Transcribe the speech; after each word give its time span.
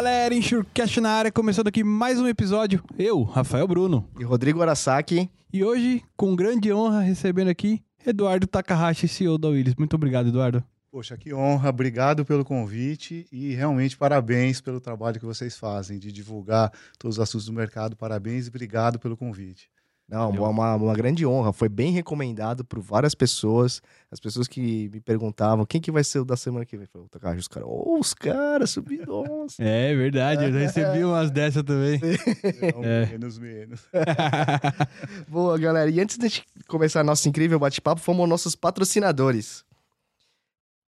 galera, 0.00 0.34
Insurecast 0.34 0.98
na 0.98 1.10
área, 1.10 1.30
começando 1.30 1.66
aqui 1.66 1.84
mais 1.84 2.18
um 2.18 2.26
episódio. 2.26 2.82
Eu, 2.98 3.22
Rafael 3.22 3.68
Bruno. 3.68 4.08
E 4.18 4.24
Rodrigo 4.24 4.62
Arasaki. 4.62 5.30
E 5.52 5.62
hoje, 5.62 6.02
com 6.16 6.34
grande 6.34 6.72
honra, 6.72 7.02
recebendo 7.02 7.48
aqui 7.48 7.82
Eduardo 8.06 8.46
Takahashi, 8.46 9.06
CEO 9.06 9.36
da 9.36 9.48
Willis. 9.48 9.74
Muito 9.74 9.92
obrigado, 9.92 10.30
Eduardo. 10.30 10.64
Poxa, 10.90 11.18
que 11.18 11.34
honra, 11.34 11.68
obrigado 11.68 12.24
pelo 12.24 12.46
convite 12.46 13.26
e 13.30 13.52
realmente 13.54 13.94
parabéns 13.94 14.58
pelo 14.58 14.80
trabalho 14.80 15.20
que 15.20 15.26
vocês 15.26 15.58
fazem 15.58 15.98
de 15.98 16.10
divulgar 16.10 16.72
todos 16.98 17.18
os 17.18 17.22
assuntos 17.22 17.44
do 17.44 17.52
mercado. 17.52 17.94
Parabéns 17.94 18.46
e 18.46 18.48
obrigado 18.48 18.98
pelo 18.98 19.18
convite. 19.18 19.68
Não, 20.10 20.30
uma, 20.30 20.74
uma 20.74 20.94
grande 20.94 21.24
honra. 21.24 21.52
Foi 21.52 21.68
bem 21.68 21.92
recomendado 21.92 22.64
por 22.64 22.80
várias 22.80 23.14
pessoas. 23.14 23.80
As 24.10 24.18
pessoas 24.18 24.48
que 24.48 24.90
me 24.92 25.00
perguntavam 25.00 25.64
quem 25.64 25.80
que 25.80 25.92
vai 25.92 26.02
ser 26.02 26.18
o 26.18 26.24
da 26.24 26.36
semana 26.36 26.66
que 26.66 26.76
vem. 26.76 26.86
Falei, 26.86 27.06
Takahashi, 27.08 27.38
os 27.40 27.48
caras, 27.48 27.68
oh, 27.70 27.98
os 27.98 28.12
caras 28.14 28.70
subiram. 28.70 29.46
É 29.58 29.94
verdade, 29.94 30.44
eu 30.44 30.52
já 30.52 30.58
recebi 30.58 31.04
umas 31.04 31.30
dessas 31.32 31.62
também. 31.62 32.00
Não, 32.00 32.84
É. 32.90 33.06
Menos, 33.06 33.38
menos. 33.38 33.80
Boa, 35.28 35.56
galera. 35.58 35.90
E 35.90 36.00
antes 36.00 36.18
de 36.18 36.42
começar 36.66 37.04
nosso 37.04 37.28
incrível 37.28 37.58
bate-papo, 37.58 38.00
fomos 38.00 38.28
nossos 38.28 38.56
patrocinadores. 38.56 39.64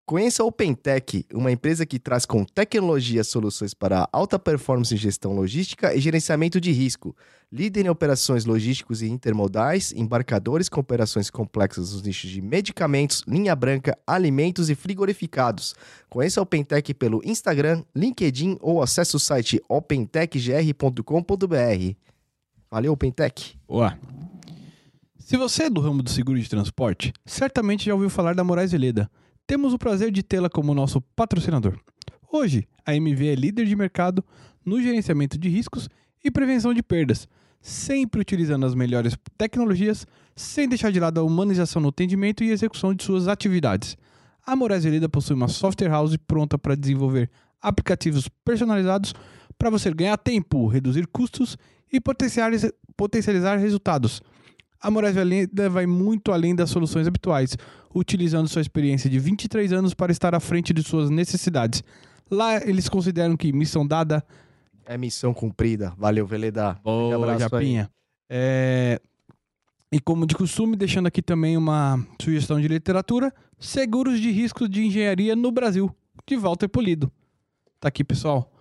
Conheça 0.04 0.42
a 0.42 0.46
OpenTech, 0.46 1.24
uma 1.32 1.52
empresa 1.52 1.86
que 1.86 1.96
traz 1.96 2.26
com 2.26 2.44
tecnologia 2.44 3.22
soluções 3.22 3.72
para 3.72 4.08
alta 4.12 4.36
performance 4.36 4.92
em 4.92 4.98
gestão 4.98 5.32
logística 5.32 5.94
e 5.94 6.00
gerenciamento 6.00 6.60
de 6.60 6.72
risco. 6.72 7.14
Líder 7.52 7.86
em 7.86 7.88
operações 7.88 8.44
logísticos 8.44 9.00
e 9.00 9.08
intermodais, 9.08 9.92
embarcadores 9.92 10.68
com 10.68 10.80
operações 10.80 11.30
complexas 11.30 11.92
nos 11.92 12.02
nichos 12.02 12.30
de 12.30 12.42
medicamentos, 12.42 13.22
linha 13.28 13.54
branca, 13.54 13.96
alimentos 14.04 14.68
e 14.68 14.74
frigorificados. 14.74 15.72
Conheça 16.10 16.40
a 16.40 16.42
OpenTech 16.42 16.92
pelo 16.94 17.22
Instagram, 17.24 17.84
LinkedIn 17.94 18.58
ou 18.60 18.82
acesse 18.82 19.14
o 19.14 19.20
site 19.20 19.62
opentechgr.com.br. 19.68 21.94
Valeu, 22.68 22.92
OpenTech! 22.92 23.56
Se 25.16 25.36
você 25.36 25.64
é 25.64 25.70
do 25.70 25.80
ramo 25.80 26.02
do 26.02 26.10
seguro 26.10 26.40
de 26.40 26.50
transporte, 26.50 27.12
certamente 27.24 27.86
já 27.86 27.94
ouviu 27.94 28.10
falar 28.10 28.34
da 28.34 28.42
Moraes 28.42 28.72
Veleda. 28.72 29.08
Temos 29.46 29.72
o 29.74 29.78
prazer 29.78 30.10
de 30.10 30.22
tê-la 30.22 30.48
como 30.48 30.74
nosso 30.74 31.00
patrocinador. 31.14 31.78
Hoje, 32.30 32.66
a 32.86 32.94
MV 32.94 33.26
é 33.26 33.34
líder 33.34 33.66
de 33.66 33.76
mercado 33.76 34.24
no 34.64 34.80
gerenciamento 34.80 35.36
de 35.36 35.48
riscos 35.48 35.88
e 36.24 36.30
prevenção 36.30 36.72
de 36.72 36.82
perdas, 36.82 37.28
sempre 37.60 38.20
utilizando 38.20 38.64
as 38.64 38.74
melhores 38.74 39.16
tecnologias, 39.36 40.06
sem 40.34 40.68
deixar 40.68 40.90
de 40.90 41.00
lado 41.00 41.20
a 41.20 41.22
humanização 41.22 41.82
no 41.82 41.88
atendimento 41.88 42.42
e 42.42 42.50
execução 42.50 42.94
de 42.94 43.04
suas 43.04 43.28
atividades. 43.28 43.96
A 44.44 44.56
Moraes 44.56 44.84
Veleda 44.84 45.08
possui 45.08 45.36
uma 45.36 45.48
software 45.48 45.90
house 45.90 46.16
pronta 46.16 46.56
para 46.58 46.74
desenvolver 46.74 47.30
aplicativos 47.60 48.28
personalizados 48.44 49.14
para 49.58 49.70
você 49.70 49.92
ganhar 49.92 50.16
tempo, 50.16 50.66
reduzir 50.66 51.06
custos 51.06 51.56
e 51.92 52.00
potencializar, 52.00 52.72
potencializar 52.96 53.56
resultados. 53.58 54.22
A 54.82 54.90
Moraes 54.90 55.14
Veleda 55.14 55.70
vai 55.70 55.86
muito 55.86 56.32
além 56.32 56.54
das 56.54 56.68
soluções 56.68 57.06
habituais, 57.06 57.56
utilizando 57.94 58.48
sua 58.48 58.60
experiência 58.60 59.08
de 59.08 59.18
23 59.18 59.72
anos 59.72 59.94
para 59.94 60.10
estar 60.10 60.34
à 60.34 60.40
frente 60.40 60.72
de 60.72 60.82
suas 60.82 61.08
necessidades. 61.08 61.84
Lá 62.28 62.56
eles 62.56 62.88
consideram 62.88 63.36
que 63.36 63.52
missão 63.52 63.86
dada. 63.86 64.24
É 64.84 64.98
missão 64.98 65.32
cumprida. 65.32 65.92
Valeu, 65.96 66.26
Veleda. 66.26 66.80
Boa. 66.82 67.38
Japinha. 67.38 67.88
É, 68.28 69.00
E 69.92 70.00
como 70.00 70.26
de 70.26 70.34
costume, 70.34 70.74
deixando 70.74 71.06
aqui 71.06 71.22
também 71.22 71.56
uma 71.56 72.04
sugestão 72.20 72.60
de 72.60 72.66
literatura: 72.66 73.32
Seguros 73.60 74.18
de 74.18 74.30
Risco 74.30 74.68
de 74.68 74.84
Engenharia 74.84 75.36
no 75.36 75.52
Brasil, 75.52 75.94
de 76.26 76.36
Walter 76.36 76.68
Polido. 76.68 77.12
Tá 77.78 77.88
aqui, 77.88 78.02
pessoal. 78.02 78.51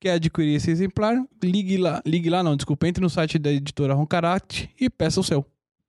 Quer 0.00 0.12
adquirir 0.12 0.56
esse 0.56 0.70
exemplar? 0.70 1.16
Ligue 1.42 1.76
lá, 1.78 2.02
ligue 2.04 2.28
lá, 2.28 2.42
não, 2.42 2.56
desculpa, 2.56 2.86
entre 2.86 3.02
no 3.02 3.08
site 3.08 3.38
da 3.38 3.50
editora 3.50 3.94
Roncarate 3.94 4.70
e 4.78 4.90
peça 4.90 5.20
o 5.20 5.24
seu. 5.24 5.44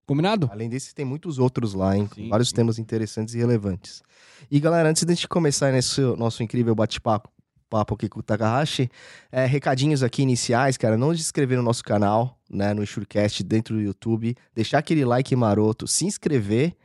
Combinado? 0.06 0.50
Além 0.52 0.70
desse, 0.70 0.96
tem 0.96 1.04
muitos 1.04 1.38
outros 1.38 1.74
lá, 1.74 1.98
hein? 1.98 2.10
Sim, 2.16 2.30
vários 2.30 2.50
sim. 2.50 2.56
temas 2.56 2.80
interessantes 2.80 3.36
e 3.36 3.38
relevantes. 3.38 4.02
E 4.50 4.60
galera, 4.60 4.90
antes 4.90 5.04
de 5.04 5.12
a 5.12 5.16
gente 5.16 5.28
começar 5.28 5.74
nesse 5.74 6.00
nosso 6.16 6.42
incrível 6.42 6.74
bate-papo 6.74 7.30
papo 7.70 7.96
aqui 7.96 8.10
com 8.10 8.20
o 8.20 8.24
Takahashi, 8.24 8.90
é, 9.32 9.46
recadinhos 9.46 10.04
aqui 10.04 10.22
iniciais, 10.22 10.78
cara. 10.78 10.98
Não 10.98 11.14
se 11.14 11.22
inscrever 11.22 11.58
no 11.58 11.64
nosso 11.64 11.84
canal, 11.84 12.40
né? 12.50 12.74
No 12.74 12.84
Insurecast 12.84 13.44
dentro 13.44 13.76
do 13.76 13.82
YouTube. 13.82 14.36
Deixar 14.56 14.80
aquele 14.80 15.06
like 15.06 15.36
maroto, 15.36 15.88
se 15.88 16.06
inscrever, 16.06 16.76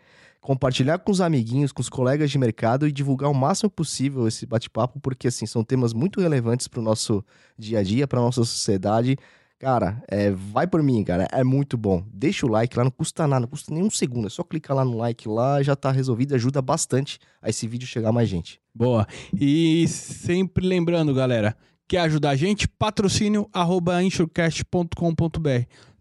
compartilhar 0.43 0.99
com 0.99 1.13
os 1.13 1.21
amiguinhos, 1.21 1.73
com 1.73 1.81
os 1.81 1.89
colegas 1.89 2.31
de 2.31 2.37
mercado 2.37 2.87
e 2.87 2.93
divulgar 2.93 3.31
o 3.31 3.35
máximo 3.35 3.71
possível 3.71 4.27
esse 4.27 4.45
bate-papo, 4.45 5.01
porque 5.01 5.29
assim, 5.29 5.47
são 5.47 5.63
temas 5.63 5.95
muito 5.95 6.21
relevantes 6.21 6.67
para 6.67 6.81
o 6.81 6.83
nosso 6.83 7.25
dia 7.57 7.79
a 7.79 7.83
dia, 7.83 8.09
para 8.09 8.21
nossa 8.21 8.45
sociedade. 8.45 9.17
Cara, 9.61 10.03
é, 10.09 10.33
vai 10.33 10.67
por 10.67 10.83
mim, 10.83 11.05
cara. 11.05 11.29
É 11.31 11.45
muito 11.45 11.79
bom. 11.79 12.05
Deixa 12.13 12.45
o 12.45 12.49
like 12.49 12.77
lá, 12.77 12.83
não 12.83 12.91
custa 12.91 13.29
nada, 13.29 13.43
não 13.43 13.49
custa 13.49 13.73
nem 13.73 13.85
um 13.85 13.91
segundo. 13.91 14.27
É 14.27 14.31
só 14.31 14.43
clicar 14.43 14.77
lá 14.77 14.85
no 14.85 14.97
like 14.97 15.29
lá, 15.29 15.63
já 15.63 15.77
tá 15.77 15.93
resolvido. 15.93 16.35
Ajuda 16.35 16.61
bastante 16.61 17.21
a 17.41 17.49
esse 17.49 17.69
vídeo 17.69 17.87
chegar 17.87 18.09
a 18.09 18.13
mais 18.13 18.29
gente. 18.29 18.61
Boa. 18.75 19.07
E 19.33 19.87
sempre 19.87 20.67
lembrando, 20.67 21.15
galera, 21.15 21.57
quer 21.87 22.01
ajudar 22.01 22.31
a 22.31 22.37
gente? 22.37 22.67
Patrocínio 22.67 23.49
arroba. 23.53 24.03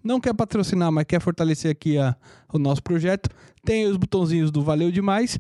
Não 0.03 0.19
quer 0.19 0.33
patrocinar, 0.33 0.91
mas 0.91 1.05
quer 1.05 1.19
fortalecer 1.21 1.71
aqui 1.71 1.97
a- 1.97 2.15
o 2.51 2.57
nosso 2.57 2.81
projeto? 2.81 3.29
Tem 3.63 3.85
os 3.85 3.97
botãozinhos 3.97 4.51
do 4.51 4.63
Valeu 4.63 4.91
Demais 4.91 5.37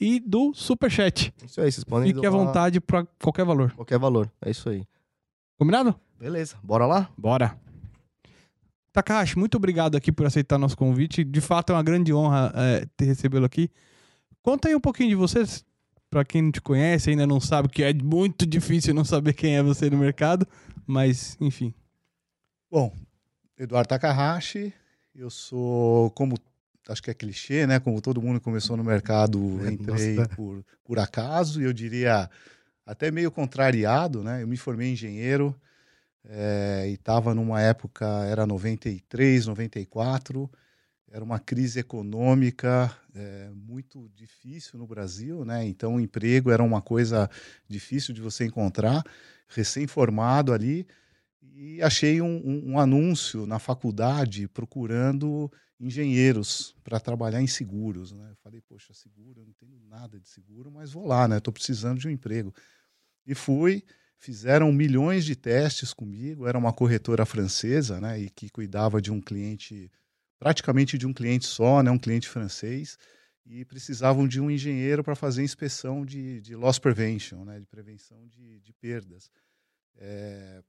e 0.00 0.18
do 0.20 0.52
Superchat. 0.54 1.32
Isso 1.44 1.60
aí, 1.60 1.70
vocês 1.70 1.84
podem 1.84 2.12
Fique 2.14 2.26
à 2.26 2.30
vontade 2.30 2.80
para 2.80 3.06
qualquer 3.22 3.44
valor. 3.44 3.72
Qualquer 3.72 3.98
valor. 3.98 4.30
É 4.40 4.50
isso 4.50 4.68
aí. 4.68 4.84
Combinado? 5.58 5.94
Beleza, 6.18 6.56
bora 6.62 6.86
lá? 6.86 7.10
Bora. 7.16 7.58
Takahashi, 8.92 9.38
muito 9.38 9.56
obrigado 9.56 9.96
aqui 9.96 10.10
por 10.10 10.26
aceitar 10.26 10.58
nosso 10.58 10.76
convite. 10.76 11.22
De 11.22 11.40
fato, 11.40 11.70
é 11.72 11.76
uma 11.76 11.82
grande 11.82 12.12
honra 12.12 12.52
é, 12.56 12.86
ter 12.96 13.04
recebê-lo 13.04 13.44
aqui. 13.44 13.70
Conta 14.42 14.68
aí 14.68 14.74
um 14.74 14.80
pouquinho 14.80 15.10
de 15.10 15.14
vocês, 15.14 15.64
para 16.08 16.24
quem 16.24 16.42
não 16.42 16.50
te 16.50 16.60
conhece, 16.60 17.10
ainda 17.10 17.26
não 17.26 17.38
sabe, 17.40 17.68
que 17.68 17.82
é 17.84 17.92
muito 17.94 18.44
difícil 18.46 18.92
não 18.94 19.04
saber 19.04 19.34
quem 19.34 19.56
é 19.56 19.62
você 19.62 19.88
no 19.88 19.98
mercado, 19.98 20.46
mas 20.86 21.36
enfim. 21.40 21.72
Bom, 22.70 22.92
Eduardo 23.60 23.88
Takahashi, 23.88 24.72
eu 25.14 25.28
sou, 25.28 26.10
como 26.12 26.34
acho 26.88 27.02
que 27.02 27.10
é 27.10 27.14
clichê, 27.14 27.66
né? 27.66 27.78
Como 27.78 28.00
todo 28.00 28.22
mundo 28.22 28.40
começou 28.40 28.74
no 28.74 28.82
mercado, 28.82 29.38
É, 29.62 29.70
entrei 29.70 30.14
nossa. 30.14 30.28
por, 30.34 30.64
por 30.82 30.98
acaso, 30.98 31.60
e 31.60 31.64
eu 31.64 31.72
diria 31.74 32.30
até 32.86 33.10
meio 33.10 33.30
contrariado, 33.30 34.24
né? 34.24 34.42
Eu 34.42 34.48
me 34.48 34.56
formei 34.56 34.92
engenheiro 34.92 35.54
eh, 36.24 36.86
e 36.88 36.94
estava 36.94 37.34
numa 37.34 37.60
época, 37.60 38.06
era 38.24 38.46
93, 38.46 39.46
94, 39.46 40.50
era 41.10 41.22
uma 41.22 41.38
crise 41.38 41.80
econômica 41.80 42.90
eh, 43.14 43.50
muito 43.54 44.10
difícil 44.14 44.78
no 44.78 44.86
Brasil, 44.86 45.44
né? 45.44 45.66
Então, 45.66 45.96
o 45.96 46.00
emprego 46.00 46.50
era 46.50 46.62
uma 46.62 46.80
coisa 46.80 47.28
difícil 47.68 48.14
de 48.14 48.22
você 48.22 48.46
encontrar, 48.46 49.04
recém-formado 49.48 50.50
ali, 50.54 50.86
e 51.42 51.80
achei 51.82 52.20
um, 52.20 52.36
um- 52.44 52.72
um 52.72 52.78
anúncio 52.78 53.46
na 53.46 53.58
faculdade 53.58 54.46
procurando 54.48 55.50
engenheiros 55.78 56.76
para 56.84 57.00
trabalhar 57.00 57.40
em 57.40 57.46
seguros. 57.46 58.12
Né? 58.12 58.30
Eu 58.30 58.36
falei, 58.36 58.60
poxa, 58.60 58.92
seguro, 58.92 59.40
eu 59.40 59.46
não 59.46 59.52
tenho 59.54 59.78
nada 59.88 60.20
de 60.20 60.28
seguro, 60.28 60.70
mas 60.70 60.92
vou 60.92 61.06
lá, 61.06 61.26
né? 61.26 61.38
Estou 61.38 61.52
precisando 61.52 61.98
de 61.98 62.06
um 62.06 62.10
emprego. 62.10 62.54
E 63.26 63.34
fui, 63.34 63.82
fizeram 64.18 64.70
milhões 64.72 65.24
de 65.24 65.34
testes 65.34 65.94
comigo, 65.94 66.46
era 66.46 66.58
uma 66.58 66.72
corretora 66.72 67.24
francesa, 67.24 68.00
né? 68.00 68.20
E 68.20 68.28
que 68.30 68.50
cuidava 68.50 69.00
de 69.00 69.10
um 69.10 69.20
cliente, 69.20 69.90
praticamente 70.38 70.98
de 70.98 71.06
um 71.06 71.12
cliente 71.14 71.46
só, 71.46 71.82
né? 71.82 71.90
Um 71.90 71.98
cliente 71.98 72.28
francês. 72.28 72.98
E 73.46 73.64
precisavam 73.64 74.28
de 74.28 74.40
um 74.40 74.50
engenheiro 74.50 75.02
para 75.02 75.16
fazer 75.16 75.42
inspeção 75.42 76.04
de, 76.04 76.40
de 76.42 76.54
loss 76.54 76.78
prevention, 76.78 77.44
né? 77.44 77.58
De 77.58 77.66
prevenção 77.66 78.26
de, 78.28 78.60
de 78.60 78.72
perdas. 78.74 79.30
É, 79.96 80.62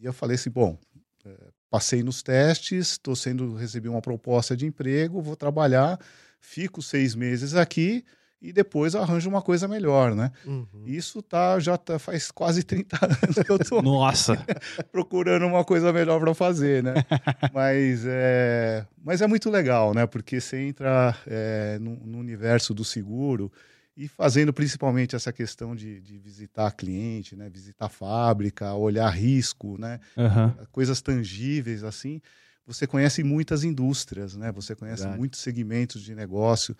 e 0.00 0.04
eu 0.04 0.12
falei 0.12 0.34
assim, 0.34 0.50
bom, 0.50 0.78
é, 1.24 1.30
passei 1.70 2.02
nos 2.02 2.22
testes, 2.22 2.92
estou 2.92 3.16
sendo 3.16 3.54
recebi 3.54 3.88
uma 3.88 4.02
proposta 4.02 4.56
de 4.56 4.66
emprego, 4.66 5.20
vou 5.20 5.36
trabalhar, 5.36 5.98
fico 6.40 6.82
seis 6.82 7.14
meses 7.14 7.54
aqui 7.54 8.04
e 8.44 8.52
depois 8.52 8.94
arranjo 8.94 9.30
uma 9.30 9.40
coisa 9.40 9.66
melhor, 9.66 10.14
né? 10.14 10.30
Uhum. 10.44 10.84
Isso 10.84 11.22
tá 11.22 11.58
já 11.58 11.78
tá, 11.78 11.98
faz 11.98 12.30
quase 12.30 12.62
30 12.62 12.98
anos 13.02 13.36
que 13.42 13.50
eu 13.50 13.56
estou 13.56 13.82
Nossa! 13.82 14.36
procurando 14.92 15.46
uma 15.46 15.64
coisa 15.64 15.90
melhor 15.94 16.20
para 16.20 16.34
fazer, 16.34 16.82
né? 16.82 16.92
mas, 17.54 18.04
é, 18.06 18.86
mas 19.02 19.22
é 19.22 19.26
muito 19.26 19.48
legal, 19.48 19.94
né? 19.94 20.06
Porque 20.06 20.42
você 20.42 20.58
entra 20.58 21.16
é, 21.26 21.78
no, 21.80 21.96
no 22.04 22.18
universo 22.18 22.74
do 22.74 22.84
seguro 22.84 23.50
e 23.96 24.08
fazendo 24.08 24.52
principalmente 24.52 25.14
essa 25.14 25.32
questão 25.32 25.74
de, 25.74 26.00
de 26.00 26.18
visitar 26.18 26.70
cliente, 26.72 27.36
né? 27.36 27.48
Visitar 27.48 27.88
fábrica, 27.88 28.74
olhar 28.74 29.08
risco, 29.10 29.78
né? 29.78 30.00
Aham. 30.16 30.56
Coisas 30.72 31.00
tangíveis 31.00 31.84
assim. 31.84 32.20
Você 32.66 32.86
conhece 32.86 33.22
muitas 33.22 33.62
indústrias, 33.62 34.36
né? 34.36 34.50
Você 34.52 34.74
conhece 34.74 35.02
Verdade. 35.02 35.18
muitos 35.18 35.40
segmentos 35.40 36.02
de 36.02 36.14
negócio. 36.14 36.76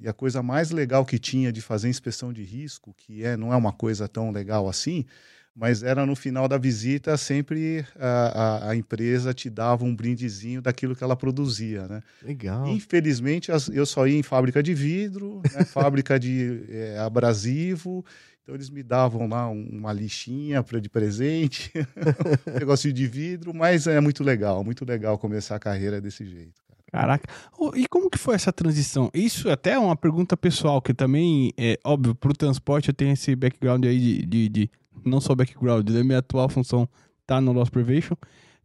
E 0.00 0.08
a 0.08 0.12
coisa 0.12 0.42
mais 0.42 0.70
legal 0.70 1.04
que 1.04 1.18
tinha 1.18 1.52
de 1.52 1.60
fazer 1.60 1.88
inspeção 1.88 2.32
de 2.32 2.42
risco, 2.42 2.94
que 2.94 3.24
é, 3.24 3.36
não 3.36 3.52
é 3.52 3.56
uma 3.56 3.72
coisa 3.72 4.06
tão 4.06 4.30
legal 4.30 4.68
assim, 4.68 5.04
mas 5.54 5.82
era 5.82 6.06
no 6.06 6.14
final 6.14 6.46
da 6.46 6.56
visita 6.56 7.16
sempre 7.16 7.84
a, 7.98 8.08
a, 8.08 8.70
a, 8.70 8.76
empresa 8.76 9.34
te 9.34 9.50
dava 9.50 9.84
um 9.84 9.94
brindezinho 9.94 10.62
daquilo 10.62 10.94
que 10.94 11.02
ela 11.02 11.16
produzia, 11.16 11.86
né? 11.88 12.02
Legal. 12.22 12.68
Infelizmente 12.68 13.50
eu 13.72 13.84
só 13.84 14.06
ia 14.06 14.18
em 14.18 14.22
fábrica 14.22 14.62
de 14.62 14.72
vidro, 14.74 15.42
né? 15.52 15.64
fábrica 15.66 16.18
de 16.18 16.64
é, 16.68 16.98
abrasivo, 16.98 18.04
então 18.42 18.54
eles 18.54 18.70
me 18.70 18.82
davam 18.82 19.28
lá 19.28 19.48
uma 19.48 19.92
lixinha 19.92 20.62
para 20.62 20.80
de 20.80 20.88
presente, 20.88 21.72
um 22.48 22.58
negocinho 22.58 22.94
de 22.94 23.06
vidro, 23.06 23.52
mas 23.52 23.86
é 23.86 24.00
muito 24.00 24.24
legal, 24.24 24.64
muito 24.64 24.84
legal 24.84 25.18
começar 25.18 25.56
a 25.56 25.58
carreira 25.58 26.00
desse 26.00 26.24
jeito. 26.24 26.68
Caraca. 26.90 27.28
Oh, 27.58 27.72
e 27.74 27.86
como 27.86 28.08
que 28.08 28.16
foi 28.16 28.34
essa 28.34 28.52
transição? 28.52 29.10
Isso 29.12 29.50
até 29.50 29.72
é 29.72 29.78
uma 29.78 29.94
pergunta 29.94 30.36
pessoal, 30.36 30.80
que 30.80 30.94
também, 30.94 31.52
é 31.58 31.78
óbvio, 31.84 32.14
para 32.14 32.30
o 32.30 32.34
transporte 32.34 32.88
eu 32.88 32.94
tenho 32.94 33.12
esse 33.12 33.36
background 33.36 33.84
aí 33.84 33.98
de, 33.98 34.26
de, 34.26 34.48
de 34.48 34.70
não 35.04 35.20
só 35.20 35.34
background, 35.34 35.88
da 35.88 36.04
minha 36.04 36.18
atual 36.18 36.48
função 36.48 36.88
tá 37.26 37.40
no 37.40 37.52
Loss 37.52 37.70
Prevention. 37.70 38.16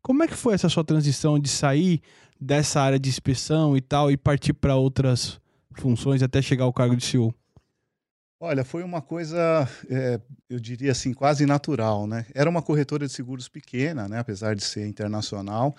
Como 0.01 0.23
é 0.23 0.27
que 0.27 0.35
foi 0.35 0.53
essa 0.53 0.69
sua 0.69 0.83
transição 0.83 1.39
de 1.39 1.49
sair 1.49 2.01
dessa 2.39 2.81
área 2.81 2.99
de 2.99 3.09
inspeção 3.09 3.75
e 3.77 3.81
tal 3.81 4.11
e 4.11 4.17
partir 4.17 4.53
para 4.53 4.75
outras 4.75 5.39
funções 5.73 6.21
até 6.21 6.41
chegar 6.41 6.65
ao 6.65 6.73
cargo 6.73 6.95
de 6.95 7.05
CEO? 7.05 7.33
Olha, 8.39 8.65
foi 8.65 8.83
uma 8.83 9.01
coisa, 9.01 9.67
é, 9.89 10.19
eu 10.49 10.59
diria 10.59 10.91
assim, 10.91 11.13
quase 11.13 11.45
natural, 11.45 12.05
né? 12.05 12.25
Era 12.35 12.49
uma 12.49 12.61
corretora 12.61 13.07
de 13.07 13.13
seguros 13.13 13.47
pequena, 13.47 14.09
né? 14.09 14.19
Apesar 14.19 14.53
de 14.53 14.63
ser 14.63 14.85
internacional, 14.85 15.73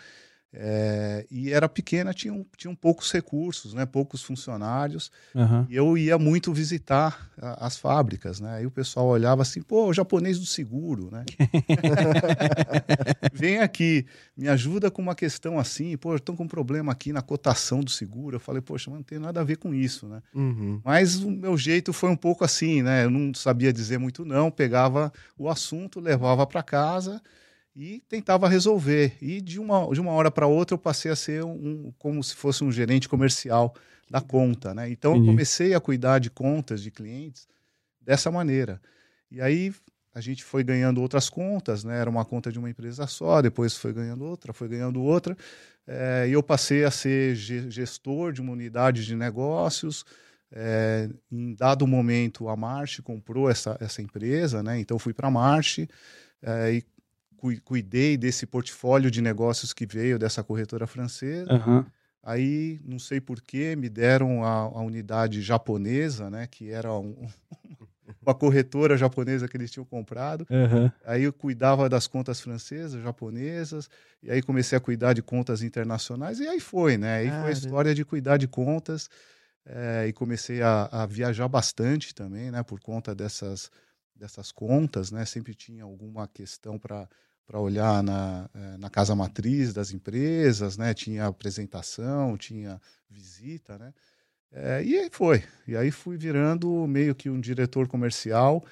é, 0.56 1.26
e 1.30 1.52
era 1.52 1.68
pequena, 1.68 2.14
tinha, 2.14 2.44
tinha 2.56 2.74
poucos 2.76 3.10
recursos, 3.10 3.74
né, 3.74 3.84
poucos 3.84 4.22
funcionários, 4.22 5.10
uhum. 5.34 5.66
e 5.68 5.74
eu 5.74 5.98
ia 5.98 6.16
muito 6.16 6.52
visitar 6.52 7.30
a, 7.40 7.66
as 7.66 7.76
fábricas, 7.76 8.38
né, 8.38 8.56
aí 8.56 8.66
o 8.66 8.70
pessoal 8.70 9.06
olhava 9.06 9.42
assim, 9.42 9.60
pô, 9.60 9.88
o 9.88 9.92
japonês 9.92 10.38
do 10.38 10.46
seguro, 10.46 11.10
né, 11.10 11.24
vem 13.34 13.58
aqui, 13.58 14.06
me 14.36 14.48
ajuda 14.48 14.90
com 14.90 15.02
uma 15.02 15.14
questão 15.14 15.58
assim, 15.58 15.96
pô, 15.96 16.14
estou 16.14 16.36
com 16.36 16.44
um 16.44 16.48
problema 16.48 16.92
aqui 16.92 17.12
na 17.12 17.20
cotação 17.20 17.80
do 17.80 17.90
seguro, 17.90 18.36
eu 18.36 18.40
falei, 18.40 18.62
poxa, 18.62 18.90
não 18.90 19.02
tem 19.02 19.18
nada 19.18 19.40
a 19.40 19.44
ver 19.44 19.56
com 19.56 19.74
isso, 19.74 20.06
né, 20.06 20.22
uhum. 20.32 20.80
mas 20.84 21.16
o 21.16 21.30
meu 21.30 21.58
jeito 21.58 21.92
foi 21.92 22.10
um 22.10 22.16
pouco 22.16 22.44
assim, 22.44 22.80
né, 22.80 23.04
eu 23.04 23.10
não 23.10 23.34
sabia 23.34 23.72
dizer 23.72 23.98
muito 23.98 24.24
não, 24.24 24.50
pegava 24.50 25.12
o 25.36 25.48
assunto, 25.48 25.98
levava 25.98 26.46
para 26.46 26.62
casa, 26.62 27.20
e 27.74 28.00
tentava 28.08 28.48
resolver. 28.48 29.16
E 29.20 29.40
de 29.40 29.58
uma, 29.58 29.88
de 29.92 30.00
uma 30.00 30.12
hora 30.12 30.30
para 30.30 30.46
outra 30.46 30.74
eu 30.74 30.78
passei 30.78 31.10
a 31.10 31.16
ser 31.16 31.44
um, 31.44 31.92
como 31.98 32.22
se 32.22 32.34
fosse 32.34 32.62
um 32.62 32.70
gerente 32.70 33.08
comercial 33.08 33.74
da 34.08 34.20
conta, 34.20 34.74
né? 34.74 34.90
Então 34.90 35.16
eu 35.16 35.24
comecei 35.24 35.74
a 35.74 35.80
cuidar 35.80 36.18
de 36.18 36.30
contas 36.30 36.82
de 36.82 36.90
clientes 36.90 37.48
dessa 38.00 38.30
maneira. 38.30 38.80
E 39.30 39.40
aí 39.40 39.74
a 40.14 40.20
gente 40.20 40.44
foi 40.44 40.62
ganhando 40.62 41.00
outras 41.00 41.28
contas, 41.28 41.82
né? 41.82 41.98
Era 41.98 42.08
uma 42.08 42.24
conta 42.24 42.52
de 42.52 42.58
uma 42.58 42.70
empresa 42.70 43.06
só, 43.06 43.42
depois 43.42 43.76
foi 43.76 43.92
ganhando 43.92 44.24
outra, 44.24 44.52
foi 44.52 44.68
ganhando 44.68 45.02
outra. 45.02 45.36
É, 45.86 46.26
e 46.28 46.32
eu 46.32 46.42
passei 46.42 46.84
a 46.84 46.90
ser 46.90 47.34
gestor 47.34 48.32
de 48.32 48.40
uma 48.40 48.52
unidade 48.52 49.04
de 49.04 49.16
negócios. 49.16 50.04
É, 50.52 51.08
em 51.32 51.52
dado 51.54 51.84
momento, 51.84 52.48
a 52.48 52.56
Marche 52.56 53.02
comprou 53.02 53.50
essa, 53.50 53.76
essa 53.80 54.00
empresa, 54.00 54.62
né? 54.62 54.78
Então 54.78 54.98
fui 54.98 55.12
para 55.12 55.26
a 55.26 55.30
Marche 55.30 55.88
é, 56.40 56.74
e 56.74 56.84
cuidei 57.64 58.16
desse 58.16 58.46
portfólio 58.46 59.10
de 59.10 59.20
negócios 59.20 59.72
que 59.72 59.86
veio 59.86 60.18
dessa 60.18 60.42
corretora 60.42 60.86
francesa. 60.86 61.52
Uhum. 61.52 61.84
Aí, 62.22 62.80
não 62.84 62.98
sei 62.98 63.20
porquê, 63.20 63.76
me 63.76 63.88
deram 63.88 64.42
a, 64.42 64.62
a, 64.62 64.80
unidade 64.80 65.42
japonesa, 65.42 66.30
né? 66.30 66.46
Que 66.46 66.70
era 66.70 66.92
um, 66.92 67.28
uma 68.22 68.34
corretora 68.34 68.96
japonesa 68.96 69.46
que 69.46 69.56
eles 69.56 69.70
tinham 69.70 69.84
comprado. 69.84 70.46
Uhum. 70.48 70.90
Aí 71.04 71.24
eu 71.24 71.32
cuidava 71.32 71.86
das 71.88 72.06
contas 72.06 72.40
francesas, 72.40 73.02
japonesas, 73.02 73.90
e 74.22 74.30
aí 74.30 74.42
comecei 74.42 74.76
a 74.76 74.80
cuidar 74.80 75.12
de 75.12 75.22
contas 75.22 75.62
internacionais, 75.62 76.40
e 76.40 76.48
aí 76.48 76.60
foi, 76.60 76.96
né? 76.96 77.16
Aí 77.16 77.28
foi 77.28 77.50
a 77.50 77.52
história 77.52 77.94
de 77.94 78.04
cuidar 78.04 78.38
de 78.38 78.48
contas, 78.48 79.10
é, 79.66 80.06
e 80.08 80.12
comecei 80.12 80.62
a, 80.62 80.88
a, 80.90 81.06
viajar 81.06 81.48
bastante 81.48 82.14
também, 82.14 82.50
né? 82.50 82.62
Por 82.62 82.80
conta 82.80 83.14
dessas, 83.14 83.70
dessas 84.14 84.52
contas, 84.52 85.10
né? 85.10 85.24
Sempre 85.24 85.54
tinha 85.54 85.84
alguma 85.84 86.28
questão 86.28 86.78
para 86.78 87.08
para 87.46 87.60
olhar 87.60 88.02
na, 88.02 88.48
eh, 88.54 88.76
na 88.78 88.88
casa 88.88 89.14
matriz 89.14 89.72
das 89.72 89.92
empresas, 89.92 90.76
né? 90.76 90.94
Tinha 90.94 91.26
apresentação, 91.26 92.36
tinha 92.36 92.80
visita, 93.10 93.78
né? 93.78 93.92
É, 94.50 94.84
e 94.84 94.96
aí 94.96 95.08
foi. 95.10 95.42
E 95.66 95.76
aí 95.76 95.90
fui 95.90 96.16
virando 96.16 96.86
meio 96.86 97.14
que 97.14 97.28
um 97.28 97.40
diretor 97.40 97.88
comercial, 97.88 98.64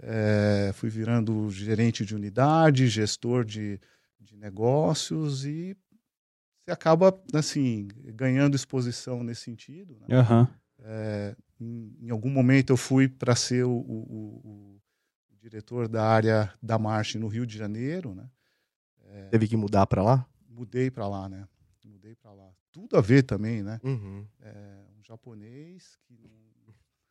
é, 0.00 0.70
fui 0.74 0.90
virando 0.90 1.50
gerente 1.50 2.04
de 2.04 2.14
unidade, 2.14 2.86
gestor 2.86 3.44
de, 3.44 3.80
de 4.20 4.36
negócios 4.36 5.44
e 5.46 5.76
você 6.64 6.70
acaba, 6.70 7.18
assim, 7.34 7.88
ganhando 8.14 8.54
exposição 8.54 9.24
nesse 9.24 9.42
sentido. 9.42 9.98
Né? 10.00 10.20
Uhum. 10.20 10.46
É, 10.84 11.36
em, 11.60 11.96
em, 12.02 12.10
algum 12.10 12.30
momento 12.30 12.70
eu 12.70 12.76
fui 12.76 13.08
para 13.08 13.34
ser 13.34 13.64
o, 13.64 13.72
o, 13.72 14.40
o 14.44 14.81
diretor 15.42 15.88
da 15.88 16.04
área 16.04 16.52
da 16.62 16.78
Marche 16.78 17.18
no 17.18 17.26
Rio 17.26 17.44
de 17.44 17.58
Janeiro, 17.58 18.14
né? 18.14 18.30
É, 19.04 19.28
Teve 19.28 19.48
que 19.48 19.56
mudar 19.56 19.86
para 19.88 20.00
lá? 20.00 20.24
Mudei 20.48 20.88
para 20.88 21.08
lá, 21.08 21.28
né? 21.28 21.48
Mudei 21.84 22.14
para 22.14 22.32
lá. 22.32 22.48
Tudo 22.70 22.96
a 22.96 23.00
ver 23.00 23.24
também, 23.24 23.60
né? 23.60 23.80
Uhum. 23.82 24.24
É, 24.40 24.52
um 24.96 25.02
japonês 25.02 25.98
que 26.06 26.30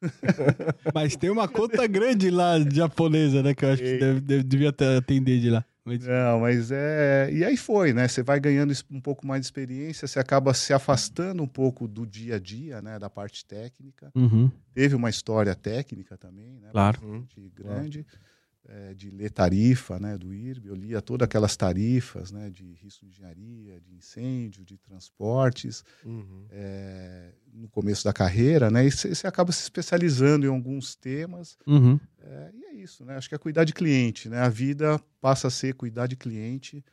Mas 0.95 1.16
tem 1.16 1.30
uma 1.30 1.48
conta 1.48 1.86
grande 1.86 2.31
lá 2.31 2.57
japonesa, 2.72 3.44
né? 3.44 3.54
Que 3.54 3.66
eu 3.66 3.72
acho 3.72 3.83
que 3.83 3.98
deve, 3.98 4.22
deve, 4.22 4.44
devia 4.44 4.69
atender 4.69 5.39
de 5.39 5.50
lá. 5.50 5.66
Não, 5.86 6.42
mas 6.42 6.72
é. 6.72 7.30
E 7.31 7.44
aí 7.44 7.57
foi, 7.57 7.92
né? 7.92 8.07
Você 8.07 8.22
vai 8.22 8.39
ganhando 8.39 8.72
um 8.92 9.01
pouco 9.01 9.25
mais 9.25 9.42
de 9.42 9.48
experiência, 9.48 10.07
você 10.07 10.19
acaba 10.19 10.54
se 10.54 10.74
afastando 10.74 11.42
um 11.42 11.48
pouco 11.48 11.88
do 11.88 12.06
dia 12.06 12.36
a 12.36 12.39
dia, 12.39 12.81
né? 12.81 13.00
Da 13.00 13.10
parte 13.10 13.44
técnica. 13.45 14.12
Uhum. 14.13 14.51
Teve 14.74 14.95
uma 14.95 15.10
história 15.10 15.56
técnica 15.56 16.18
também, 16.18 16.60
né? 16.60 16.69
Claro. 16.72 17.00
Bastante 17.01 17.51
grande. 17.56 18.00
Uhum 18.00 18.31
é, 18.73 18.94
de 18.94 19.09
ler 19.09 19.29
tarifa 19.29 20.00
né, 20.00 20.18
do 20.18 20.33
IRB, 20.33 20.69
eu 20.69 20.75
lia 20.75 21.01
todas 21.01 21.25
aquelas 21.25 21.57
tarifas 21.57 22.31
né, 22.31 22.50
de 22.50 22.73
risco 22.73 23.06
de 23.06 23.12
engenharia, 23.12 23.81
de 23.81 23.94
incêndio, 23.94 24.63
de 24.63 24.78
transportes, 24.78 25.83
uhum. 26.06 26.45
é, 26.49 27.33
no 27.54 27.68
começo 27.68 28.06
da 28.06 28.13
carreira, 28.13 28.71
né, 28.71 28.85
e 28.85 28.92
você 28.92 29.28
acaba 29.28 29.51
se 29.51 29.61
especializando 29.63 30.45
em 30.45 30.49
alguns 30.49 30.95
temas, 30.95 31.57
uhum. 31.68 31.99
é, 32.19 32.51
e 32.54 32.66
é 32.66 32.73
isso, 32.75 33.04
né, 33.04 33.18
acho 33.18 33.28
que 33.28 33.35
é 33.35 33.37
cuidar 33.37 33.66
de 33.66 33.73
cliente, 33.73 34.30
né, 34.30 34.40
a 34.40 34.49
vida 34.49 34.99
passa 35.19 35.49
a 35.49 35.51
ser 35.51 35.73
cuidar 35.73 36.07
de 36.07 36.16
cliente, 36.16 36.83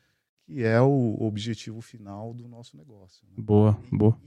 que 0.49 0.65
é 0.65 0.81
o 0.81 1.15
objetivo 1.21 1.83
final 1.83 2.33
do 2.33 2.49
nosso 2.49 2.75
negócio. 2.75 3.23
Né? 3.27 3.35
Boa, 3.37 3.79
boa. 3.93 4.19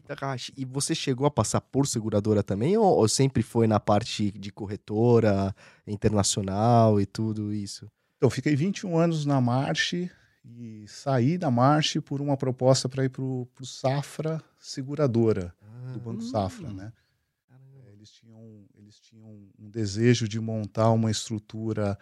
E 0.56 0.64
você 0.64 0.94
chegou 0.94 1.26
a 1.26 1.32
passar 1.32 1.60
por 1.62 1.88
seguradora 1.88 2.44
também 2.44 2.78
ou, 2.78 2.86
ou, 2.86 3.08
sempre 3.08 3.42
foi 3.42 3.66
na 3.66 3.80
parte 3.80 4.30
de 4.32 4.52
corretora 4.52 5.56
internacional 5.88 7.02
e 7.02 7.08
tudo 7.08 7.52
isso? 7.52 7.90
Eu 8.22 8.30
fiquei 8.30 8.56
21 8.56 8.96
anos 9.00 9.26
na 9.26 9.42
Marche 9.42 10.12
e 10.46 10.86
saí 10.88 11.40
da 11.40 11.50
Marche 11.50 12.00
por 12.00 12.22
uma 12.22 12.38
proposta 12.38 12.88
para 12.88 13.04
ir 13.04 13.10
para 13.10 13.24
o 13.24 13.48
Safra 13.64 14.44
Seguradora, 14.60 15.56
ah, 15.60 15.94
do 15.94 16.00
Banco 16.00 16.22
Safra, 16.22 16.70
hum. 16.70 16.74
né? 16.74 16.94
Eles 17.94 18.12
tinham, 18.12 18.66
eles 18.76 19.00
tinham 19.00 19.28
um 19.58 19.70
desejo 19.72 20.28
de 20.28 20.40
montar 20.40 20.92
uma 20.92 21.10
estrutura 21.10 21.98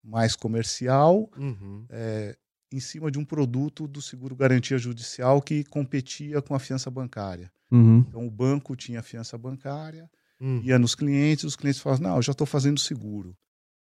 mais 0.00 0.36
comercial, 0.36 1.28
uhum. 1.36 1.86
é, 1.88 2.36
em 2.72 2.80
cima 2.80 3.10
de 3.10 3.18
um 3.18 3.24
produto 3.24 3.86
do 3.86 4.02
seguro 4.02 4.34
garantia 4.34 4.78
judicial 4.78 5.40
que 5.40 5.64
competia 5.64 6.42
com 6.42 6.54
a 6.54 6.58
fiança 6.58 6.90
bancária. 6.90 7.50
Uhum. 7.70 8.04
Então 8.08 8.26
o 8.26 8.30
banco 8.30 8.76
tinha 8.76 9.02
fiança 9.02 9.36
bancária, 9.38 10.10
uhum. 10.40 10.60
ia 10.62 10.78
nos 10.78 10.94
clientes, 10.94 11.44
os 11.44 11.56
clientes 11.56 11.80
falavam, 11.80 12.08
não, 12.08 12.16
eu 12.16 12.22
já 12.22 12.32
estou 12.32 12.46
fazendo 12.46 12.78
seguro. 12.80 13.36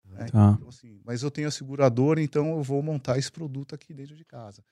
Né? 0.04 0.26
Tá. 0.26 0.54
Então, 0.56 0.68
assim, 0.68 1.00
mas 1.04 1.22
eu 1.22 1.30
tenho 1.30 1.48
a 1.48 1.50
seguradora, 1.50 2.22
então 2.22 2.56
eu 2.56 2.62
vou 2.62 2.82
montar 2.82 3.18
esse 3.18 3.30
produto 3.30 3.74
aqui 3.74 3.92
dentro 3.92 4.16
de 4.16 4.24
casa. 4.24 4.62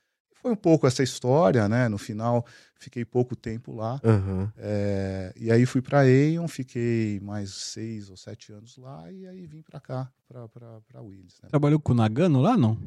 Foi 0.44 0.52
um 0.52 0.56
pouco 0.56 0.86
essa 0.86 1.02
história, 1.02 1.66
né? 1.68 1.88
No 1.88 1.96
final, 1.96 2.44
fiquei 2.78 3.02
pouco 3.02 3.34
tempo 3.34 3.72
lá. 3.72 3.98
Uhum. 4.04 4.46
É, 4.58 5.32
e 5.36 5.50
aí 5.50 5.64
fui 5.64 5.80
para 5.80 6.00
Aeon, 6.00 6.46
fiquei 6.46 7.18
mais 7.20 7.50
seis 7.50 8.10
ou 8.10 8.16
sete 8.16 8.52
anos 8.52 8.76
lá, 8.76 9.10
e 9.10 9.26
aí 9.26 9.46
vim 9.46 9.62
para 9.62 9.80
cá, 9.80 10.12
para 10.28 11.00
Willis. 11.00 11.40
Né? 11.42 11.48
Trabalhou 11.48 11.80
com 11.80 11.92
o 11.92 11.94
Nagano 11.94 12.42
lá, 12.42 12.58
não? 12.58 12.78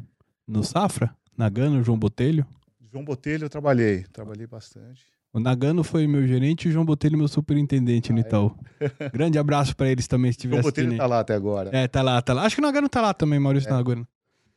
No 0.48 0.64
Safra? 0.64 1.14
Nagano, 1.38 1.84
João 1.84 2.00
Botelho? 2.00 2.46
João 2.90 3.04
Botelho 3.04 3.46
eu 3.46 3.50
trabalhei, 3.50 4.06
trabalhei 4.14 4.48
bastante. 4.48 5.04
O 5.34 5.40
Nagano 5.40 5.84
foi 5.84 6.08
meu 6.08 6.26
gerente 6.26 6.66
e 6.66 6.70
o 6.70 6.72
João 6.72 6.86
Botelho 6.86 7.18
meu 7.18 7.28
superintendente 7.28 8.12
ah, 8.12 8.16
no 8.16 8.22
Itaú. 8.22 8.58
É? 8.80 9.10
Grande 9.12 9.38
abraço 9.38 9.76
para 9.76 9.90
eles 9.90 10.08
também, 10.08 10.32
se 10.32 10.38
tiver 10.38 10.56
João 10.56 10.64
Botelho 10.64 10.96
tá 10.96 11.06
lá 11.06 11.20
até 11.20 11.36
agora. 11.36 11.70
É, 11.76 11.88
tá 11.88 12.02
lá, 12.02 12.22
tá 12.22 12.34
lá. 12.34 12.44
Acho 12.44 12.56
que 12.56 12.62
o 12.62 12.66
Nagano 12.66 12.88
tá 12.88 13.02
lá 13.02 13.14
também, 13.14 13.38
Maurício 13.40 13.70
é. 13.70 13.74
Nagano. 13.74 14.08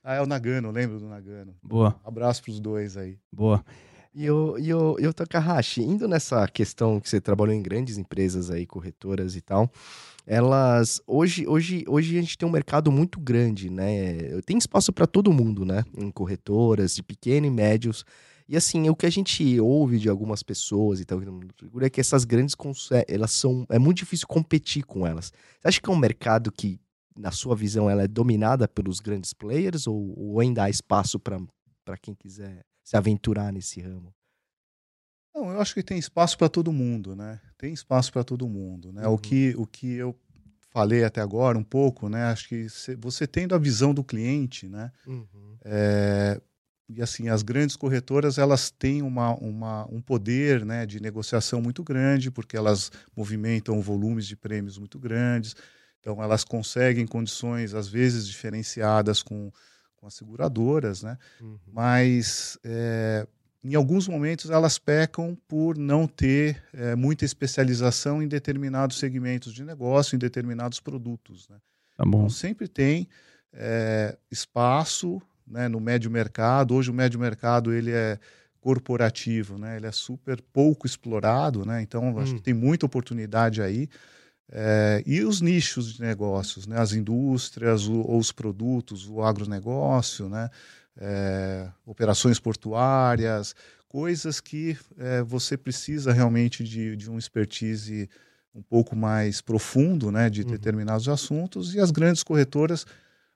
Ah, 0.03 0.15
é 0.15 0.23
o 0.23 0.27
Nagano, 0.27 0.71
lembro 0.71 0.99
do 0.99 1.09
Nagano. 1.09 1.55
Boa. 1.63 2.01
Um 2.05 2.09
abraço 2.09 2.43
pros 2.43 2.61
dois 2.61 2.97
aí. 2.97 3.19
Boa. 3.33 3.65
E 4.13 4.29
o, 4.29 4.59
e 4.59 4.75
o, 4.75 4.97
e 4.99 5.07
o 5.07 5.13
Takahashi, 5.13 5.83
indo 5.83 6.09
nessa 6.09 6.47
questão 6.49 6.99
que 6.99 7.09
você 7.09 7.21
trabalhou 7.21 7.55
em 7.55 7.63
grandes 7.63 7.97
empresas 7.97 8.51
aí, 8.51 8.67
corretoras 8.67 9.37
e 9.37 9.41
tal, 9.41 9.71
elas 10.27 11.01
hoje, 11.07 11.47
hoje, 11.47 11.85
hoje 11.87 12.19
a 12.19 12.21
gente 12.21 12.37
tem 12.37 12.49
um 12.49 12.51
mercado 12.51 12.91
muito 12.91 13.21
grande, 13.21 13.71
né? 13.71 14.41
Tem 14.45 14.59
espaço 14.59 14.93
para 14.93 15.07
todo 15.07 15.33
mundo, 15.33 15.65
né? 15.65 15.85
Em 15.97 16.11
corretoras 16.11 16.97
de 16.97 17.05
pequeno 17.05 17.47
e 17.47 17.51
médios. 17.51 18.05
E 18.49 18.57
assim, 18.57 18.89
o 18.89 18.97
que 18.97 19.07
a 19.07 19.11
gente 19.11 19.61
ouve 19.61 19.97
de 19.97 20.09
algumas 20.09 20.43
pessoas 20.43 21.01
e 21.01 21.05
tal 21.05 21.21
é 21.81 21.89
que 21.89 22.01
essas 22.01 22.25
grandes 22.25 22.57
elas 23.07 23.31
são 23.31 23.65
é 23.69 23.79
muito 23.79 23.99
difícil 23.99 24.27
competir 24.27 24.85
com 24.85 25.07
elas. 25.07 25.33
Você 25.61 25.69
acha 25.69 25.81
que 25.81 25.89
é 25.89 25.93
um 25.93 25.97
mercado 25.97 26.51
que 26.51 26.81
na 27.17 27.31
sua 27.31 27.55
visão 27.55 27.89
ela 27.89 28.03
é 28.03 28.09
dominada 28.09 28.67
pelos 28.67 28.99
grandes 28.99 29.33
players 29.33 29.87
ou, 29.87 30.15
ou 30.19 30.41
ainda 30.41 30.65
há 30.65 30.71
espaço 30.71 31.21
para 31.21 31.97
quem 32.01 32.13
quiser 32.13 32.65
se 32.83 32.97
aventurar 32.97 33.53
nesse 33.53 33.81
ramo? 33.81 34.15
Não, 35.35 35.53
eu 35.53 35.61
acho 35.61 35.75
que 35.75 35.83
tem 35.83 35.99
espaço 35.99 36.37
para 36.37 36.49
todo 36.49 36.73
mundo, 36.73 37.15
né? 37.15 37.41
Tem 37.57 37.73
espaço 37.73 38.13
para 38.13 38.25
todo 38.25 38.49
mundo, 38.49 38.93
né? 38.93 39.07
Uhum. 39.07 39.15
O 39.15 39.19
que 39.19 39.55
o 39.57 39.67
que 39.67 39.95
eu 39.95 40.19
falei 40.71 41.05
até 41.05 41.21
agora 41.21 41.57
um 41.57 41.65
pouco, 41.65 42.09
né? 42.09 42.25
Acho 42.25 42.49
que 42.49 42.67
você 42.99 43.27
tendo 43.27 43.55
a 43.55 43.59
visão 43.59 43.95
do 43.95 44.05
cliente, 44.05 44.69
né? 44.69 44.91
Uhum. 45.07 45.57
É, 45.65 46.41
e 46.89 47.01
assim 47.01 47.29
as 47.29 47.43
grandes 47.43 47.77
corretoras 47.77 48.39
elas 48.39 48.71
têm 48.71 49.03
uma, 49.03 49.35
uma, 49.37 49.87
um 49.91 50.01
poder 50.01 50.65
né, 50.65 50.85
de 50.85 51.01
negociação 51.01 51.63
muito 51.63 51.85
grande 51.85 52.31
porque 52.31 52.57
elas 52.57 52.91
movimentam 53.17 53.81
volumes 53.81 54.27
de 54.27 54.37
prêmios 54.37 54.77
muito 54.77 54.99
grandes 54.99 55.55
então 56.01 56.21
elas 56.23 56.43
conseguem 56.43 57.07
condições 57.07 57.75
às 57.75 57.87
vezes 57.87 58.27
diferenciadas 58.27 59.23
com, 59.23 59.53
com 60.01 60.07
as 60.07 60.15
seguradoras 60.15 61.03
né 61.03 61.19
uhum. 61.41 61.59
mas 61.73 62.59
é, 62.65 63.27
em 63.63 63.75
alguns 63.75 64.09
momentos 64.09 64.51
elas 64.51 64.79
pecam 64.79 65.37
por 65.47 65.77
não 65.77 66.07
ter 66.07 66.63
é, 66.73 66.97
muita 66.97 67.25
especialização 67.25 68.23
em 68.23 68.29
determinados 68.29 68.99
segmentos 68.99 69.53
de 69.53 69.65
negócio 69.65 70.17
em 70.17 70.19
determinados 70.19 70.81
produtos 70.81 71.49
né? 71.49 71.57
tá 71.97 72.05
bom. 72.05 72.19
então 72.19 72.31
sempre 72.31 72.67
tem 72.67 73.07
é, 73.53 74.17
espaço 74.31 75.21
né, 75.51 75.69
no 75.69 75.81
médio 75.81 76.11
mercado. 76.11 76.75
Hoje 76.75 76.91
o 76.91 76.95
médio 76.95 77.19
mercado 77.19 77.73
ele 77.73 77.91
é 77.91 78.19
corporativo, 78.61 79.59
né? 79.59 79.77
Ele 79.77 79.87
é 79.87 79.93
super 79.93 80.41
pouco 80.53 80.87
explorado, 80.87 81.65
né? 81.65 81.83
Então 81.83 82.17
acho 82.19 82.35
hum. 82.35 82.37
que 82.37 82.43
tem 82.43 82.55
muita 82.55 82.87
oportunidade 82.87 83.61
aí. 83.61 83.89
É, 84.53 85.03
e 85.07 85.23
os 85.23 85.41
nichos 85.41 85.95
de 85.95 86.01
negócios, 86.01 86.67
né? 86.67 86.79
As 86.79 86.93
indústrias, 86.93 87.87
o, 87.87 88.01
ou 88.01 88.19
os 88.19 88.33
produtos, 88.33 89.09
o 89.09 89.23
agronegócio, 89.23 90.29
né? 90.29 90.51
É, 90.97 91.69
operações 91.87 92.41
portuárias, 92.41 93.55
coisas 93.89 94.41
que 94.41 94.77
é, 94.99 95.23
você 95.23 95.57
precisa 95.57 96.13
realmente 96.13 96.65
de, 96.65 96.97
de 96.97 97.11
um 97.11 97.17
expertise 97.17 98.09
um 98.53 98.61
pouco 98.61 98.97
mais 98.97 99.41
profundo, 99.41 100.11
né? 100.11 100.29
De 100.29 100.43
uhum. 100.43 100.49
determinados 100.49 101.09
assuntos 101.09 101.75
e 101.75 101.81
as 101.81 101.91
grandes 101.91 102.23
corretoras 102.23 102.85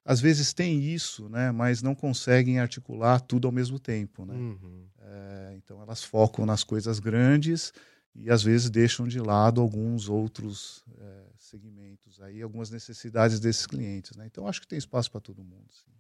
às 0.04 0.20
vezes 0.20 0.52
têm 0.52 0.82
isso, 0.82 1.30
né, 1.30 1.50
mas 1.50 1.82
não 1.82 1.94
conseguem 1.94 2.60
articular 2.60 3.20
tudo 3.20 3.48
ao 3.48 3.52
mesmo 3.52 3.78
tempo. 3.78 4.26
Né? 4.26 4.34
Uhum. 4.34 4.84
É, 5.00 5.54
então 5.56 5.80
elas 5.80 6.04
focam 6.04 6.44
nas 6.44 6.62
coisas 6.62 6.98
grandes 6.98 7.72
e 8.14 8.30
às 8.30 8.42
vezes 8.42 8.70
deixam 8.70 9.06
de 9.06 9.20
lado 9.20 9.60
alguns 9.60 10.08
outros 10.08 10.84
é, 10.98 11.22
segmentos, 11.36 12.20
aí 12.20 12.40
algumas 12.42 12.70
necessidades 12.70 13.40
desses 13.40 13.66
clientes. 13.66 14.16
Né? 14.16 14.26
Então 14.26 14.46
acho 14.46 14.60
que 14.60 14.68
tem 14.68 14.78
espaço 14.78 15.10
para 15.10 15.20
todo 15.20 15.42
mundo. 15.42 15.66
Sim. 15.70 15.92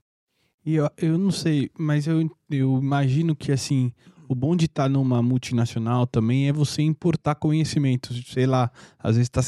E 0.64 0.76
eu, 0.76 0.90
eu 0.96 1.18
não 1.18 1.30
sei, 1.30 1.70
mas 1.78 2.06
eu, 2.06 2.30
eu 2.50 2.78
imagino 2.78 3.36
que 3.36 3.52
assim 3.52 3.92
o 4.26 4.34
bom 4.34 4.56
de 4.56 4.64
estar 4.64 4.88
numa 4.88 5.22
multinacional 5.22 6.06
também 6.06 6.48
é 6.48 6.52
você 6.52 6.80
importar 6.80 7.34
conhecimentos. 7.34 8.24
Sei 8.32 8.46
lá, 8.46 8.70
às 8.98 9.16
vezes 9.16 9.28
está 9.28 9.42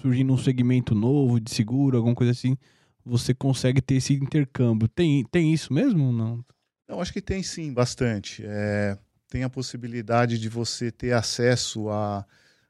surgindo 0.00 0.32
um 0.32 0.38
segmento 0.38 0.94
novo 0.94 1.38
de 1.38 1.50
seguro, 1.52 1.96
alguma 1.96 2.14
coisa 2.14 2.32
assim 2.32 2.56
você 3.04 3.34
consegue 3.34 3.82
ter 3.82 3.96
esse 3.96 4.14
intercâmbio. 4.14 4.88
Tem, 4.88 5.24
tem 5.24 5.52
isso 5.52 5.72
mesmo 5.72 6.10
não? 6.10 6.44
Não, 6.88 7.00
acho 7.00 7.12
que 7.12 7.20
tem 7.20 7.42
sim, 7.42 7.72
bastante. 7.72 8.42
É, 8.44 8.96
tem 9.34 9.42
a 9.42 9.50
possibilidade 9.50 10.38
de 10.38 10.48
você 10.48 10.92
ter 10.92 11.10
acesso 11.10 11.90
a, 11.90 12.24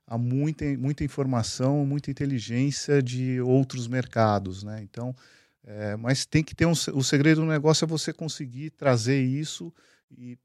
a 0.06 0.16
muita, 0.16 0.64
muita 0.78 1.04
informação, 1.04 1.84
muita 1.84 2.10
inteligência 2.10 3.02
de 3.02 3.38
outros 3.38 3.86
mercados, 3.86 4.62
né? 4.62 4.80
Então, 4.82 5.14
é, 5.62 5.94
mas 5.94 6.24
tem 6.24 6.42
que 6.42 6.54
ter 6.54 6.64
um, 6.64 6.72
o 6.72 7.04
segredo 7.04 7.42
do 7.42 7.46
negócio 7.46 7.84
é 7.84 7.86
você 7.86 8.14
conseguir 8.14 8.70
trazer 8.70 9.20
isso 9.20 9.70
e, 10.10 10.38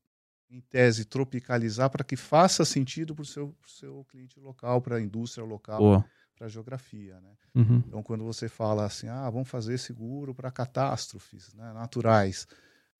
em 0.51 0.59
tese, 0.59 1.05
tropicalizar 1.05 1.89
para 1.89 2.03
que 2.03 2.17
faça 2.17 2.65
sentido 2.65 3.15
para 3.15 3.23
o 3.23 3.25
seu, 3.25 3.55
seu 3.65 4.05
cliente 4.11 4.37
local, 4.41 4.81
para 4.81 4.97
a 4.97 5.01
indústria 5.01 5.45
local. 5.45 5.79
Boa 5.79 6.05
para 6.35 6.47
a 6.47 6.49
geografia. 6.49 7.19
Né? 7.19 7.31
Uhum. 7.53 7.83
Então, 7.85 8.01
quando 8.01 8.23
você 8.23 8.47
fala 8.47 8.85
assim, 8.85 9.09
ah, 9.09 9.29
vamos 9.29 9.49
fazer 9.49 9.77
seguro 9.77 10.33
para 10.33 10.49
catástrofes 10.49 11.53
né, 11.53 11.73
naturais, 11.73 12.47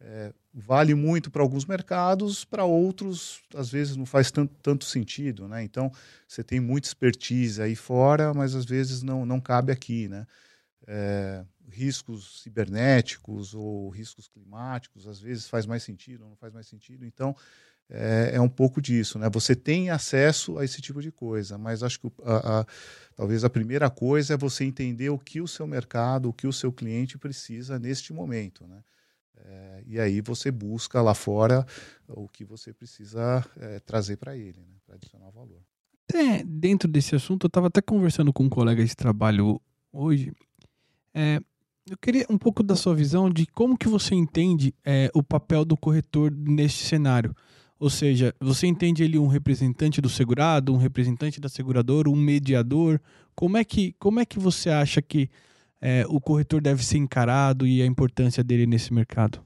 é, 0.01 0.33
vale 0.53 0.95
muito 0.95 1.29
para 1.29 1.41
alguns 1.41 1.65
mercados, 1.65 2.45
para 2.45 2.63
outros, 2.63 3.41
às 3.53 3.69
vezes, 3.69 3.95
não 3.95 4.05
faz 4.05 4.31
tanto, 4.31 4.53
tanto 4.61 4.85
sentido. 4.85 5.47
Né? 5.47 5.63
Então, 5.63 5.91
você 6.27 6.43
tem 6.43 6.59
muita 6.59 6.87
expertise 6.87 7.61
aí 7.61 7.75
fora, 7.75 8.33
mas 8.33 8.55
às 8.55 8.65
vezes 8.65 9.03
não, 9.03 9.25
não 9.25 9.39
cabe 9.39 9.71
aqui. 9.71 10.07
Né? 10.07 10.25
É, 10.87 11.43
riscos 11.69 12.41
cibernéticos 12.41 13.53
ou 13.53 13.89
riscos 13.89 14.27
climáticos, 14.27 15.07
às 15.07 15.19
vezes 15.19 15.47
faz 15.47 15.65
mais 15.65 15.83
sentido, 15.83 16.25
não 16.25 16.35
faz 16.35 16.53
mais 16.53 16.67
sentido. 16.67 17.05
Então, 17.05 17.35
é, 17.89 18.31
é, 18.33 18.41
um 18.41 18.49
pouco 18.49 18.81
disso, 18.81 19.17
né? 19.17 19.27
Você 19.31 19.55
tem 19.55 19.89
acesso 19.89 20.59
a 20.59 20.65
esse 20.65 20.79
tipo 20.79 21.01
de 21.01 21.11
coisa, 21.11 21.57
mas 21.57 21.81
acho 21.81 21.99
que 21.99 22.11
a, 22.23 22.59
a, 22.59 22.65
talvez 23.15 23.43
a 23.43 23.49
primeira 23.49 23.89
coisa 23.89 24.35
é 24.35 24.37
você 24.37 24.63
entender 24.63 25.09
o 25.09 25.17
que 25.17 25.41
o 25.41 25.47
seu 25.47 25.65
mercado, 25.65 26.29
o 26.29 26.33
que 26.33 26.45
o 26.45 26.53
seu 26.53 26.71
cliente 26.71 27.17
precisa 27.17 27.79
neste 27.79 28.13
momento, 28.13 28.67
né? 28.67 28.83
É, 29.37 29.83
e 29.85 29.99
aí 29.99 30.21
você 30.21 30.51
busca 30.51 31.01
lá 31.01 31.13
fora 31.13 31.65
o 32.07 32.27
que 32.27 32.43
você 32.43 32.73
precisa 32.73 33.43
é, 33.57 33.79
trazer 33.79 34.17
para 34.17 34.37
ele, 34.37 34.59
né? 34.59 34.75
para 34.85 34.95
adicionar 34.95 35.29
valor. 35.31 35.61
Até 36.09 36.43
dentro 36.43 36.89
desse 36.89 37.15
assunto, 37.15 37.45
eu 37.45 37.47
estava 37.47 37.67
até 37.67 37.81
conversando 37.81 38.33
com 38.33 38.43
um 38.43 38.49
colega 38.49 38.83
de 38.83 38.95
trabalho 38.95 39.61
hoje. 39.93 40.33
É, 41.13 41.39
eu 41.89 41.97
queria 41.97 42.25
um 42.29 42.37
pouco 42.37 42.61
da 42.61 42.75
sua 42.75 42.95
visão 42.95 43.29
de 43.29 43.45
como 43.47 43.77
que 43.77 43.87
você 43.87 44.13
entende 44.15 44.73
é, 44.85 45.09
o 45.13 45.23
papel 45.23 45.65
do 45.65 45.77
corretor 45.77 46.31
neste 46.31 46.83
cenário. 46.83 47.35
Ou 47.79 47.89
seja, 47.89 48.35
você 48.39 48.67
entende 48.67 49.03
ele 49.03 49.17
um 49.17 49.27
representante 49.27 50.01
do 50.01 50.09
segurado, 50.09 50.73
um 50.73 50.77
representante 50.77 51.39
da 51.39 51.47
seguradora, 51.47 52.09
um 52.09 52.15
mediador? 52.15 52.99
Como 53.33 53.57
é 53.57 53.63
que, 53.63 53.95
como 53.97 54.19
é 54.19 54.25
que 54.25 54.37
você 54.37 54.69
acha 54.69 55.01
que 55.01 55.29
é, 55.81 56.05
o 56.07 56.19
corretor 56.19 56.61
deve 56.61 56.85
ser 56.85 56.97
encarado 56.97 57.65
e 57.65 57.81
a 57.81 57.85
importância 57.85 58.43
dele 58.43 58.65
nesse 58.65 58.93
mercado? 58.93 59.41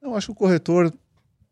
Eu 0.00 0.14
acho 0.14 0.28
que 0.28 0.32
o 0.32 0.36
corretor, 0.36 0.92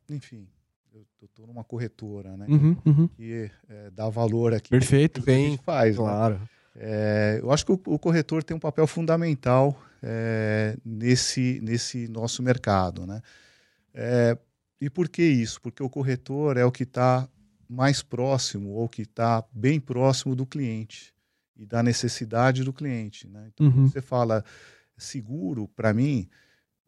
enfim, 0.09 0.49
eu 0.95 1.05
estou 1.23 1.47
numa 1.47 1.65
corretora, 1.65 2.37
né? 2.37 2.47
Uhum, 2.49 2.77
uhum. 2.87 3.09
Que 3.09 3.51
é, 3.69 3.91
dá 3.91 4.09
valor 4.09 4.55
aqui. 4.55 4.71
Perfeito. 4.71 5.23
Bem, 5.23 5.59
faz, 5.59 5.97
né? 5.97 6.03
claro. 6.03 6.35
Né? 6.37 6.49
É, 6.79 7.41
eu 7.43 7.51
acho 7.51 7.65
que 7.65 7.73
o, 7.73 7.81
o, 7.87 7.99
corretor 7.99 8.43
tem 8.43 8.57
um 8.57 8.61
papel 8.61 8.87
fundamental 8.87 9.79
é, 10.03 10.77
nesse, 10.85 11.59
nesse 11.63 12.07
nosso 12.09 12.43
mercado, 12.43 13.07
né? 13.07 13.23
É, 13.95 14.37
e 14.79 14.91
por 14.91 15.09
que 15.09 15.23
isso? 15.23 15.61
Porque 15.61 15.83
o 15.83 15.89
corretor 15.89 16.59
é 16.59 16.65
o 16.65 16.71
que 16.71 16.83
está 16.83 17.27
mais 17.69 18.03
próximo 18.03 18.71
ou 18.71 18.89
que 18.89 19.03
está 19.03 19.43
bem 19.53 19.81
próximo 19.81 20.37
do 20.37 20.47
cliente 20.47 21.16
e 21.57 21.65
da 21.65 21.83
necessidade 21.83 22.65
do 22.65 22.73
cliente. 22.73 23.29
Né? 23.29 23.51
Então, 23.53 23.67
uhum. 23.67 23.89
você 23.89 24.01
fala 24.01 24.45
seguro, 24.97 25.69
para 25.69 25.93
mim, 25.93 26.29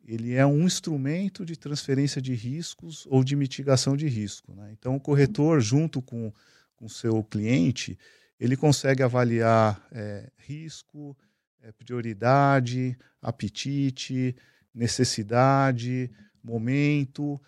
ele 0.05 0.35
é 0.35 0.47
um 0.47 0.65
instrumento 0.65 1.45
de 1.45 1.57
transferência 1.57 2.21
de 2.21 2.35
riscos 2.35 3.07
ou 3.11 3.23
de 3.23 3.37
mitigação 3.37 3.97
de 3.97 4.07
risco. 4.07 4.55
Né? 4.55 4.71
Então, 4.73 4.97
o 4.97 5.01
corretor, 5.01 5.61
junto 5.61 6.01
com 6.01 6.33
o 6.81 6.89
seu 6.89 7.23
cliente, 7.25 7.99
ele 8.39 8.57
consegue 8.57 9.03
avaliar 9.03 9.87
é, 9.91 10.31
risco, 10.37 11.17
é, 11.61 11.73
prioridade, 11.73 12.97
apetite, 13.21 14.35
necessidade, 14.73 16.11
momento 16.43 17.41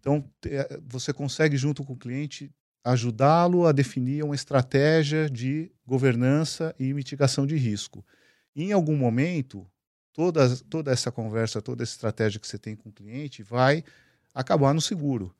então, 0.00 0.24
eh, 0.46 0.80
você 0.86 1.12
consegue, 1.12 1.56
junto 1.56 1.84
com 1.84 1.92
o 1.92 1.98
cliente, 1.98 2.50
ajudá-lo 2.88 3.66
a 3.66 3.72
definir 3.72 4.24
uma 4.24 4.34
estratégia 4.34 5.28
de 5.28 5.70
governança 5.86 6.74
e 6.78 6.94
mitigação 6.94 7.46
de 7.46 7.54
risco. 7.54 8.04
Em 8.56 8.72
algum 8.72 8.96
momento, 8.96 9.66
toda, 10.12 10.56
toda 10.70 10.90
essa 10.90 11.12
conversa, 11.12 11.60
toda 11.60 11.82
essa 11.82 11.92
estratégia 11.92 12.40
que 12.40 12.48
você 12.48 12.58
tem 12.58 12.74
com 12.74 12.88
o 12.88 12.92
cliente 12.92 13.42
vai 13.42 13.84
acabar 14.34 14.72
no 14.72 14.80
seguro. 14.80 15.34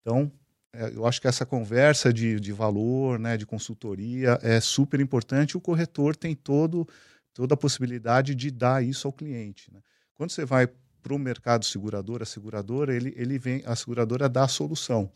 Então, 0.00 0.30
eh, 0.72 0.92
eu 0.94 1.06
acho 1.06 1.20
que 1.20 1.28
essa 1.28 1.46
conversa 1.46 2.12
de, 2.12 2.40
de 2.40 2.52
valor, 2.52 3.18
né, 3.18 3.36
de 3.36 3.46
consultoria, 3.46 4.36
é 4.42 4.60
super 4.60 4.98
importante. 4.98 5.56
O 5.56 5.60
corretor 5.60 6.16
tem 6.16 6.34
todo, 6.34 6.86
toda 7.32 7.54
a 7.54 7.56
possibilidade 7.56 8.34
de 8.34 8.50
dar 8.50 8.84
isso 8.84 9.06
ao 9.06 9.12
cliente. 9.12 9.72
Né? 9.72 9.80
Quando 10.14 10.30
você 10.30 10.44
vai 10.44 10.66
para 11.00 11.14
o 11.14 11.18
mercado 11.18 11.64
segurador, 11.64 12.22
a 12.22 12.26
seguradora, 12.26 12.92
ele, 12.92 13.14
ele 13.16 13.38
vem, 13.38 13.62
a 13.64 13.76
seguradora 13.76 14.28
dá 14.28 14.42
a 14.42 14.48
solução. 14.48 15.12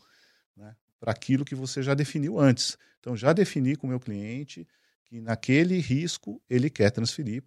Né? 0.56 0.76
Para 1.02 1.10
aquilo 1.10 1.44
que 1.44 1.56
você 1.56 1.82
já 1.82 1.94
definiu 1.94 2.38
antes. 2.38 2.78
Então, 3.00 3.16
já 3.16 3.32
defini 3.32 3.74
com 3.74 3.88
o 3.88 3.90
meu 3.90 3.98
cliente 3.98 4.64
que 5.04 5.20
naquele 5.20 5.80
risco 5.80 6.40
ele 6.48 6.70
quer 6.70 6.92
transferir 6.92 7.42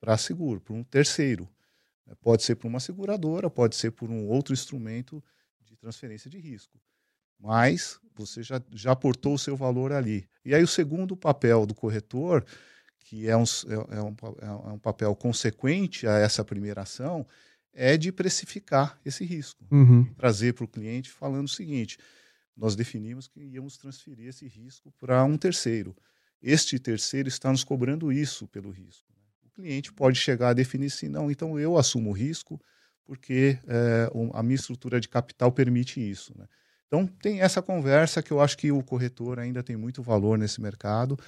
para 0.00 0.16
seguro, 0.16 0.62
para 0.62 0.72
um 0.72 0.82
terceiro. 0.82 1.46
Pode 2.22 2.42
ser 2.42 2.54
para 2.54 2.66
uma 2.66 2.80
seguradora, 2.80 3.50
pode 3.50 3.76
ser 3.76 3.90
por 3.90 4.08
um 4.08 4.26
outro 4.26 4.54
instrumento 4.54 5.22
de 5.62 5.76
transferência 5.76 6.30
de 6.30 6.38
risco. 6.38 6.80
Mas 7.38 8.00
você 8.14 8.42
já, 8.42 8.62
já 8.72 8.92
aportou 8.92 9.34
o 9.34 9.38
seu 9.38 9.58
valor 9.58 9.92
ali. 9.92 10.26
E 10.42 10.54
aí 10.54 10.62
o 10.62 10.66
segundo 10.66 11.14
papel 11.14 11.66
do 11.66 11.74
corretor, 11.74 12.46
que 13.00 13.28
é 13.28 13.36
um, 13.36 13.42
é, 13.44 13.96
é 13.96 14.02
um, 14.02 14.16
é 14.40 14.72
um 14.72 14.78
papel 14.78 15.14
consequente 15.14 16.06
a 16.06 16.16
essa 16.16 16.42
primeira 16.42 16.80
ação, 16.80 17.26
é 17.74 17.98
de 17.98 18.10
precificar 18.10 18.98
esse 19.04 19.22
risco. 19.22 19.62
Uhum. 19.70 20.10
Trazer 20.14 20.54
para 20.54 20.64
o 20.64 20.68
cliente 20.68 21.10
falando 21.10 21.44
o 21.44 21.50
seguinte: 21.50 21.98
nós 22.56 22.74
definimos 22.74 23.28
que 23.28 23.40
íamos 23.40 23.76
transferir 23.76 24.28
esse 24.28 24.46
risco 24.46 24.92
para 24.98 25.22
um 25.24 25.36
terceiro. 25.36 25.94
Este 26.42 26.78
terceiro 26.78 27.28
está 27.28 27.50
nos 27.50 27.64
cobrando 27.64 28.10
isso 28.12 28.48
pelo 28.48 28.70
risco. 28.70 29.12
Né? 29.14 29.22
O 29.44 29.50
cliente 29.50 29.92
pode 29.92 30.18
chegar 30.18 30.50
a 30.50 30.54
definir 30.54 30.86
assim, 30.86 31.08
não, 31.08 31.30
então 31.30 31.58
eu 31.58 31.76
assumo 31.76 32.10
o 32.10 32.12
risco 32.12 32.60
porque 33.04 33.58
é, 33.66 34.10
a 34.34 34.42
minha 34.42 34.56
estrutura 34.56 35.00
de 35.00 35.08
capital 35.08 35.52
permite 35.52 36.00
isso. 36.00 36.36
Né? 36.36 36.46
Então 36.86 37.06
tem 37.06 37.40
essa 37.40 37.62
conversa 37.62 38.22
que 38.22 38.32
eu 38.32 38.40
acho 38.40 38.56
que 38.56 38.72
o 38.72 38.82
corretor 38.82 39.38
ainda 39.38 39.62
tem 39.62 39.76
muito 39.76 40.02
valor 40.02 40.38
nesse 40.38 40.60
mercado 40.60 41.18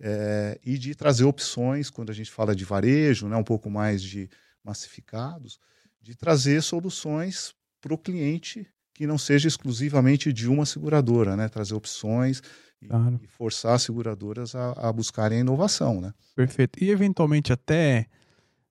é, 0.00 0.58
e 0.64 0.78
de 0.78 0.94
trazer 0.94 1.24
opções 1.24 1.90
quando 1.90 2.10
a 2.10 2.14
gente 2.14 2.30
fala 2.30 2.54
de 2.54 2.64
varejo, 2.64 3.28
né, 3.28 3.36
um 3.36 3.44
pouco 3.44 3.68
mais 3.68 4.02
de 4.02 4.28
massificados, 4.62 5.58
de 6.00 6.14
trazer 6.14 6.62
soluções 6.62 7.54
para 7.80 7.92
o 7.92 7.98
cliente 7.98 8.66
que 8.98 9.06
não 9.06 9.16
seja 9.16 9.46
exclusivamente 9.46 10.32
de 10.32 10.48
uma 10.48 10.66
seguradora, 10.66 11.36
né? 11.36 11.48
Trazer 11.48 11.72
opções 11.72 12.42
e, 12.82 12.88
claro. 12.88 13.20
e 13.22 13.28
forçar 13.28 13.74
as 13.74 13.82
seguradoras 13.82 14.56
a, 14.56 14.72
a, 14.72 14.92
buscarem 14.92 15.38
a 15.38 15.40
inovação, 15.40 16.00
né? 16.00 16.12
Perfeito. 16.34 16.82
E 16.82 16.90
eventualmente 16.90 17.52
até 17.52 18.06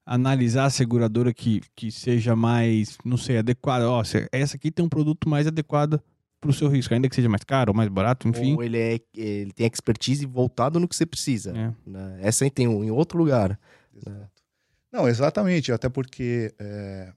analisar 0.05 0.65
a 0.65 0.69
seguradora 0.69 1.34
que, 1.34 1.62
que 1.74 1.89
seja 1.89 2.36
mais, 2.36 2.98
não 3.05 3.15
sei, 3.15 3.38
adequada. 3.38 3.89
Ó, 3.89 4.03
essa 4.34 4.57
aqui 4.57 4.69
tem 4.69 4.84
um 4.86 4.89
produto 4.89 5.29
mais 5.29 5.48
adequado 5.48 5.98
para 6.41 6.50
o 6.50 6.53
seu 6.53 6.67
risco, 6.67 6.93
ainda 6.93 7.07
que 7.07 7.15
seja 7.15 7.29
mais 7.29 7.46
caro 7.46 7.72
ou 7.72 7.77
mais 7.77 7.88
barato, 7.88 8.27
enfim. 8.27 8.55
Ou 8.55 8.63
ele, 8.63 8.77
é, 8.77 9.00
ele 9.15 9.53
tem 9.53 9.65
expertise 9.65 10.25
voltado 10.25 10.77
no 10.77 10.89
que 10.89 10.96
você 10.98 11.05
precisa. 11.05 11.57
É. 11.57 11.74
Né? 11.89 12.19
Essa 12.22 12.43
aí 12.43 12.51
tem 12.51 12.67
um 12.67 12.84
em 12.84 12.91
outro 12.91 13.17
lugar. 13.17 13.57
Né? 14.05 14.27
Não, 14.91 15.07
exatamente. 15.07 15.72
Até 15.72 15.88
porque 15.88 16.53
é, 16.60 17.13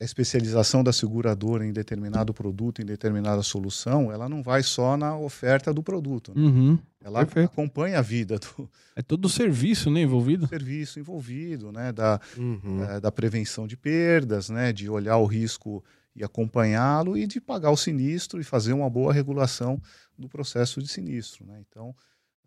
a 0.00 0.04
especialização 0.04 0.84
da 0.84 0.92
seguradora 0.92 1.66
em 1.66 1.72
determinado 1.72 2.32
produto, 2.32 2.80
em 2.80 2.84
determinada 2.84 3.42
solução, 3.42 4.12
ela 4.12 4.28
não 4.28 4.42
vai 4.42 4.62
só 4.62 4.96
na 4.96 5.16
oferta 5.16 5.74
do 5.74 5.82
produto. 5.82 6.32
Né? 6.34 6.42
Uhum, 6.42 6.78
ela 7.02 7.20
perfeito. 7.24 7.50
acompanha 7.50 7.98
a 7.98 8.02
vida 8.02 8.38
do. 8.38 8.70
É 8.94 9.02
todo 9.02 9.24
o 9.24 9.28
serviço 9.28 9.90
né, 9.90 10.02
envolvido? 10.02 10.46
serviço 10.46 11.00
envolvido, 11.00 11.72
né? 11.72 11.92
Da, 11.92 12.20
uhum. 12.36 12.84
é, 12.84 13.00
da 13.00 13.10
prevenção 13.10 13.66
de 13.66 13.76
perdas, 13.76 14.48
né? 14.50 14.72
De 14.72 14.88
olhar 14.88 15.16
o 15.16 15.26
risco 15.26 15.84
e 16.14 16.22
acompanhá-lo 16.24 17.16
e 17.16 17.26
de 17.26 17.40
pagar 17.40 17.70
o 17.70 17.76
sinistro 17.76 18.40
e 18.40 18.44
fazer 18.44 18.72
uma 18.72 18.90
boa 18.90 19.12
regulação 19.12 19.80
do 20.16 20.28
processo 20.28 20.82
de 20.82 20.88
sinistro. 20.88 21.46
Né? 21.46 21.62
Então, 21.68 21.94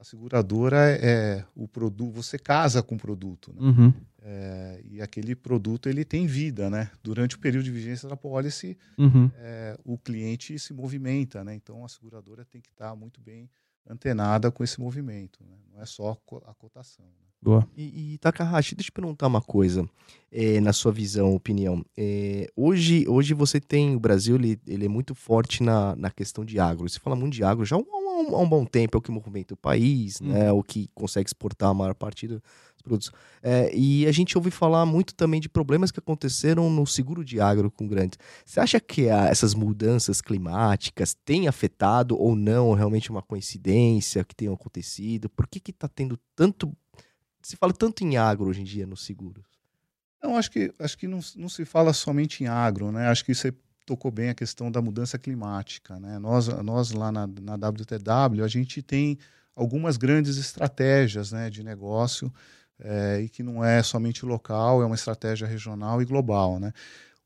a 0.02 0.04
seguradora 0.04 0.98
é 1.00 1.46
o 1.56 1.68
produto, 1.68 2.12
você 2.12 2.40
casa 2.40 2.82
com 2.82 2.96
o 2.96 2.98
produto. 2.98 3.54
Né? 3.54 3.62
Uhum. 3.62 3.94
É, 4.24 4.82
e 4.90 5.00
aquele 5.00 5.36
produto 5.36 5.88
ele 5.88 6.04
tem 6.04 6.26
vida, 6.26 6.72
né? 6.72 6.90
Durante 7.04 7.36
o 7.36 7.40
período 7.40 7.66
de 7.66 7.72
vigência 7.72 8.10
da 8.10 8.18
pólice, 8.18 8.76
uhum. 8.98 9.30
é, 9.36 9.78
o 9.86 10.00
cliente 10.00 10.58
se 10.58 10.74
movimenta, 10.74 11.44
né? 11.44 11.54
Então 11.54 11.86
a 11.86 11.88
seguradora 11.88 12.44
tem 12.44 12.60
que 12.60 12.70
estar 12.70 12.96
muito 12.96 13.22
bem 13.22 13.48
antenada 13.88 14.50
com 14.52 14.64
esse 14.64 14.80
movimento, 14.80 15.44
né? 15.44 15.56
não 15.72 15.82
é 15.82 15.86
só 15.86 16.20
a 16.46 16.54
cotação. 16.56 17.06
Né? 17.06 17.31
Boa. 17.42 17.68
E, 17.76 18.14
e 18.14 18.18
Takahashi, 18.20 18.76
deixa 18.76 18.90
eu 18.90 18.94
perguntar 18.94 19.26
uma 19.26 19.42
coisa, 19.42 19.90
é, 20.32 20.62
na 20.62 20.72
sua 20.72 20.92
visão, 20.92 21.34
opinião. 21.34 21.84
É, 21.98 22.48
hoje, 22.56 23.06
hoje 23.08 23.34
você 23.34 23.60
tem, 23.60 23.96
o 23.96 24.00
Brasil 24.00 24.36
ele, 24.36 24.60
ele 24.68 24.86
é 24.86 24.90
muito 24.90 25.16
forte 25.16 25.64
na, 25.64 25.96
na 25.96 26.12
questão 26.12 26.46
de 26.46 26.60
agro. 26.60 26.88
Você 26.88 27.00
fala 27.00 27.16
muito 27.16 27.34
de 27.34 27.44
agro 27.44 27.66
já 27.66 27.76
há 27.76 27.80
um, 27.80 27.86
um, 28.30 28.42
um 28.42 28.48
bom 28.48 28.64
tempo, 28.64 28.96
é 28.96 29.00
o 29.00 29.02
que 29.02 29.10
movimenta 29.10 29.56
o 29.56 29.58
país, 29.58 30.22
hum. 30.22 30.28
né, 30.28 30.52
o 30.52 30.62
que 30.62 30.88
consegue 30.94 31.28
exportar 31.28 31.70
a 31.70 31.74
maior 31.74 31.96
parte 31.96 32.28
dos 32.28 32.42
produtos. 32.84 33.12
É, 33.42 33.76
e 33.76 34.06
a 34.06 34.12
gente 34.12 34.38
ouve 34.38 34.52
falar 34.52 34.86
muito 34.86 35.16
também 35.16 35.42
de 35.42 35.50
problemas 35.50 35.90
que 35.90 36.00
aconteceram 36.00 36.70
no 36.70 36.86
seguro 36.86 37.26
de 37.26 37.42
agro 37.42 37.72
com 37.72 37.88
grandes. 37.88 38.20
Você 38.46 38.60
acha 38.60 38.80
que 38.80 39.10
a, 39.10 39.26
essas 39.26 39.56
mudanças 39.56 40.22
climáticas 40.22 41.16
têm 41.26 41.48
afetado 41.48 42.16
ou 42.16 42.36
não 42.36 42.74
realmente 42.76 43.10
uma 43.10 43.24
coincidência 43.24 44.24
que 44.24 44.36
tenham 44.36 44.54
acontecido? 44.54 45.28
Por 45.28 45.48
que 45.48 45.72
está 45.72 45.88
tendo 45.88 46.20
tanto 46.36 46.72
se 47.42 47.56
fala 47.56 47.74
tanto 47.74 48.04
em 48.04 48.18
agro 48.18 48.50
hoje 48.50 48.62
em 48.62 48.64
dia 48.64 48.86
nos 48.86 49.06
seguros? 49.06 49.46
Não, 50.22 50.38
acho 50.38 50.52
que, 50.52 50.72
acho 50.80 50.98
que 50.98 51.08
não, 51.08 51.20
não 51.36 51.50
se 51.50 51.66
fala 51.66 51.94
somente 51.94 52.44
em 52.44 52.48
agro, 52.48 52.92
né? 52.92 53.08
Acho 53.08 53.26
que 53.26 53.34
você 53.34 53.54
tocou 53.86 54.12
bem 54.12 54.30
a 54.30 54.36
questão 54.36 54.72
da 54.72 54.82
mudança 54.82 55.18
climática, 55.18 56.00
né? 56.00 56.20
Nós, 56.20 56.48
nós 56.48 56.92
lá 56.92 57.12
na, 57.12 57.28
na 57.28 57.56
WTW, 57.56 58.44
a 58.44 58.48
gente 58.48 58.82
tem 58.82 59.18
algumas 59.56 59.98
grandes 59.98 60.38
estratégias 60.38 61.32
né, 61.32 61.50
de 61.50 61.64
negócio 61.64 62.32
é, 62.80 63.22
e 63.22 63.30
que 63.30 63.44
não 63.44 63.64
é 63.64 63.82
somente 63.84 64.26
local, 64.26 64.82
é 64.82 64.86
uma 64.86 64.96
estratégia 64.96 65.48
regional 65.48 66.02
e 66.02 66.06
global, 66.06 66.60
né? 66.60 66.72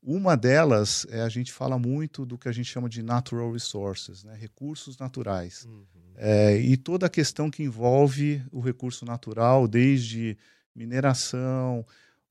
Uma 0.08 0.36
delas 0.36 1.04
é 1.10 1.20
a 1.20 1.28
gente 1.28 1.52
fala 1.52 1.76
muito 1.76 2.24
do 2.24 2.38
que 2.38 2.48
a 2.48 2.52
gente 2.52 2.70
chama 2.70 2.88
de 2.88 3.02
natural 3.02 3.50
resources, 3.50 4.22
né? 4.22 4.36
recursos 4.38 4.96
naturais. 4.96 5.64
Uhum. 5.64 5.84
É, 6.14 6.56
e 6.56 6.76
toda 6.76 7.06
a 7.06 7.10
questão 7.10 7.50
que 7.50 7.64
envolve 7.64 8.40
o 8.52 8.60
recurso 8.60 9.04
natural, 9.04 9.66
desde 9.66 10.38
mineração, 10.76 11.84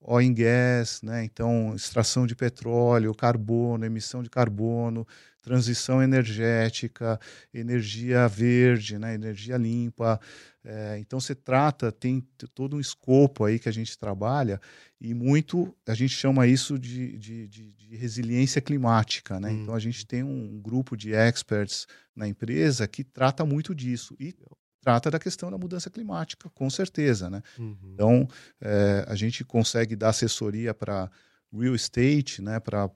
oil 0.08 0.30
and 0.30 0.34
gas, 0.34 1.02
né? 1.02 1.24
então 1.24 1.74
extração 1.76 2.28
de 2.28 2.36
petróleo, 2.36 3.14
carbono, 3.14 3.86
emissão 3.86 4.22
de 4.22 4.30
carbono, 4.30 5.06
transição 5.42 6.02
energética, 6.02 7.20
energia 7.54 8.28
verde, 8.28 8.98
né? 8.98 9.14
energia 9.16 9.58
limpa. 9.58 10.20
É, 10.64 10.98
então 11.00 11.20
você 11.20 11.36
trata, 11.36 11.92
tem 11.92 12.26
todo 12.54 12.76
um 12.76 12.80
escopo 12.80 13.46
aí 13.46 13.60
que 13.60 13.70
a 13.70 13.72
gente 13.72 13.98
trabalha 13.98 14.60
e 15.00 15.14
muito 15.14 15.76
a 15.88 15.94
gente 15.94 16.16
chama 16.16 16.48
isso 16.48 16.80
de, 16.80 17.18
de, 17.18 17.48
de, 17.48 17.72
de 17.74 17.96
resiliência 17.96 18.60
climática, 18.60 19.40
né? 19.40 19.50
Hum. 19.50 19.62
Então 19.62 19.76
a 19.76 19.80
gente 19.80 20.02
uhum. 20.02 20.08
tem 20.08 20.24
um 20.24 20.60
grupo 20.60 20.98
de 20.98 21.14
experts 21.14 21.86
na 22.16 22.28
empresa 22.28 22.88
que 22.88 23.04
trata 23.04 23.46
muito 23.46 23.76
disso 23.76 24.16
e 24.20 24.34
trata 24.86 25.10
da 25.10 25.18
questão 25.18 25.50
da 25.50 25.58
mudança 25.58 25.90
climática, 25.90 26.48
com 26.54 26.70
certeza, 26.70 27.28
né? 27.28 27.42
Uhum. 27.58 27.76
Então 27.92 28.28
é, 28.62 29.04
a 29.08 29.16
gente 29.16 29.44
consegue 29.44 29.96
dar 29.96 30.10
assessoria 30.10 30.76
para 30.76 31.10
real 31.52 31.74
estate, 31.74 32.40
né? 32.40 32.60
Para 32.60 32.88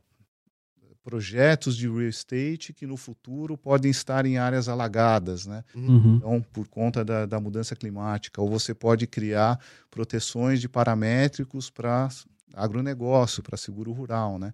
projetos 1.03 1.75
de 1.75 1.87
real 1.87 2.03
estate 2.03 2.73
que 2.73 2.85
no 2.85 2.95
futuro 2.95 3.57
podem 3.57 3.89
estar 3.89 4.23
em 4.27 4.37
áreas 4.37 4.69
alagadas, 4.69 5.47
né? 5.47 5.63
Uhum. 5.73 6.17
Então, 6.17 6.45
por 6.53 6.67
conta 6.67 7.03
da, 7.03 7.25
da, 7.25 7.39
mudança 7.39 7.75
climática. 7.75 8.39
Ou 8.39 8.47
você 8.47 8.75
pode 8.75 9.07
criar 9.07 9.59
proteções 9.89 10.61
de 10.61 10.69
paramétricos 10.69 11.71
para 11.71 12.07
agronegócio, 12.53 13.41
para 13.41 13.57
seguro 13.57 13.91
rural, 13.91 14.37
né? 14.37 14.53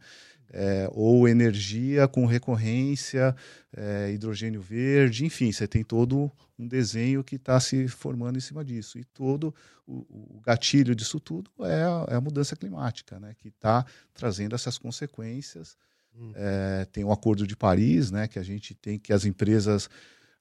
É, 0.58 0.90
ou 0.94 1.28
energia 1.28 2.08
com 2.08 2.26
recorrência, 2.26 3.36
é, 3.76 4.10
hidrogênio 4.14 4.62
verde, 4.62 5.26
enfim, 5.26 5.52
você 5.52 5.68
tem 5.68 5.84
todo 5.84 6.32
um 6.58 6.66
desenho 6.66 7.26
que 7.26 7.36
está 7.36 7.60
se 7.60 7.90
formando 7.90 8.38
em 8.38 8.42
cima 8.42 8.64
disso. 8.64 8.98
E 8.98 9.04
todo 9.04 9.54
o, 9.86 10.38
o 10.38 10.42
gatilho 10.42 10.96
disso 10.96 11.20
tudo 11.20 11.52
é 11.60 11.84
a, 11.84 12.06
é 12.12 12.16
a 12.16 12.22
mudança 12.22 12.56
climática, 12.56 13.20
né? 13.20 13.36
que 13.38 13.50
está 13.50 13.86
trazendo 14.14 14.56
essas 14.56 14.78
consequências 14.78 15.76
Hum. 16.18 16.32
É, 16.36 16.86
tem 16.92 17.04
o 17.04 17.12
Acordo 17.12 17.46
de 17.46 17.56
Paris, 17.56 18.10
né, 18.12 18.28
que 18.28 18.40
a 18.40 18.44
gente 18.44 18.74
tem 18.74 18.98
que 18.98 19.12
as 19.12 19.26
empresas, 19.26 19.90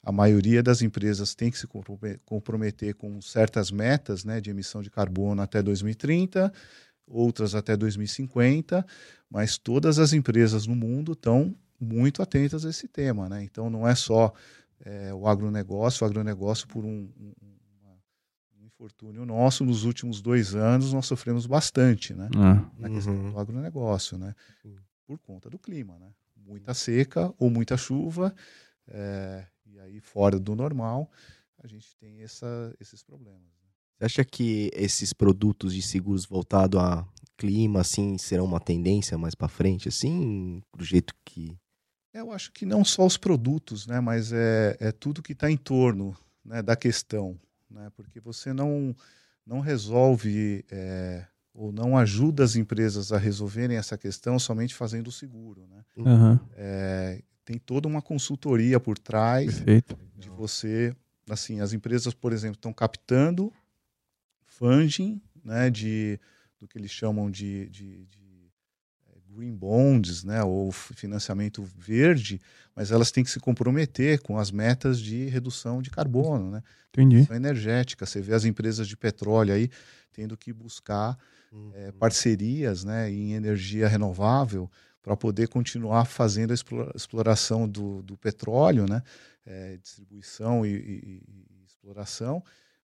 a 0.03 0.13
maioria 0.13 0.63
das 0.63 0.83
empresas 0.83 1.35
tem 1.35 1.51
que 1.51 1.59
se 1.59 1.67
comprometer 2.25 2.95
com 2.95 3.21
certas 3.21 3.71
metas 3.71 4.25
né, 4.25 4.41
de 4.41 4.51
emissão 4.51 4.83
de 4.83 4.91
carbono 4.91 5.43
até 5.43 5.63
2030, 5.63 6.53
outras 7.07 7.55
até 7.55 7.77
2050, 7.77 8.85
mas 9.31 9.59
todas 9.59 9.99
as 9.99 10.13
empresas 10.13 10.67
no 10.67 10.75
mundo 10.75 11.13
estão 11.13 11.55
muito 11.81 12.23
atentas 12.23 12.65
a 12.65 12.71
esse 12.71 12.89
tema. 12.89 13.29
Né? 13.29 13.45
Então 13.45 13.69
não 13.69 13.87
é 13.87 13.95
só 13.95 14.33
é, 14.81 15.13
o 15.13 15.27
agronegócio, 15.27 16.05
o 16.05 16.09
agronegócio 16.09 16.67
por 16.69 16.85
um, 16.85 17.09
um, 17.19 17.33
um, 17.43 18.65
infortúnio 18.65 19.25
nosso, 19.25 19.65
nos 19.65 19.85
últimos 19.85 20.21
dois 20.21 20.55
anos 20.55 20.93
nós 20.93 21.07
sofremos 21.07 21.47
bastante 21.47 22.13
né? 22.13 22.29
Ah. 22.37 22.69
na 22.79 22.91
questão 22.91 23.15
uhum. 23.15 23.33
do 23.33 23.39
agronegócio. 23.39 24.19
Né? 24.19 24.35
por 25.07 25.19
conta 25.19 25.51
do 25.51 25.59
clima, 25.59 25.99
né? 25.99 26.13
Muita 26.37 26.75
seca 26.75 27.33
ou 27.39 27.49
muita 27.49 27.77
chuva, 27.77 28.35
é, 28.87 29.47
e 29.65 29.79
aí 29.81 30.01
fora 30.01 30.39
do 30.39 30.55
normal, 30.55 31.11
a 31.59 31.67
gente 31.67 31.97
tem 31.97 32.23
essa, 32.23 32.75
esses 32.79 33.03
problemas. 33.03 33.64
Você 33.99 34.05
acha 34.05 34.25
que 34.25 34.71
esses 34.75 35.13
produtos 35.13 35.75
de 35.75 35.83
seguros 35.83 36.27
voltados 36.27 36.81
a 36.81 37.07
clima, 37.37 37.81
assim, 37.81 38.17
serão 38.19 38.45
uma 38.45 38.61
tendência 38.61 39.19
mais 39.19 39.35
para 39.35 39.49
frente, 39.49 39.89
assim, 39.89 40.63
do 40.77 40.85
jeito 40.85 41.15
que 41.25 41.57
Eu 42.13 42.31
acho 42.31 42.53
que 42.53 42.65
não 42.65 42.85
só 42.85 43.05
os 43.05 43.17
produtos, 43.17 43.87
né, 43.87 44.01
mas 44.01 44.33
é, 44.33 44.77
é 44.81 44.93
tudo 44.93 45.23
que 45.23 45.33
está 45.33 45.51
em 45.51 45.57
torno 45.57 46.17
né, 46.45 46.63
da 46.63 46.77
questão, 46.77 47.39
né, 47.69 47.91
porque 47.97 48.21
você 48.21 48.53
não, 48.53 48.95
não 49.45 49.61
resolve 49.61 50.65
é, 50.71 51.27
ou 51.53 51.73
não 51.73 51.97
ajuda 51.97 52.45
as 52.45 52.57
empresas 52.57 53.13
a 53.13 53.19
resolverem 53.19 53.77
essa 53.77 53.99
questão 53.99 54.39
somente 54.39 54.75
fazendo 54.75 55.09
o 55.09 55.13
seguro. 55.13 55.67
Né? 55.67 55.85
Aham. 55.99 56.41
É, 56.53 57.23
tem 57.45 57.59
toda 57.59 57.89
uma 57.89 58.01
consultoria 58.01 58.81
por 58.81 58.99
trás 58.99 59.57
Perfeito. 59.57 59.99
de 60.17 60.31
você, 60.31 60.95
assim, 61.29 61.61
as 61.61 61.73
empresas, 61.73 62.15
por 62.15 62.33
exemplo, 62.33 62.57
estão 62.57 62.73
captando 62.73 63.53
funding, 64.59 65.21
né, 65.45 65.71
de 65.71 66.19
do 66.59 66.69
que 66.69 66.79
eles 66.79 66.91
chamam 66.91 67.31
de, 67.31 67.69
de, 67.69 68.07
de 68.07 68.51
eh, 69.09 69.19
green 69.31 69.55
bonds, 69.55 70.25
né, 70.25 70.43
ou 70.43 70.73
financiamento 70.73 71.63
verde, 71.77 72.41
mas 72.75 72.91
elas 72.91 73.11
têm 73.11 73.23
que 73.25 73.31
se 73.31 73.41
comprometer 73.41 74.21
com 74.23 74.39
as 74.39 74.51
metas 74.51 74.99
de 75.01 75.27
redução 75.27 75.83
de 75.83 75.91
carbono, 75.91 76.51
né, 76.51 76.63
Entendi. 76.91 77.17
redução 77.17 77.37
energética. 77.37 78.07
Você 78.07 78.21
vê 78.21 78.35
as 78.35 78.45
empresas 78.45 78.89
de 78.89 78.97
petróleo 78.97 79.53
aí 79.55 79.69
tendo 80.13 80.37
que 80.37 80.53
buscar 80.53 81.19
Uhum. 81.53 81.71
eh, 81.75 81.93
parcerias, 81.93 82.85
né, 82.85 83.11
em 83.11 83.35
energia 83.35 83.87
renovável 83.89 84.71
para 85.03 85.17
poder 85.17 85.49
continuar 85.49 86.05
fazendo 86.07 86.51
a 86.51 86.55
explora- 86.55 86.93
exploração 86.97 87.69
do, 87.69 88.03
do 88.03 88.17
petróleo, 88.17 88.87
né, 88.89 89.03
eh, 89.47 89.79
distribuição 89.83 90.65
e, 90.65 90.71
e- 90.71 91.23
e 91.29 91.65
exploração, 91.67 92.43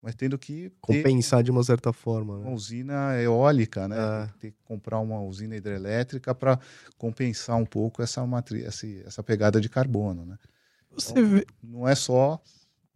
mas 0.07 0.15
tendo 0.15 0.39
que 0.39 0.71
ter 0.71 0.77
Compensar 0.81 1.43
de 1.43 1.51
uma 1.51 1.65
certa 1.65 1.93
forma, 1.93 2.37
uma 2.37 2.51
né? 2.51 2.55
usina 2.55 3.21
eólica, 3.21 3.89
né, 3.89 3.97
tem 3.97 4.27
que 4.29 4.39
ter 4.39 4.51
que 4.53 4.59
comprar 4.63 5.01
uma 5.01 5.21
usina 5.21 5.57
hidrelétrica 5.57 6.33
para 6.33 6.61
compensar 6.97 7.57
um 7.57 7.67
pouco 7.67 8.01
essa, 8.05 8.25
matri 8.25 8.63
essa, 8.65 8.87
essa 9.05 9.21
pegada 9.21 9.61
de 9.61 9.69
carbono, 9.69 10.25
né. 10.25 10.39
Você 10.93 11.21
vê. 11.21 11.45
Não 11.61 11.89
é 11.89 11.97
só 11.97 12.41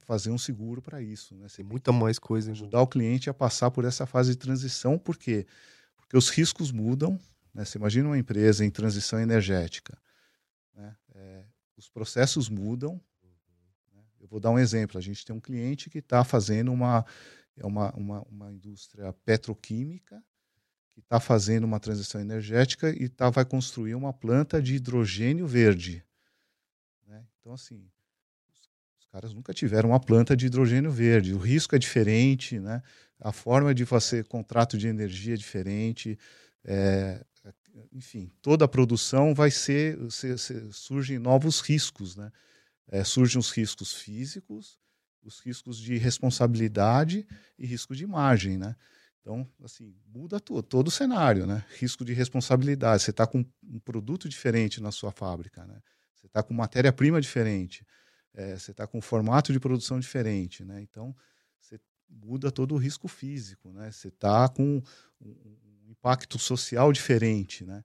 fazer 0.07 0.31
um 0.31 0.39
seguro 0.39 0.81
para 0.81 1.03
isso, 1.03 1.35
né, 1.35 1.49
você 1.49 1.57
Tem 1.57 1.65
muita 1.65 1.91
mais 1.91 2.17
coisa. 2.17 2.47
envolvida. 2.49 2.67
ajudar 2.77 2.83
o 2.83 2.87
cliente 2.87 3.29
a 3.29 3.35
passar 3.35 3.73
por 3.73 3.85
essa 3.85 4.07
fase 4.07 4.31
de 4.31 4.37
transição, 4.39 4.97
por 4.97 5.17
quê? 5.19 5.47
Porque 5.97 6.17
os 6.17 6.31
riscos 6.31 6.71
mudam. 6.71 7.19
Né? 7.53 7.65
Você 7.65 7.77
imagina 7.77 8.09
uma 8.09 8.19
empresa 8.19 8.65
em 8.65 8.71
transição 8.71 9.19
energética. 9.19 9.99
né? 10.77 10.95
É, 11.17 11.43
os 11.77 11.89
processos 11.89 12.49
mudam. 12.49 13.01
Vou 14.31 14.41
dar 14.41 14.51
um 14.51 14.59
exemplo. 14.59 14.97
A 14.97 15.01
gente 15.01 15.25
tem 15.25 15.35
um 15.35 15.41
cliente 15.41 15.91
que 15.91 15.99
está 15.99 16.25
fazendo 16.25 16.73
uma, 16.73 17.05
é 17.57 17.67
uma, 17.67 17.93
uma, 17.95 18.23
uma 18.23 18.53
indústria 18.53 19.13
petroquímica 19.25 20.23
que 20.91 21.01
está 21.01 21.21
fazendo 21.21 21.65
uma 21.65 21.81
transição 21.81 22.21
energética 22.21 22.91
e 22.91 23.09
tá, 23.09 23.29
vai 23.31 23.45
construir 23.45 23.95
uma 23.95 24.13
planta 24.13 24.63
de 24.63 24.75
hidrogênio 24.77 25.47
verde. 25.47 26.05
né? 27.07 27.25
Então, 27.41 27.53
assim, 27.53 27.85
os, 28.49 28.71
os 28.99 29.07
caras 29.07 29.35
nunca 29.35 29.53
tiveram 29.53 29.91
uma 29.91 30.01
planta 30.01 30.37
de 30.37 30.47
hidrogênio 30.47 30.91
verde. 30.91 31.35
O 31.35 31.39
risco 31.39 31.75
é 31.75 31.79
diferente, 31.79 32.59
né? 32.59 32.83
a 33.19 33.33
forma 33.33 33.75
de 33.75 33.85
fazer 33.85 34.25
contrato 34.25 34.79
de 34.79 34.89
energia 34.89 35.35
é 35.35 35.37
diferente. 35.37 36.19
é, 36.65 37.25
enfim, 37.93 38.31
toda 38.43 38.65
a 38.65 38.69
produção 38.69 39.35
vai 39.35 39.51
ser, 39.51 39.99
ser- 40.11 40.39
ser- 40.39 40.73
surgem 40.73 41.19
novos 41.19 41.61
riscos, 41.61 42.17
né? 42.17 42.31
É, 42.91 43.05
surgem 43.05 43.39
os 43.39 43.51
riscos 43.51 43.95
físicos, 43.95 44.79
os 45.23 45.41
riscos 45.41 45.79
de 45.79 45.97
responsabilidade 45.99 47.27
e 47.59 47.67
risco 47.67 47.95
de 47.95 48.05
imagem, 48.05 48.59
né? 48.59 48.75
Então, 49.21 49.47
assim, 49.63 49.95
muda 50.07 50.41
to- 50.41 50.63
todo 50.63 50.89
o 50.89 50.91
cenário, 50.91 51.47
né? 51.47 51.65
Risco 51.79 52.05
de 52.05 52.13
responsabilidade. 52.15 53.03
Você 53.03 53.11
está 53.11 53.27
com 53.27 53.45
um 53.63 53.79
produto 53.79 54.29
diferente 54.29 54.81
na 54.81 54.91
sua 54.91 55.13
fábrica, 55.13 55.67
né? 55.67 55.81
Você 56.15 56.27
está 56.27 56.43
com 56.43 56.55
matéria-prima 56.55 57.21
diferente. 57.21 57.85
é, 58.33 58.57
você 58.57 58.71
está 58.71 58.87
com 58.87 58.99
um 58.99 59.03
formato 59.03 59.53
de 59.53 59.59
produção 59.59 59.99
diferente, 59.99 60.65
né? 60.65 60.81
Então, 60.83 61.15
você 61.59 61.81
muda 62.09 62.51
todo 62.53 62.75
o 62.75 62.79
risco 62.79 63.09
físico, 63.09 63.73
né? 63.73 63.91
Você 63.91 64.07
está 64.09 64.49
com 64.49 64.81
um 65.21 65.91
impacto 65.91 66.39
social 66.39 66.93
diferente, 66.93 67.65
né? 67.65 67.83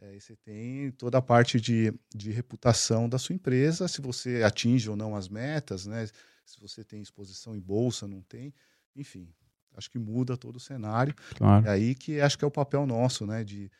É, 0.00 0.18
você 0.18 0.36
tem 0.36 0.90
toda 0.92 1.18
a 1.18 1.22
parte 1.22 1.60
de, 1.60 1.92
de 2.14 2.30
reputação 2.30 3.08
da 3.08 3.18
sua 3.18 3.34
empresa, 3.34 3.88
se 3.88 4.00
você 4.00 4.42
atinge 4.44 4.88
ou 4.88 4.96
não 4.96 5.16
as 5.16 5.28
metas, 5.28 5.86
né? 5.86 6.06
Se 6.44 6.60
você 6.60 6.84
tem 6.84 7.02
exposição 7.02 7.54
em 7.54 7.60
bolsa, 7.60 8.06
não 8.06 8.22
tem, 8.22 8.54
enfim, 8.94 9.28
acho 9.76 9.90
que 9.90 9.98
muda 9.98 10.36
todo 10.36 10.56
o 10.56 10.60
cenário. 10.60 11.14
Claro. 11.36 11.66
É 11.66 11.70
aí 11.70 11.94
que 11.94 12.20
acho 12.20 12.38
que 12.38 12.44
é 12.44 12.48
o 12.48 12.50
papel 12.50 12.86
nosso, 12.86 13.26
né? 13.26 13.42
De 13.42 13.70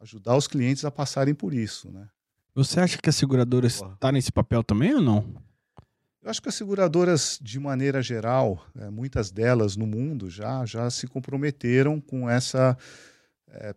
ajudar 0.00 0.36
os 0.36 0.48
clientes 0.48 0.84
a 0.84 0.90
passarem 0.90 1.34
por 1.34 1.52
isso, 1.52 1.90
né? 1.90 2.08
Você 2.54 2.80
acha 2.80 2.96
que 2.96 3.10
a 3.10 3.12
seguradora 3.12 3.68
Boa. 3.68 3.92
está 3.92 4.10
nesse 4.10 4.32
papel 4.32 4.64
também 4.64 4.94
ou 4.94 5.02
não? 5.02 5.42
Eu 6.22 6.30
acho 6.30 6.40
que 6.40 6.48
as 6.48 6.54
seguradoras, 6.54 7.38
de 7.40 7.60
maneira 7.60 8.02
geral, 8.02 8.66
eh, 8.74 8.90
muitas 8.90 9.30
delas 9.30 9.76
no 9.76 9.86
mundo 9.86 10.30
já, 10.30 10.64
já 10.64 10.90
se 10.90 11.06
comprometeram 11.06 12.00
com 12.00 12.28
essa 12.28 12.76
eh, 13.48 13.74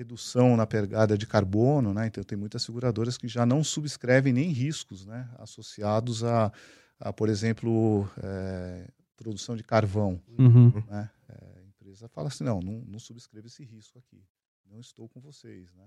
redução 0.00 0.56
na 0.56 0.66
pegada 0.66 1.16
de 1.16 1.26
carbono, 1.26 1.92
né? 1.92 2.06
Então 2.06 2.24
tem 2.24 2.36
muitas 2.38 2.62
seguradoras 2.62 3.16
que 3.18 3.28
já 3.28 3.44
não 3.44 3.62
subscrevem 3.62 4.32
nem 4.32 4.50
riscos, 4.50 5.04
né? 5.06 5.28
Associados 5.38 6.24
a, 6.24 6.50
a 6.98 7.12
por 7.12 7.28
exemplo, 7.28 8.08
eh, 8.22 8.88
produção 9.16 9.54
de 9.56 9.62
carvão, 9.62 10.20
Uhum. 10.38 10.72
né? 10.88 11.10
Eh, 11.28 11.58
a 11.58 11.62
empresa 11.68 12.08
fala 12.08 12.28
assim, 12.28 12.44
não, 12.44 12.60
não, 12.60 12.82
não 12.86 12.98
subscreva 12.98 13.46
esse 13.46 13.62
risco 13.64 13.98
aqui, 13.98 14.22
não 14.64 14.80
estou 14.80 15.08
com 15.08 15.20
vocês, 15.20 15.72
né? 15.74 15.86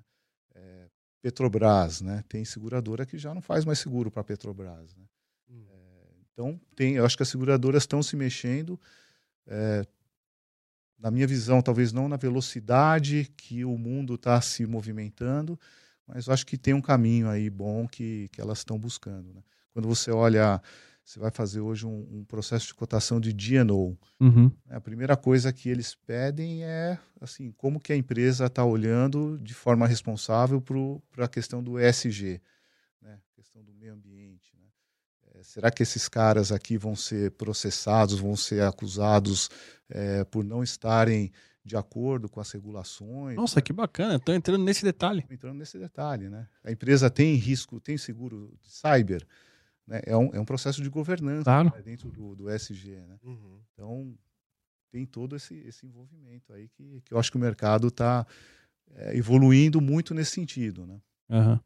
Eh, 0.56 0.90
Petrobras, 1.22 2.02
né? 2.02 2.24
Tem 2.28 2.44
seguradora 2.46 3.06
que 3.06 3.18
já 3.18 3.34
não 3.34 3.42
faz 3.42 3.64
mais 3.66 3.80
seguro 3.80 4.12
para 4.12 4.24
Petrobras, 4.24 4.96
né? 4.96 5.06
Hum. 5.50 5.66
Então, 6.34 6.60
tem, 6.76 6.96
eu 6.96 7.06
acho 7.06 7.16
que 7.16 7.24
as 7.24 7.30
seguradoras 7.30 7.84
estão 7.84 8.02
se 8.04 8.16
mexendo. 8.16 8.80
é, 9.48 9.86
na 11.04 11.12
minha 11.12 11.28
visão, 11.28 11.62
talvez 11.62 11.92
não 11.92 12.08
na 12.08 12.16
velocidade 12.16 13.30
que 13.36 13.66
o 13.66 13.78
mundo 13.78 14.16
está 14.16 14.40
se 14.40 14.66
movimentando, 14.66 15.60
mas 16.08 16.28
eu 16.28 16.34
acho 16.34 16.46
que 16.46 16.58
tem 16.58 16.74
um 16.74 16.82
caminho 16.82 17.30
aí 17.30 17.50
bom 17.50 17.86
que, 17.86 18.30
que 18.32 18.40
elas 18.40 18.60
estão 18.60 18.80
buscando. 18.80 19.34
né? 19.34 19.42
Quando 19.74 19.86
você 19.86 20.12
olha, 20.12 20.62
você 21.04 21.20
vai 21.20 21.30
fazer 21.30 21.60
hoje 21.60 21.86
um, 21.86 22.08
um 22.20 22.24
processo 22.24 22.68
de 22.68 22.74
cotação 22.74 23.20
de 23.20 23.34
D&O, 23.34 23.98
Uhum. 24.22 24.50
né? 24.66 24.78
a 24.78 24.80
primeira 24.80 25.18
coisa 25.18 25.52
que 25.52 25.68
eles 25.68 25.94
pedem 25.94 26.64
é 26.64 26.98
assim 27.20 27.52
como 27.52 27.82
que 27.82 27.92
a 27.92 27.98
empresa 27.98 28.46
está 28.46 28.64
olhando 28.64 29.38
de 29.44 29.54
forma 29.54 29.86
responsável 29.86 30.62
para 31.12 31.26
a 31.26 31.28
questão 31.28 31.62
do 31.62 31.78
ESG, 31.78 32.40
né? 33.02 33.20
questão 33.36 33.62
do 33.62 33.74
meio 33.74 33.94
ambiente. 33.94 34.53
Né? 35.44 35.50
Será 35.54 35.70
que 35.72 35.84
esses 35.84 36.08
caras 36.08 36.52
aqui 36.52 36.78
vão 36.78 36.96
ser 36.96 37.32
processados, 37.32 38.20
vão 38.20 38.36
ser 38.36 38.64
acusados 38.64 39.50
eh, 39.90 40.24
por 40.26 40.44
não 40.44 40.64
estarem 40.64 41.32
de 41.66 41.76
acordo 41.78 42.28
com 42.30 42.40
as 42.40 42.52
regulações? 42.52 43.36
Nossa, 43.36 43.62
que 43.62 43.72
bacana. 43.72 44.20
Tô 44.20 44.34
entrando 44.34 44.64
nesse 44.64 44.84
detalhe. 44.84 45.26
entrando 45.30 45.58
nesse 45.58 45.78
detalhe, 45.78 46.30
né? 46.30 46.48
A 46.64 46.72
empresa 46.72 47.10
tem 47.10 47.36
risco, 47.36 47.80
tem 47.80 47.98
seguro 47.98 48.54
de 48.62 48.72
cyber, 48.72 49.26
né? 49.88 50.02
É 50.06 50.16
um, 50.16 50.30
é 50.34 50.40
um 50.40 50.46
processo 50.46 50.82
de 50.82 50.90
governança 50.90 51.44
Claro. 51.44 51.72
né? 51.76 51.82
dentro 51.82 52.10
do, 52.12 52.36
do 52.36 52.50
SG, 52.50 52.96
né? 53.08 53.18
Uhum. 53.24 53.60
Então, 53.74 54.18
tem 54.92 55.06
todo 55.06 55.36
esse, 55.36 55.56
esse 55.66 55.86
envolvimento 55.86 56.54
aí 56.54 56.68
que, 56.70 57.02
que 57.06 57.14
eu 57.14 57.20
acho 57.20 57.32
que 57.32 57.38
o 57.38 57.42
mercado 57.42 57.88
está 57.88 58.26
evoluindo 59.12 59.82
muito 59.82 60.14
nesse 60.14 60.32
sentido, 60.32 60.86
né? 60.86 61.02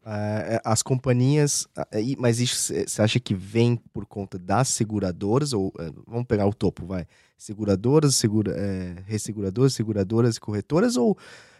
É, 0.06 0.62
as 0.64 0.82
companhias, 0.82 1.68
é, 1.92 2.02
e- 2.02 2.16
mas 2.18 2.40
isso 2.40 2.74
você 2.74 3.02
acha 3.02 3.20
que 3.20 3.34
vem 3.36 3.76
por 3.92 4.06
conta 4.06 4.38
das 4.40 4.70
seguradoras 4.70 5.52
ou 5.54 5.74
vamos 6.06 6.26
pegar 6.28 6.46
o 6.48 6.54
topo, 6.54 6.86
vai? 6.86 7.06
Seguradoras, 7.38 8.16
segura, 8.16 8.54
é, 8.56 8.96
resseguradoras, 9.06 9.74
seguradoras 9.74 10.38
e 10.38 10.40
corretoras 10.40 10.96
ou, 10.96 11.18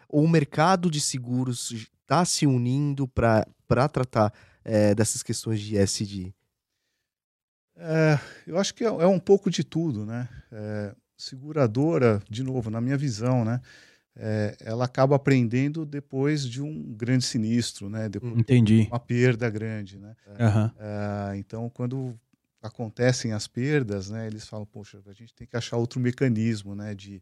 ou 0.08 0.24
o 0.24 0.30
mercado 0.30 0.90
de 0.90 1.02
seguros 1.02 1.72
está 1.72 2.24
se 2.24 2.48
unindo 2.48 3.08
para 3.08 3.46
tratar 3.92 4.34
é, 4.64 4.96
dessas 4.96 5.22
questões 5.22 5.60
de 5.60 5.76
ESG? 5.76 6.34
É, 7.76 8.18
eu 8.48 8.58
acho 8.58 8.74
que 8.74 8.84
é, 8.84 8.88
é 8.88 9.08
um 9.08 9.20
pouco 9.20 9.50
de 9.50 9.64
tudo, 9.64 10.06
né? 10.06 10.28
É, 10.52 10.96
seguradora, 11.18 12.22
de 12.30 12.44
novo, 12.44 12.70
na 12.70 12.82
minha 12.82 12.98
visão, 12.98 13.46
né? 13.46 13.62
É, 14.20 14.58
ela 14.62 14.86
acaba 14.86 15.16
aprendendo 15.16 15.86
depois 15.86 16.44
de 16.46 16.62
um 16.62 16.82
grande 16.94 17.24
sinistro, 17.24 17.88
né? 17.90 18.10
Depois 18.10 18.34
Entendi. 18.34 18.84
de 18.84 18.88
uma 18.90 19.00
perda 19.00 19.50
grande, 19.50 20.00
né? 20.00 20.16
Aham. 20.40 20.72
Ah, 20.80 21.34
então, 21.36 21.70
quando 21.70 22.20
acontecem 22.62 23.32
as 23.32 23.48
perdas, 23.48 24.10
né, 24.10 24.28
eles 24.28 24.48
falam, 24.48 24.66
poxa, 24.66 25.00
a 25.06 25.14
gente 25.14 25.34
tem 25.34 25.48
que 25.48 25.56
achar 25.56 25.78
outro 25.78 26.00
mecanismo, 26.00 26.76
né, 26.76 26.94
de, 26.96 27.22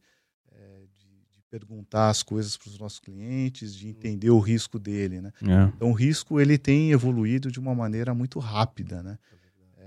eh, 0.52 0.86
de, 0.98 1.08
de 1.32 1.42
perguntar 1.50 2.10
as 2.10 2.24
coisas 2.24 2.58
para 2.58 2.70
os 2.70 2.80
nossos 2.80 3.00
clientes, 3.00 3.76
de 3.76 3.88
entender 3.90 4.30
o 4.30 4.40
risco 4.40 4.80
dele, 4.80 5.22
né. 5.22 5.32
É. 5.44 5.72
Então, 5.76 5.90
o 5.90 5.94
risco 5.94 6.40
ele 6.40 6.58
tem 6.58 6.92
evoluído 6.92 7.52
de 7.52 7.60
uma 7.60 7.76
maneira 7.76 8.14
muito 8.14 8.40
rápida, 8.40 9.04
né. 9.04 9.18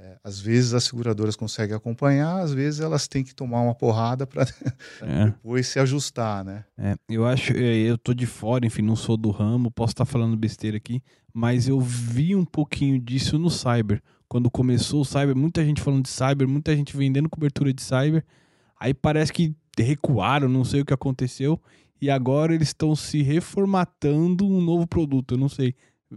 É, 0.09 0.17
às 0.25 0.41
vezes 0.41 0.73
as 0.73 0.85
seguradoras 0.85 1.37
conseguem 1.37 1.77
acompanhar, 1.77 2.41
às 2.41 2.55
vezes 2.55 2.81
elas 2.81 3.07
têm 3.07 3.23
que 3.23 3.35
tomar 3.35 3.61
uma 3.61 3.75
porrada 3.75 4.27
para 4.27 4.45
É. 5.03 5.27
depois 5.27 5.67
se 5.67 5.79
ajustar, 5.79 6.43
né? 6.43 6.65
É, 6.79 6.95
eu 7.09 7.27
acho, 7.27 7.53
é, 7.53 7.77
eu 7.77 7.99
tô 7.99 8.15
de 8.15 8.25
fora, 8.25 8.65
enfim, 8.65 8.81
não 8.83 8.97
sou 8.97 9.17
do 9.17 9.31
ramo, 9.31 9.71
posso 9.71 9.93
estar 9.93 10.07
falando 10.07 10.37
besteira 10.37 10.79
aqui, 10.79 11.03
mas 11.33 11.69
eu 11.69 11.79
vi 11.79 12.35
um 12.35 12.45
pouquinho 12.45 12.99
disso 12.99 13.39
no 13.39 13.51
cyber. 13.51 14.03
Quando 14.27 14.51
começou 14.51 15.03
o 15.03 15.05
cyber, 15.05 15.37
muita 15.37 15.65
gente 15.65 15.81
falando 15.81 16.05
de 16.05 16.11
cyber, 16.11 16.49
muita 16.49 16.75
gente 16.75 16.97
vendendo 16.97 17.29
cobertura 17.29 17.73
de 17.73 17.83
cyber. 17.83 18.25
Aí 18.81 18.95
parece 18.95 19.33
que 19.33 19.55
recuaram, 19.79 20.49
não 20.49 20.65
sei 20.65 20.81
o 20.81 20.85
que 20.85 20.93
aconteceu, 20.95 21.61
e 22.01 22.09
agora 22.11 22.55
eles 22.55 22.69
estão 22.69 22.95
se 22.95 23.23
reformatando 23.23 24.47
um 24.47 24.61
novo 24.61 24.87
produto, 24.87 25.35
eu 25.35 25.39
não 25.39 25.49
sei. 25.49 25.75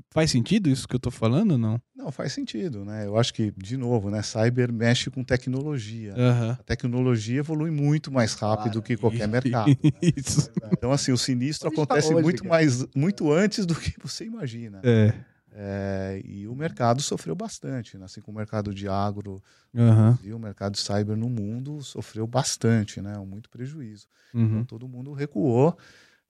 Faz 0.10 0.32
sentido 0.32 0.70
isso 0.70 0.88
que 0.88 0.96
eu 0.96 1.00
tô 1.00 1.12
falando 1.12 1.52
ou 1.52 1.58
não? 1.58 1.82
Não, 1.96 2.12
faz 2.12 2.32
sentido, 2.34 2.86
né? 2.86 3.06
Eu 3.06 3.18
acho 3.18 3.34
que, 3.34 3.52
de 3.58 3.76
novo, 3.76 4.10
né? 4.10 4.22
Cyber 4.22 4.72
mexe 4.72 5.10
com 5.10 5.24
tecnologia. 5.24 6.16
A 6.60 6.64
tecnologia 6.64 7.40
evolui 7.40 7.70
muito 7.72 8.12
mais 8.12 8.34
rápido 8.34 8.74
Claro. 8.74 8.82
que 8.84 8.96
qualquer 8.98 9.28
mercado. 9.28 9.68
né? 9.84 9.92
Isso. 10.16 10.50
Então, 10.72 10.92
assim, 10.92 11.12
o 11.12 11.18
sinistro 11.18 11.70
tá 11.70 11.76
acontece 11.76 12.14
hoje, 12.14 12.24
muito 12.24 12.44
cara? 12.44 12.50
mais, 12.56 12.86
muito 12.96 13.32
antes 13.32 13.66
do 13.66 13.76
que 13.76 13.94
você 14.02 14.26
imagina. 14.26 14.80
É. 14.84 15.14
É, 15.54 16.22
e 16.24 16.48
o 16.48 16.56
mercado 16.56 17.02
sofreu 17.02 17.36
bastante, 17.36 17.98
né? 17.98 18.06
assim 18.06 18.22
como 18.22 18.38
o 18.38 18.40
mercado 18.40 18.74
de 18.74 18.88
agro 18.88 19.44
Aham. 19.76 20.18
e 20.24 20.32
o 20.32 20.40
mercado 20.40 20.72
de 20.76 20.80
cyber 20.80 21.18
no 21.18 21.30
mundo 21.30 21.84
sofreu 21.84 22.26
bastante, 22.26 23.02
né? 23.02 23.18
Muito 23.18 23.50
prejuízo. 23.50 24.08
Então, 24.34 24.42
Uhum. 24.60 24.64
todo 24.64 24.88
mundo 24.88 25.12
recuou 25.12 25.78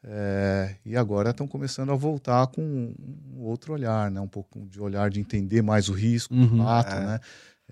é, 0.03 0.75
e 0.85 0.95
agora 0.97 1.29
estão 1.31 1.47
começando 1.47 1.91
a 1.91 1.95
voltar 1.95 2.47
com 2.47 2.61
um 2.61 3.41
outro 3.43 3.73
olhar, 3.73 4.09
né? 4.09 4.19
Um 4.19 4.27
pouco 4.27 4.65
de 4.67 4.81
olhar 4.81 5.09
de 5.09 5.19
entender 5.19 5.61
mais 5.61 5.89
o 5.89 5.93
risco, 5.93 6.33
Uhum. 6.33 6.61
o 6.61 6.63
fato, 6.63 6.93
É. 6.95 6.99
né? 7.05 7.19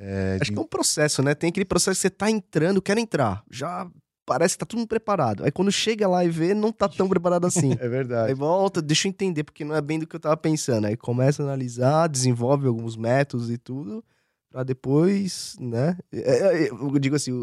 É, 0.02 0.34
Acho 0.36 0.46
de- 0.46 0.52
que 0.54 0.58
é 0.60 0.62
um 0.62 0.68
processo, 0.68 1.22
né? 1.22 1.36
Tem 1.36 1.50
aquele 1.50 1.66
processo 1.66 1.98
que 1.98 2.02
você 2.04 2.10
tá 2.10 2.30
entrando, 2.32 2.82
quer 2.82 2.98
entrar. 2.98 3.44
Já 3.52 3.90
parece 4.26 4.54
que 4.56 4.60
tá 4.60 4.66
tudo 4.66 4.86
preparado. 4.88 5.44
Aí 5.44 5.52
quando 5.52 5.72
chega 5.72 6.08
lá 6.08 6.24
e 6.24 6.30
vê, 6.30 6.54
não 6.54 6.72
tá 6.72 6.88
tão 6.88 7.10
preparado 7.10 7.46
assim. 7.48 7.72
É 7.82 7.90
verdade. 7.90 8.30
Aí 8.30 8.36
volta, 8.36 8.80
deixa 8.82 9.08
eu 9.08 9.10
entender, 9.10 9.44
porque 9.44 9.66
não 9.66 9.76
é 9.76 9.82
bem 9.82 9.98
do 10.00 10.06
que 10.08 10.16
eu 10.16 10.20
tava 10.20 10.38
pensando. 10.38 10.86
Aí 10.86 10.96
começa 10.96 11.42
a 11.42 11.46
analisar, 11.46 12.08
desenvolve 12.08 12.68
alguns 12.68 12.96
métodos 12.96 13.50
e 13.50 13.58
tudo, 13.58 14.06
pra 14.52 14.64
depois, 14.64 15.56
né? 15.60 15.98
É, 16.14 16.66
é, 16.66 16.70
Eu 16.70 16.98
digo 17.00 17.16
assim, 17.16 17.34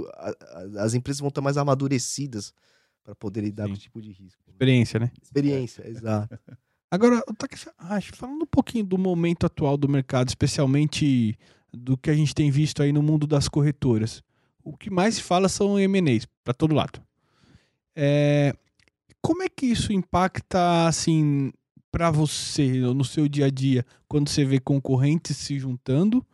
as 0.79 0.95
empresas 0.95 1.19
vão 1.21 1.29
estar 1.29 1.41
mais 1.43 1.57
amadurecidas 1.57 2.55
pra 3.05 3.15
poder 3.15 3.41
lidar 3.43 3.65
Sim. 3.65 3.69
com 3.71 3.75
esse 3.75 3.83
tipo 3.83 4.01
de 4.01 4.13
risco. 4.13 4.41
Experiência, 4.57 4.99
né? 4.99 5.11
Experiência, 5.23 5.87
exato. 5.87 6.39
Agora, 6.91 7.23
acho, 7.79 8.17
falando 8.17 8.43
um 8.43 8.47
pouquinho 8.47 8.85
do 8.85 8.97
momento 8.97 9.45
atual 9.45 9.77
do 9.77 9.89
mercado, 9.89 10.29
especialmente 10.29 11.37
do 11.71 11.97
que 11.97 12.09
a 12.09 12.15
gente 12.15 12.35
tem 12.35 12.51
visto 12.51 12.83
aí 12.83 12.91
no 12.91 13.03
mundo 13.03 13.27
das 13.27 13.49
corretoras, 13.49 14.23
o 14.65 14.75
que 14.77 14.89
mais 14.89 15.17
se 15.17 15.23
fala 15.23 15.49
são 15.49 15.79
M&As, 15.79 16.27
para 16.43 16.55
todo 16.55 16.75
lado. 16.75 17.03
É, 17.95 18.55
como 19.21 19.43
é 19.43 19.49
que 19.49 19.67
isso 19.67 19.93
impacta, 19.93 20.87
assim, 20.87 21.53
para 21.91 22.11
você, 22.11 22.81
no 22.81 23.05
seu 23.05 23.29
dia 23.29 23.47
a 23.47 23.51
dia, 23.51 23.85
quando 24.09 24.29
você 24.29 24.45
vê 24.45 24.59
concorrentes 24.59 25.37
se 25.37 25.59
juntando, 25.59 26.25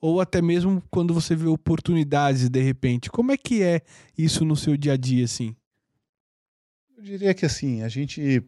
ou 0.00 0.20
até 0.20 0.42
mesmo 0.42 0.82
quando 0.90 1.14
você 1.14 1.34
vê 1.34 1.46
oportunidades, 1.46 2.48
de 2.48 2.60
repente? 2.60 3.10
Como 3.10 3.32
é 3.32 3.36
que 3.36 3.62
é 3.62 3.80
isso 4.16 4.44
no 4.44 4.56
seu 4.56 4.76
dia 4.76 4.92
a 4.92 4.96
dia, 4.96 5.24
assim? 5.24 5.56
Eu 7.02 7.06
diria 7.06 7.34
que 7.34 7.44
assim, 7.44 7.82
a 7.82 7.88
gente. 7.88 8.42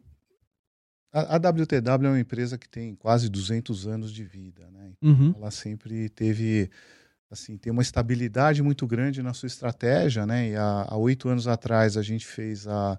A, 1.11 1.35
a 1.35 1.37
WTW 1.37 2.07
é 2.07 2.09
uma 2.09 2.19
empresa 2.19 2.57
que 2.57 2.69
tem 2.69 2.95
quase 2.95 3.29
200 3.29 3.85
anos 3.85 4.13
de 4.13 4.23
vida, 4.23 4.69
né? 4.71 4.93
Uhum, 5.01 5.33
Ela 5.37 5.51
sempre 5.51 6.07
teve, 6.09 6.69
assim, 7.29 7.57
tem 7.57 7.71
uma 7.71 7.81
estabilidade 7.81 8.63
muito 8.63 8.87
grande 8.87 9.21
na 9.21 9.33
sua 9.33 9.47
estratégia, 9.47 10.25
né? 10.25 10.51
E 10.51 10.55
há 10.55 10.85
há 10.87 10.97
oito 10.97 11.27
anos 11.27 11.47
atrás 11.49 11.97
a 11.97 12.01
gente 12.01 12.25
fez 12.25 12.65
a, 12.65 12.97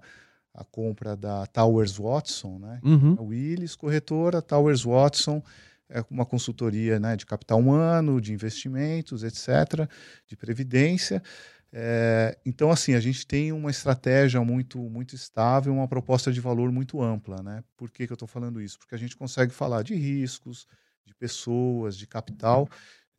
a 0.53 0.63
compra 0.63 1.15
da 1.15 1.47
Towers 1.47 1.97
Watson, 1.97 2.59
né? 2.59 2.79
uhum, 2.83 3.15
A 3.17 3.21
Willis, 3.23 3.75
corretora, 3.75 4.43
Towers 4.43 4.83
Watson, 4.83 5.41
é 5.89 6.03
uma 6.11 6.25
consultoria 6.25 6.99
né, 6.99 7.15
de 7.15 7.25
capital 7.25 7.59
humano, 7.59 8.19
de 8.21 8.33
investimentos, 8.33 9.23
etc., 9.23 9.89
de 10.27 10.35
previdência. 10.35 11.23
É, 11.71 12.37
então, 12.45 12.71
assim, 12.71 12.93
a 12.93 12.99
gente 12.99 13.25
tem 13.27 13.51
uma 13.51 13.69
estratégia 13.69 14.41
muito, 14.41 14.79
muito 14.79 15.15
estável, 15.15 15.73
uma 15.73 15.87
proposta 15.87 16.31
de 16.31 16.39
valor 16.39 16.71
muito 16.71 17.01
ampla. 17.01 17.41
Né? 17.43 17.63
Por 17.75 17.91
que, 17.91 18.05
que 18.05 18.11
eu 18.11 18.15
estou 18.15 18.27
falando 18.27 18.61
isso? 18.61 18.79
Porque 18.79 18.95
a 18.95 18.97
gente 18.97 19.15
consegue 19.15 19.53
falar 19.53 19.83
de 19.83 19.95
riscos, 19.95 20.67
de 21.05 21.13
pessoas, 21.13 21.97
de 21.97 22.07
capital, 22.07 22.69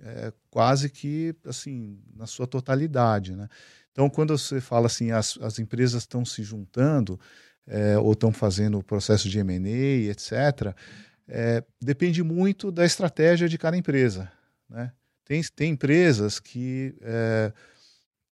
é, 0.00 0.32
quase 0.50 0.88
que 0.88 1.34
assim, 1.44 1.98
na 2.14 2.26
sua 2.26 2.46
totalidade. 2.46 3.34
Né? 3.34 3.48
Então, 3.92 4.08
quando 4.08 4.36
você 4.36 4.60
fala 4.60 4.86
assim, 4.86 5.10
as, 5.10 5.38
as 5.40 5.58
empresas 5.58 6.02
estão 6.02 6.24
se 6.24 6.42
juntando, 6.42 7.18
é, 7.66 7.98
ou 7.98 8.12
estão 8.12 8.32
fazendo 8.32 8.78
o 8.78 8.82
processo 8.82 9.28
de 9.28 9.38
M&A, 9.38 10.10
etc., 10.10 10.74
é, 11.30 11.62
depende 11.80 12.22
muito 12.22 12.72
da 12.72 12.86
estratégia 12.86 13.48
de 13.48 13.58
cada 13.58 13.76
empresa. 13.76 14.32
Né? 14.68 14.90
Tem, 15.24 15.42
tem 15.54 15.72
empresas 15.72 16.40
que 16.40 16.94
é, 17.02 17.52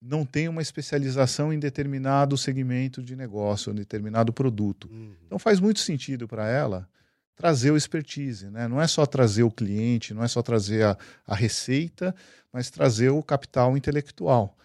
não 0.00 0.24
têm 0.24 0.48
uma 0.48 0.62
especialização 0.62 1.52
em 1.52 1.58
determinado 1.58 2.36
segmento 2.36 3.02
de 3.02 3.16
negócio, 3.16 3.72
em 3.72 3.74
determinado 3.74 4.32
produto. 4.32 4.88
Então 5.26 5.38
faz 5.38 5.60
muito 5.60 5.80
sentido 5.80 6.28
para 6.28 6.48
ela 6.48 6.88
trazer 7.34 7.70
o 7.70 7.76
expertise. 7.76 8.50
Né? 8.50 8.68
Não 8.68 8.80
é 8.80 8.86
só 8.86 9.06
trazer 9.06 9.42
o 9.42 9.50
cliente, 9.50 10.14
não 10.14 10.22
é 10.22 10.28
só 10.28 10.42
trazer 10.42 10.84
a, 10.84 10.98
a 11.26 11.34
receita, 11.34 12.14
mas 12.52 12.70
trazer 12.70 13.10
o 13.10 13.22
capital 13.22 13.76
intelectual. 13.76 14.56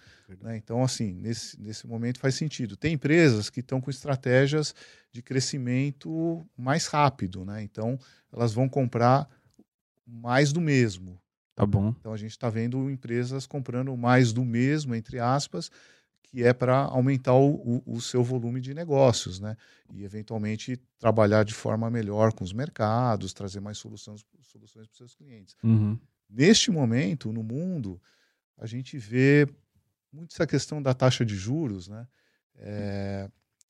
Né? 0.41 0.57
Então, 0.57 0.83
assim, 0.83 1.13
nesse, 1.13 1.59
nesse 1.61 1.85
momento 1.87 2.19
faz 2.19 2.35
sentido. 2.35 2.75
Tem 2.75 2.93
empresas 2.93 3.49
que 3.49 3.59
estão 3.59 3.79
com 3.79 3.89
estratégias 3.89 4.73
de 5.11 5.21
crescimento 5.21 6.45
mais 6.57 6.87
rápido, 6.87 7.45
né? 7.45 7.61
Então, 7.61 7.99
elas 8.31 8.53
vão 8.53 8.67
comprar 8.67 9.29
mais 10.07 10.51
do 10.51 10.59
mesmo. 10.59 11.19
Tá 11.55 11.65
bom. 11.65 11.93
Então, 11.99 12.13
a 12.13 12.17
gente 12.17 12.31
está 12.31 12.49
vendo 12.49 12.89
empresas 12.89 13.45
comprando 13.45 13.95
mais 13.95 14.33
do 14.33 14.43
mesmo, 14.43 14.95
entre 14.95 15.19
aspas, 15.19 15.69
que 16.33 16.43
é 16.43 16.51
para 16.51 16.77
aumentar 16.77 17.35
o, 17.35 17.83
o, 17.85 18.01
seu 18.01 18.23
volume 18.23 18.59
de 18.59 18.73
negócios, 18.73 19.39
né? 19.39 19.55
E, 19.93 20.03
eventualmente, 20.03 20.77
trabalhar 20.97 21.43
de 21.43 21.53
forma 21.53 21.89
melhor 21.91 22.33
com 22.33 22.43
os 22.43 22.51
mercados, 22.51 23.33
trazer 23.33 23.59
mais 23.59 23.77
soluções, 23.77 24.25
soluções 24.41 24.87
para 24.87 24.93
os 24.93 24.97
seus 24.97 25.15
clientes. 25.15 25.55
Uhum. 25.63 25.97
Neste 26.27 26.71
momento, 26.71 27.31
no 27.31 27.43
mundo, 27.43 28.01
a 28.57 28.65
gente 28.65 28.97
vê 28.97 29.47
muito 30.11 30.33
essa 30.33 30.47
questão 30.47 30.81
da 30.81 30.93
taxa 30.93 31.23
de 31.23 31.35
juros, 31.35 31.87
né? 31.87 32.07
É, 32.55 33.29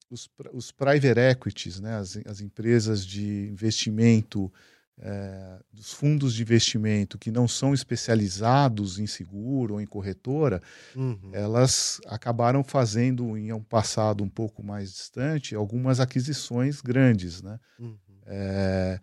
os, 0.10 0.30
os 0.54 0.72
private 0.72 1.20
equities, 1.20 1.82
né? 1.82 1.98
As, 1.98 2.18
as 2.26 2.40
empresas 2.40 3.06
de 3.06 3.50
investimento, 3.50 4.52
é, 5.00 5.60
dos 5.72 5.92
fundos 5.94 6.34
de 6.34 6.42
investimento 6.44 7.18
que 7.18 7.32
não 7.32 7.48
são 7.48 7.74
especializados 7.74 9.00
em 9.00 9.08
seguro 9.08 9.76
ou 9.76 9.82
em 9.82 9.86
corretora, 9.86 10.62
uhum. 10.96 11.32
elas 11.32 12.00
acabaram 12.06 12.64
fazendo 12.64 13.38
em 13.38 13.52
um 13.52 13.64
passado 13.64 14.24
um 14.24 14.30
pouco 14.30 14.64
mais 14.64 14.92
distante 14.92 15.56
algumas 15.56 16.00
aquisições 16.00 16.82
grandes, 16.82 17.42
né? 17.42 17.60
Uhum. 17.80 17.98
É, 18.26 19.00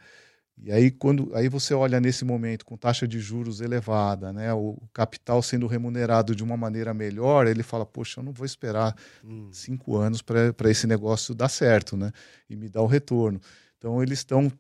e 0.63 0.71
aí, 0.71 0.91
quando 0.91 1.35
aí 1.35 1.49
você 1.49 1.73
olha 1.73 1.99
nesse 1.99 2.23
momento 2.23 2.67
com 2.67 2.77
taxa 2.77 3.09
de 3.09 3.19
juros 3.19 3.63
elevada, 3.63 4.31
né, 4.31 4.53
o 4.53 4.77
capital 4.93 5.43
sendo 5.43 5.67
remunerado 5.67 6.35
de 6.35 6.45
uma 6.45 6.57
maneira 6.57 6.93
melhor, 6.93 7.47
ele 7.47 7.63
fala, 7.63 7.87
poxa, 7.87 8.21
eu 8.21 8.25
não 8.25 8.33
vou 8.33 8.45
esperar 8.45 8.95
uhum. 9.25 9.49
cinco 9.51 9.97
anos 9.97 10.21
para 10.21 10.71
esse 10.71 10.87
negócio 10.87 11.35
dar 11.35 11.49
certo, 11.49 11.97
né, 11.97 12.13
e 12.49 12.57
me 12.57 12.69
dar 12.69 12.83
o 12.83 12.87
retorno. 12.87 13.41
Então, 13.79 14.03
eles 14.03 14.19
estão 14.19 14.53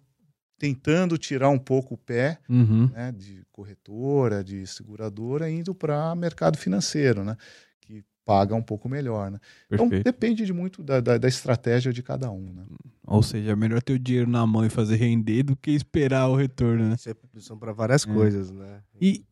tentando 0.60 1.16
tirar 1.16 1.48
um 1.48 1.58
pouco 1.58 1.94
o 1.94 1.96
pé 1.98 2.38
Uhum. 2.48 2.88
né, 2.88 3.10
de 3.12 3.42
corretora, 3.50 4.44
de 4.44 4.66
seguradora, 4.66 5.50
indo 5.50 5.74
para 5.74 6.14
mercado 6.14 6.58
financeiro, 6.58 7.24
né, 7.24 7.34
que 7.80 8.04
paga 8.26 8.54
um 8.54 8.62
pouco 8.62 8.86
melhor. 8.86 9.30
Né? 9.30 9.38
Então, 9.72 9.88
depende 9.88 10.44
de 10.44 10.52
muito 10.52 10.82
da, 10.82 11.00
da, 11.00 11.16
da 11.16 11.26
estratégia 11.26 11.92
de 11.94 12.02
cada 12.02 12.30
um. 12.30 12.52
Né? 12.52 12.64
Ou 13.06 13.22
seja, 13.22 13.52
é 13.52 13.56
melhor 13.56 13.80
ter 13.82 13.94
o 13.94 13.98
dinheiro 13.98 14.30
na 14.30 14.46
mão 14.46 14.64
e 14.64 14.68
fazer 14.68 14.96
render 14.96 15.42
do 15.44 15.56
que 15.56 15.70
esperar 15.70 16.28
o 16.28 16.36
retorno, 16.36 16.90
né? 16.90 16.94
Isso 16.94 17.08
é, 17.08 17.14
são 17.38 17.58
para 17.58 17.72
várias 17.72 18.06
É. 18.06 18.12
coisas, 18.12 18.50
né? 18.50 18.82
E- 19.00 19.24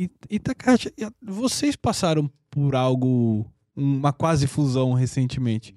E, 0.00 0.08
e 0.30 0.38
Takahashi, 0.38 0.92
a- 1.02 1.10
vocês 1.20 1.74
passaram 1.74 2.30
por 2.48 2.76
algo, 2.76 3.44
uma 3.74 4.12
quase 4.12 4.46
fusão 4.46 4.92
recentemente. 4.92 5.76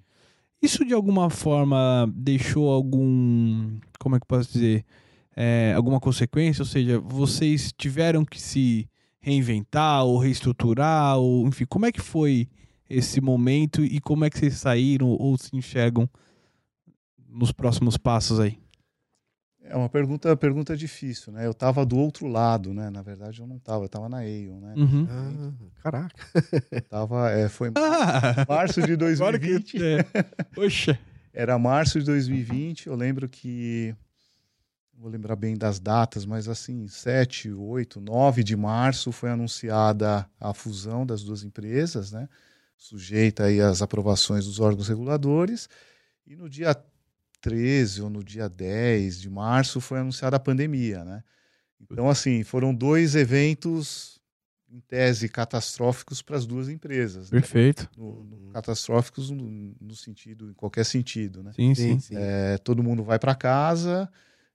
Isso 0.62 0.86
de 0.86 0.94
alguma 0.94 1.30
forma 1.30 2.12
deixou 2.16 2.70
algum, 2.70 3.80
como 4.00 4.16
é 4.16 4.20
que 4.20 4.24
eu 4.24 4.28
posso 4.28 4.52
dizer, 4.54 4.86
É, 5.34 5.74
alguma 5.76 6.00
consequência? 6.00 6.62
Ou 6.62 6.66
seja, 6.66 7.00
vocês 7.00 7.72
tiveram 7.78 8.26
que 8.26 8.40
se 8.40 8.88
reinventar 9.22 10.04
ou 10.06 10.18
reestruturar, 10.18 11.18
ou 11.18 11.48
enfim, 11.48 11.66
como 11.66 11.86
é 11.86 11.92
que 11.92 12.02
foi 12.02 12.50
esse 12.90 13.22
momento 13.22 13.84
e 13.84 14.02
como 14.02 14.26
é 14.26 14.30
que 14.30 14.38
vocês 14.38 14.56
saíram 14.56 15.08
ou 15.08 15.38
se 15.38 15.56
enxergam 15.56 16.08
nos 17.30 17.54
próximos 17.54 17.98
passos 17.98 18.42
aí? 18.42 18.58
É 19.72 19.76
uma 19.78 19.88
pergunta, 19.88 20.36
pergunta 20.36 20.76
difícil, 20.76 21.32
né? 21.32 21.46
Eu 21.46 21.52
estava 21.52 21.86
do 21.86 21.98
outro 21.98 22.28
lado, 22.28 22.74
né? 22.74 22.90
Na 22.90 23.02
verdade, 23.02 23.40
eu 23.40 23.48
não 23.48 23.56
estava, 23.56 23.84
eu 23.84 23.86
estava 23.86 24.10
na 24.10 24.18
Aeon, 24.18 24.60
né? 24.60 24.74
Uhum. 24.76 25.08
Ah, 25.10 25.52
caraca. 25.82 26.26
Eu 26.70 26.82
tava, 26.82 27.32
é, 27.32 27.48
foi 27.48 27.72
Ah, 27.80 28.46
março 28.50 28.82
de 28.82 28.92
agora 28.92 29.40
2020. 29.40 29.72
que... 29.72 29.82
É. 29.82 30.04
Poxa. 30.54 31.00
Era 31.34 31.58
março 31.58 32.00
de 32.00 32.06
2020. 32.06 32.88
Eu 32.88 32.96
lembro 32.96 33.30
que. 33.30 33.96
não 34.94 35.04
Vou 35.04 35.10
lembrar 35.10 35.38
bem 35.38 35.56
das 35.56 35.80
datas, 35.80 36.26
mas 36.26 36.50
assim, 36.50 36.86
7, 36.90 37.54
8, 37.54 38.02
9 38.02 38.44
de 38.44 38.58
março 38.58 39.14
foi 39.14 39.30
anunciada 39.30 40.30
a 40.38 40.54
fusão 40.54 41.06
das 41.06 41.24
duas 41.24 41.44
empresas, 41.44 42.12
né? 42.12 42.28
Sujeita 42.76 43.46
aí 43.46 43.62
às 43.62 43.82
aprovações 43.82 44.46
dos 44.46 44.60
órgãos 44.60 44.90
reguladores. 44.90 45.70
E 46.28 46.36
no 46.36 46.50
dia 46.50 46.76
13 47.42 48.02
ou 48.02 48.10
no 48.10 48.24
dia 48.24 48.48
10 48.48 49.20
de 49.20 49.30
março 49.30 49.82
foi 49.82 50.00
anunciada 50.00 50.36
a 50.38 50.40
pandemia, 50.40 51.04
né? 51.04 51.24
Então, 51.82 52.08
assim, 52.10 52.44
foram 52.44 52.74
dois 52.74 53.16
eventos, 53.16 54.22
em 54.70 54.80
tese, 54.80 55.28
catastróficos 55.28 56.22
para 56.22 56.38
as 56.38 56.46
duas 56.46 56.70
empresas. 56.70 57.32
né? 57.32 57.40
Perfeito. 57.40 57.90
No- 57.98 58.24
no- 58.24 58.52
catastróficos 58.54 59.30
no, 59.30 59.76
no 59.82 59.96
sentido, 59.96 60.50
em 60.50 60.54
qualquer 60.54 60.86
sentido, 60.86 61.44
né? 61.44 61.52
Sim, 61.54 61.74
sim. 61.76 62.00
sim. 62.00 62.16
É, 62.16 62.58
todo 62.60 62.84
mundo 62.84 63.04
vai 63.04 63.18
para 63.20 63.34
casa, 63.36 64.10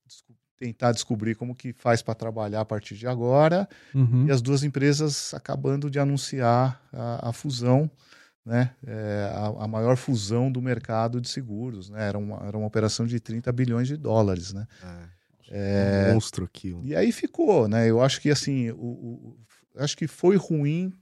desco- 0.07 0.35
tentar 0.57 0.93
descobrir 0.93 1.35
como 1.35 1.55
que 1.55 1.73
faz 1.75 2.01
para 2.01 2.15
trabalhar 2.15 2.61
a 2.61 2.65
partir 2.65 2.95
de 2.95 3.07
agora, 3.07 3.69
Uhum. 3.95 4.27
e 4.27 4.31
as 4.31 4.41
duas 4.41 4.63
empresas 4.63 5.35
acabando 5.35 5.91
de 5.91 5.99
anunciar 5.99 6.81
a, 6.93 7.29
a 7.29 7.33
fusão, 7.33 7.91
né? 8.47 8.71
É, 8.87 9.31
a, 9.35 9.65
a 9.65 9.69
maior 9.69 9.97
fusão 9.97 10.51
do 10.51 10.63
mercado 10.63 11.21
de 11.21 11.29
seguros, 11.29 11.91
né? 11.91 12.07
Era 12.09 12.17
uma, 12.17 12.47
era 12.47 12.57
uma 12.57 12.67
operação 12.67 13.05
de 13.05 13.19
30 13.21 13.51
bilhões 13.53 13.89
de 13.89 13.97
dólares, 13.97 14.53
né? 14.53 14.67
É. 15.51 16.09
Um 16.11 16.15
monstro 16.15 16.45
aqui. 16.45 16.77
E 16.85 16.95
aí 16.95 17.11
ficou, 17.13 17.67
né? 17.69 17.91
Eu 17.91 18.01
acho 18.01 18.21
que 18.21 18.31
assim, 18.31 18.71
o, 18.71 18.77
o- 18.77 19.39
acho 19.77 19.97
que 19.97 20.07
foi 20.07 20.37
ruim 20.37 20.93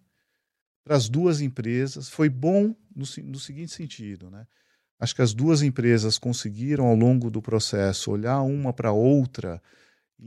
para 0.82 0.96
as 0.96 1.08
duas 1.08 1.40
empresas, 1.40 2.08
foi 2.08 2.28
bom 2.28 2.74
no, 2.94 3.04
no 3.24 3.38
seguinte 3.38 3.72
sentido, 3.72 4.30
né? 4.30 4.46
Acho 4.98 5.14
que 5.14 5.22
as 5.22 5.34
duas 5.34 5.60
empresas 5.62 6.18
conseguiram 6.18 6.86
ao 6.86 6.94
longo 6.94 7.30
do 7.30 7.42
processo 7.42 8.10
olhar 8.10 8.40
uma 8.42 8.72
para 8.72 8.92
outra 8.92 9.60
e 9.60 9.60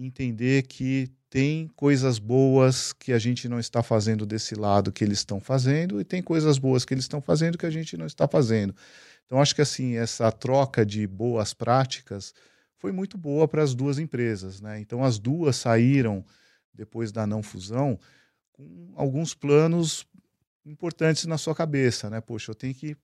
entender 0.05 0.63
que 0.63 1.09
tem 1.29 1.67
coisas 1.75 2.19
boas 2.19 2.93
que 2.93 3.11
a 3.11 3.19
gente 3.19 3.49
não 3.49 3.59
está 3.59 3.83
fazendo 3.83 4.25
desse 4.25 4.55
lado 4.55 4.91
que 4.91 5.03
eles 5.03 5.19
estão 5.19 5.39
fazendo 5.39 5.99
e 5.99 6.03
tem 6.03 6.21
coisas 6.21 6.57
boas 6.57 6.85
que 6.85 6.93
eles 6.93 7.03
estão 7.03 7.21
fazendo 7.21 7.57
que 7.57 7.65
a 7.65 7.69
gente 7.69 7.97
não 7.97 8.05
está 8.05 8.27
fazendo. 8.27 8.73
Então 9.25 9.41
acho 9.41 9.53
que 9.53 9.61
assim 9.61 9.97
essa 9.97 10.31
troca 10.31 10.85
de 10.85 11.05
boas 11.05 11.53
práticas 11.53 12.33
foi 12.77 12.91
muito 12.91 13.17
boa 13.17 13.47
para 13.47 13.61
as 13.61 13.75
duas 13.75 13.99
empresas, 13.99 14.61
né? 14.61 14.79
Então 14.79 15.03
as 15.03 15.19
duas 15.19 15.57
saíram 15.57 16.23
depois 16.73 17.11
da 17.11 17.27
não 17.27 17.43
fusão 17.43 17.99
com 18.53 18.93
alguns 18.95 19.33
planos 19.33 20.05
importantes 20.65 21.25
na 21.25 21.37
sua 21.37 21.55
cabeça, 21.55 22.09
né? 22.09 22.21
Poxa, 22.21 22.51
eu 22.51 22.55
tenho 22.55 22.73
que 22.73 22.95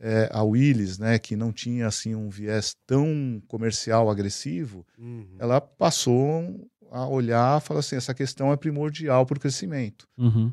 é, 0.00 0.28
a 0.32 0.42
Willis, 0.42 0.98
né, 0.98 1.18
que 1.18 1.36
não 1.36 1.52
tinha 1.52 1.86
assim 1.86 2.14
um 2.14 2.28
viés 2.28 2.76
tão 2.86 3.42
comercial 3.48 4.10
agressivo, 4.10 4.86
Uhum. 4.98 5.36
ela 5.38 5.60
passou 5.60 6.68
a 6.90 7.06
olhar, 7.08 7.60
falar 7.60 7.80
assim, 7.80 7.96
essa 7.96 8.14
questão 8.14 8.52
é 8.52 8.56
primordial 8.56 9.24
para 9.26 9.36
o 9.36 9.40
crescimento. 9.40 10.06
Uhum. 10.16 10.52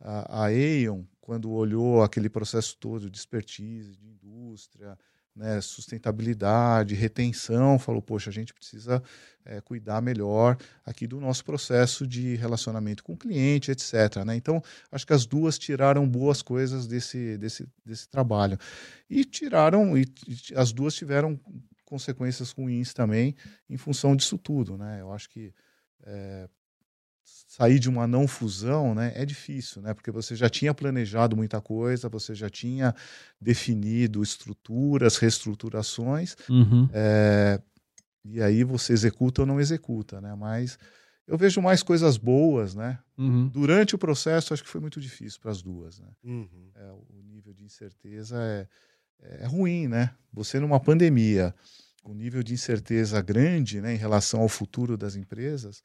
A, 0.00 0.42
a 0.42 0.44
Aeon, 0.46 1.04
quando 1.20 1.50
olhou 1.52 2.02
aquele 2.02 2.28
processo 2.28 2.76
todo 2.78 3.08
de 3.08 3.16
expertise, 3.16 3.96
de 3.96 4.06
indústria, 4.08 4.98
né, 5.34 5.60
sustentabilidade, 5.60 6.94
retenção, 6.94 7.78
falou, 7.78 8.02
poxa, 8.02 8.30
a 8.30 8.32
gente 8.32 8.52
precisa 8.52 9.02
é, 9.44 9.60
cuidar 9.60 10.00
melhor 10.02 10.56
aqui 10.84 11.06
do 11.06 11.20
nosso 11.20 11.44
processo 11.44 12.06
de 12.06 12.36
relacionamento 12.36 13.02
com 13.02 13.14
o 13.14 13.16
cliente, 13.16 13.70
etc. 13.70 14.24
né? 14.26 14.36
Então, 14.36 14.62
acho 14.90 15.06
que 15.06 15.12
as 15.12 15.26
duas 15.26 15.58
tiraram 15.58 16.08
boas 16.08 16.42
coisas 16.42 16.86
desse, 16.86 17.38
desse, 17.38 17.66
desse 17.84 18.08
trabalho. 18.08 18.58
E 19.08 19.24
tiraram, 19.24 19.96
e 19.96 20.02
e 20.28 20.54
as 20.54 20.72
duas 20.72 20.94
tiveram 20.94 21.38
consequências 21.84 22.50
ruins 22.52 22.94
também 22.94 23.34
em 23.68 23.76
função 23.76 24.16
disso 24.16 24.38
tudo. 24.38 24.76
Né? 24.76 25.00
Eu 25.00 25.12
acho 25.12 25.28
que 25.28 25.52
é, 26.04 26.48
sair 27.24 27.78
de 27.78 27.88
uma 27.88 28.06
não 28.06 28.26
fusão 28.26 28.94
né, 28.94 29.12
é 29.14 29.24
difícil, 29.26 29.82
né? 29.82 29.92
Porque 29.94 30.10
você 30.10 30.34
já 30.34 30.48
tinha 30.48 30.72
planejado 30.72 31.36
muita 31.36 31.60
coisa, 31.60 32.08
você 32.08 32.34
já 32.34 32.48
tinha 32.48 32.94
definido 33.40 34.22
estruturas, 34.22 35.16
reestruturações, 35.18 36.34
Uhum. 36.48 36.88
é, 36.92 37.60
e 38.24 38.40
aí 38.42 38.64
você 38.64 38.92
executa 38.92 39.42
ou 39.42 39.46
não 39.46 39.60
executa, 39.60 40.20
né? 40.20 40.34
Mas 40.34 40.78
eu 41.26 41.36
vejo 41.36 41.60
mais 41.60 41.82
coisas 41.82 42.16
boas, 42.16 42.74
né? 42.74 42.98
Uhum. 43.18 43.48
Durante 43.48 43.94
o 43.94 43.98
processo, 43.98 44.54
acho 44.54 44.62
que 44.62 44.68
foi 44.68 44.80
muito 44.80 45.00
difícil 45.00 45.40
para 45.40 45.50
as 45.50 45.60
duas, 45.62 45.98
né? 45.98 46.08
Uhum. 46.24 46.70
É, 46.74 46.90
o 46.92 47.22
nível 47.22 47.52
de 47.52 47.64
incerteza 47.64 48.36
é, 48.40 48.66
é 49.42 49.46
ruim, 49.46 49.88
né? 49.88 50.14
Você 50.32 50.58
numa 50.58 50.80
pandemia, 50.80 51.54
com 52.02 52.14
nível 52.14 52.42
de 52.42 52.54
incerteza 52.54 53.20
grande, 53.20 53.80
né, 53.80 53.94
em 53.94 53.98
relação 53.98 54.40
ao 54.40 54.48
futuro 54.48 54.96
das 54.96 55.14
empresas, 55.16 55.82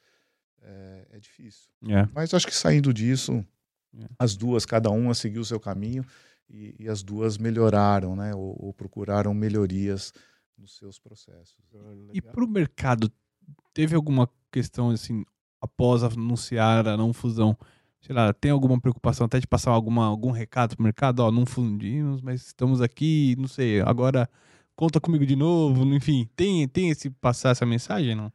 é, 0.62 1.08
é 1.12 1.20
difícil. 1.20 1.70
É. 1.88 2.08
Mas 2.14 2.34
acho 2.34 2.48
que 2.48 2.56
saindo 2.56 2.94
disso, 2.94 3.46
É. 3.98 4.06
as 4.20 4.36
duas, 4.36 4.66
cada 4.66 4.90
uma 4.90 5.14
seguiu 5.14 5.42
o 5.42 5.46
seu 5.46 5.60
caminho 5.60 6.06
e, 6.50 6.76
e 6.80 6.88
as 6.90 7.04
duas 7.04 7.38
melhoraram, 7.38 8.16
né? 8.16 8.34
Ou, 8.36 8.56
ou 8.60 8.74
procuraram 8.74 9.34
melhorias 9.34 10.14
nos 10.58 10.76
seus 10.78 11.00
processos. 11.00 11.56
E 12.14 12.22
pro 12.22 12.48
mercado, 12.48 13.12
teve 13.74 13.96
alguma 13.96 14.30
questão 14.52 14.90
assim, 14.90 15.24
após 15.62 16.04
anunciar 16.04 16.88
a 16.88 16.98
não 16.98 17.14
fusão? 17.14 17.58
Sei 18.02 18.16
lá, 18.16 18.32
tem 18.34 18.52
alguma 18.52 18.80
preocupação 18.80 19.26
até 19.26 19.40
de 19.40 19.48
passar 19.48 19.72
alguma, 19.72 20.06
algum 20.06 20.32
recado 20.32 20.76
pro 20.76 20.84
mercado? 20.84 21.20
Ó, 21.20 21.32
não 21.32 21.46
fundimos, 21.46 22.22
mas 22.22 22.46
estamos 22.48 22.82
aqui, 22.82 23.36
não 23.38 23.48
sei, 23.48 23.82
agora 23.82 24.30
conta 24.76 25.00
comigo 25.02 25.26
de 25.26 25.36
novo, 25.36 25.84
enfim. 25.94 26.30
Tem, 26.36 26.68
tem 26.68 26.90
esse 26.90 27.10
passar 27.10 27.50
essa 27.50 27.66
mensagem, 27.66 28.16
não? 28.16 28.32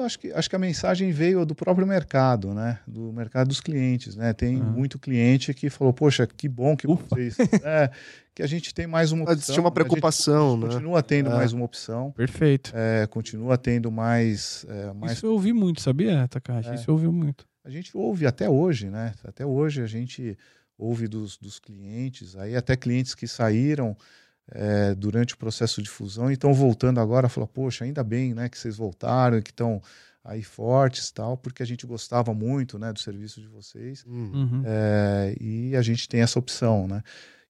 Eu 0.00 0.06
acho 0.06 0.18
que, 0.18 0.32
acho 0.32 0.48
que 0.48 0.56
a 0.56 0.58
mensagem 0.58 1.10
veio 1.12 1.44
do 1.44 1.54
próprio 1.54 1.86
mercado, 1.86 2.54
né? 2.54 2.78
Do 2.86 3.12
mercado 3.12 3.48
dos 3.48 3.60
clientes, 3.60 4.16
né? 4.16 4.32
Tem 4.32 4.56
Aham. 4.60 4.70
muito 4.72 4.98
cliente 4.98 5.52
que 5.52 5.68
falou, 5.68 5.92
poxa, 5.92 6.26
que 6.26 6.48
bom 6.48 6.74
que 6.76 6.86
Ufa. 6.88 7.04
vocês... 7.10 7.36
é, 7.62 7.90
que 8.34 8.42
a 8.42 8.46
gente 8.46 8.72
tem 8.72 8.86
mais 8.86 9.12
uma 9.12 9.28
Ah, 9.28 9.32
opção. 9.34 9.54
Tinha 9.54 9.62
uma 9.62 9.68
a 9.68 9.70
gente 9.70 9.74
preocupação, 9.74 10.56
né? 10.56 10.68
Continua 10.68 11.02
tendo 11.02 11.30
É. 11.30 11.34
mais 11.34 11.52
uma 11.52 11.64
opção, 11.64 12.12
Perfeito. 12.12 12.72
é, 12.74 13.06
continua 13.06 13.58
tendo 13.58 13.90
mais... 13.92 14.64
é, 14.68 14.92
mais 14.94 15.12
Isso 15.12 15.26
eu 15.26 15.32
ouvi 15.32 15.52
muito, 15.52 15.80
sabia, 15.82 16.26
Takahashi? 16.28 16.70
É. 16.70 16.74
Isso 16.76 16.90
eu 16.90 16.94
ouvi 16.94 17.08
muito. 17.08 17.46
a 17.64 17.68
gente 17.70 17.94
ouve 17.96 18.26
até 18.26 18.48
hoje, 18.48 18.88
né? 18.88 19.12
Até 19.22 19.44
hoje 19.44 19.82
a 19.82 19.86
gente 19.86 20.36
ouve 20.78 21.06
dos, 21.08 21.36
dos 21.36 21.58
clientes, 21.58 22.34
aí 22.36 22.56
até 22.56 22.74
clientes 22.74 23.14
que 23.14 23.26
saíram 23.28 23.94
é, 24.50 24.94
durante 24.94 25.34
o 25.34 25.38
processo 25.38 25.82
de 25.82 25.88
fusão 25.88 26.30
e 26.30 26.34
estão 26.34 26.52
voltando 26.52 27.00
agora, 27.00 27.28
falam, 27.28 27.48
poxa, 27.48 27.84
ainda 27.84 28.02
bem, 28.02 28.34
né, 28.34 28.48
que 28.48 28.58
vocês 28.58 28.76
voltaram 28.76 29.38
e 29.38 29.42
que 29.42 29.50
estão 29.50 29.80
aí 30.24 30.42
fortes, 30.42 31.10
tal, 31.10 31.36
porque 31.36 31.62
a 31.62 31.66
gente 31.66 31.86
gostava 31.86 32.34
muito, 32.34 32.78
né, 32.78 32.92
do 32.92 33.00
serviço 33.00 33.40
de 33.40 33.46
vocês 33.46 34.04
Uhum. 34.04 34.30
Uhum. 34.32 34.62
é, 34.66 35.34
e 35.40 35.74
a 35.76 35.82
gente 35.82 36.08
tem 36.08 36.20
essa 36.20 36.38
opção, 36.38 36.86
né? 36.86 37.02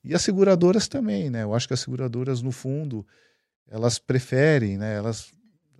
E 0.02 0.14
as 0.14 0.22
seguradoras 0.22 0.88
também, 0.88 1.28
né? 1.28 1.42
Eu 1.42 1.54
acho 1.54 1.68
que 1.68 1.74
as 1.74 1.80
seguradoras, 1.80 2.40
no 2.40 2.50
fundo, 2.50 3.06
elas 3.68 3.98
preferem, 3.98 4.78
né? 4.78 4.96
Elas, 4.96 5.30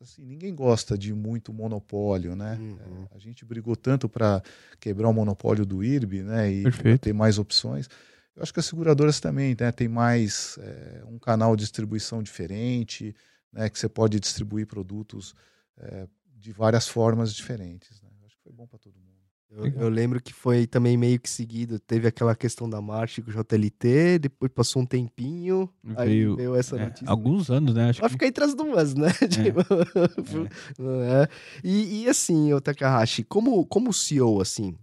assim, 0.01 0.23
ninguém 0.23 0.55
gosta 0.55 0.99
de 0.99 1.15
muito 1.15 1.53
monopólio, 1.55 2.37
né? 2.37 2.59
Uhum. 2.61 3.07
É, 3.11 3.17
a 3.17 3.19
gente 3.19 3.45
brigou 3.45 3.75
tanto 3.75 4.09
para 4.09 4.43
quebrar 4.79 5.09
o 5.09 5.13
monopólio 5.13 5.65
do 5.65 5.83
IRB, 5.83 6.23
né? 6.23 6.53
E 6.53 6.65
ter 7.01 7.15
mais 7.15 7.39
opções. 7.39 7.89
Eu 8.37 8.43
acho 8.43 8.53
que 8.55 8.61
as 8.61 8.67
seguradoras 8.67 9.21
também, 9.21 9.57
né? 9.59 9.71
Tem 9.73 9.89
mais 9.89 10.57
é, 10.61 11.03
um 11.07 11.19
canal 11.19 11.55
de 11.57 11.63
distribuição 11.63 12.23
diferente, 12.23 13.15
né? 13.53 13.69
Que 13.69 13.79
você 13.79 13.89
pode 13.89 14.19
distribuir 14.21 14.67
produtos 14.67 15.35
é, 15.79 16.07
de 16.37 16.53
várias 16.53 16.89
formas 16.89 17.35
diferentes. 17.35 18.01
Né? 18.03 18.09
Eu 18.21 18.27
acho 18.27 18.37
que 18.37 18.43
foi 18.43 18.53
bom 18.53 18.67
para 18.67 18.79
todo 18.79 18.95
mundo. 18.99 19.11
Eu, 19.53 19.67
eu 19.83 19.89
lembro 19.89 20.23
que 20.23 20.33
foi 20.33 20.65
também 20.65 20.97
meio 20.97 21.19
que 21.19 21.29
seguido. 21.29 21.81
Teve 21.81 22.07
aquela 22.07 22.37
questão 22.37 22.71
da 22.71 22.81
marcha 22.81 23.21
com 23.21 23.33
o 23.33 23.35
JLT, 23.35 24.21
depois 24.21 24.53
passou 24.53 24.81
um 24.81 24.87
tempinho, 24.87 25.69
aí 25.97 26.09
Veio- 26.09 26.37
veio 26.37 26.55
essa 26.55 26.77
É, 26.77 26.85
notícia. 26.85 27.11
alguns 27.11 27.51
anos, 27.51 27.75
né? 27.75 27.91
Acho 27.91 28.01
Vai 28.01 28.09
que... 28.11 28.13
ficar 28.13 28.27
entre 28.29 28.45
as 28.45 28.55
duas, 28.55 28.95
né? 28.95 29.09
Tipo, 29.29 29.61
não 30.79 31.03
é? 31.03 31.29
E, 31.65 32.03
e 32.05 32.09
assim, 32.09 32.53
o 32.53 32.61
Takahashi, 32.61 33.25
como, 33.25 33.67
como 33.67 33.93
CEO, 33.93 34.41
assim, 34.41 34.77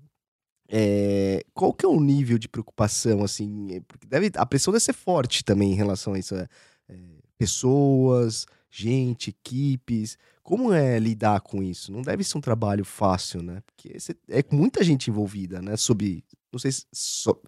é, 0.70 1.43
qual 1.53 1.74
que 1.74 1.86
é 1.86 1.89
o 1.89 1.99
nível 1.99 2.38
de 2.38 2.47
preocupação, 2.49 3.24
assim? 3.24 3.76
é, 3.76 3.80
Porque 3.82 4.05
deve, 4.07 4.32
a 4.36 4.45
pressão 4.45 4.72
deve 4.74 4.84
ser 4.84 4.93
forte 4.93 5.43
também 5.43 5.72
em 5.72 5.76
relação 5.76 6.13
a 6.13 6.20
isso. 6.20 6.36
é, 6.36 6.47
é, 6.89 6.95
pessoas, 7.38 8.45
gente, 8.70 9.30
equipes. 9.30 10.18
Como 10.43 10.74
é 10.74 10.97
lidar 10.99 11.41
com 11.41 11.61
isso? 11.61 11.91
Não 11.91 12.01
deve 12.01 12.24
ser 12.24 12.38
um 12.38 12.41
trabalho 12.41 12.86
fácil, 12.86 13.41
né? 13.41 13.61
Porque 13.65 13.99
você- 13.99 14.15
é 14.30 14.43
muita 14.51 14.84
gente 14.84 15.09
envolvida, 15.09 15.61
né? 15.61 15.76
Sob. 15.76 16.24
Não 16.51 16.59
sei 16.59 16.72
se. 16.72 16.86
so- 16.93 17.41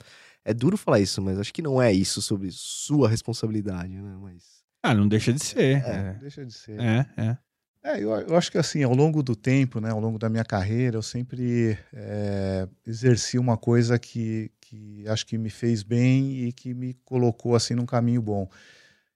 é 0.43 0.53
duro 0.53 0.77
falar 0.77 0.99
isso, 0.99 1.21
mas 1.21 1.37
acho 1.39 1.53
que 1.53 1.61
não 1.61 1.81
é 1.81 1.91
isso 1.93 2.21
sobre 2.21 2.49
sua 2.51 3.07
responsabilidade, 3.09 3.93
né? 3.93 4.17
Mas. 4.21 4.59
Ah, 4.83 4.93
não 4.95 5.07
deixa 5.07 5.31
de 5.33 5.43
ser. 5.43 5.81
Não 5.81 5.89
É, 5.89 6.13
deixa 6.15 6.45
de 6.45 6.53
ser. 6.53 6.79
é. 6.79 7.05
é. 7.17 7.37
É, 7.81 7.95
eu, 8.03 8.11
eu, 8.11 8.35
acho 8.35 8.51
que 8.51 8.57
assim, 8.57 8.83
ao 8.83 8.93
longo 8.93 9.23
do 9.23 9.35
tempo, 9.35 9.79
né, 9.79 9.89
ao 9.89 9.99
longo 9.99 10.19
da 10.19 10.29
minha 10.29 10.43
carreira, 10.43 10.97
eu 10.97 11.01
sempre 11.01 11.77
é, 11.93 12.67
exerci 12.85 13.39
uma 13.39 13.57
coisa 13.57 13.97
que, 13.97 14.51
que 14.59 15.07
acho 15.07 15.25
que 15.25 15.37
me 15.37 15.49
fez 15.49 15.81
bem 15.81 16.43
e 16.43 16.51
que 16.51 16.73
me 16.73 16.93
colocou 17.05 17.55
assim 17.55 17.75
num 17.75 17.85
caminho 17.85 18.21
bom, 18.21 18.49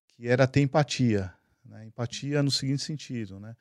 que 0.08 0.28
era 0.28 0.48
ter 0.48 0.62
empatia. 0.62 1.34
Né? 1.66 1.86
Empatia 1.88 2.42
no 2.42 2.52
seguinte 2.52 2.84
sentido, 2.84 3.40
né? 3.40 3.56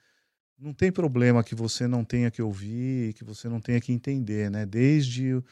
Não 0.56 0.72
tem 0.72 0.92
problema 0.92 1.42
que 1.42 1.56
você 1.56 1.88
não 1.88 2.04
tenha 2.04 2.30
que 2.30 2.40
ouvir, 2.40 3.14
que 3.14 3.24
você 3.24 3.48
não 3.48 3.60
tenha 3.60 3.80
que 3.80 3.92
entender, 3.92 4.48
né? 4.48 4.64
Desde 4.64 5.42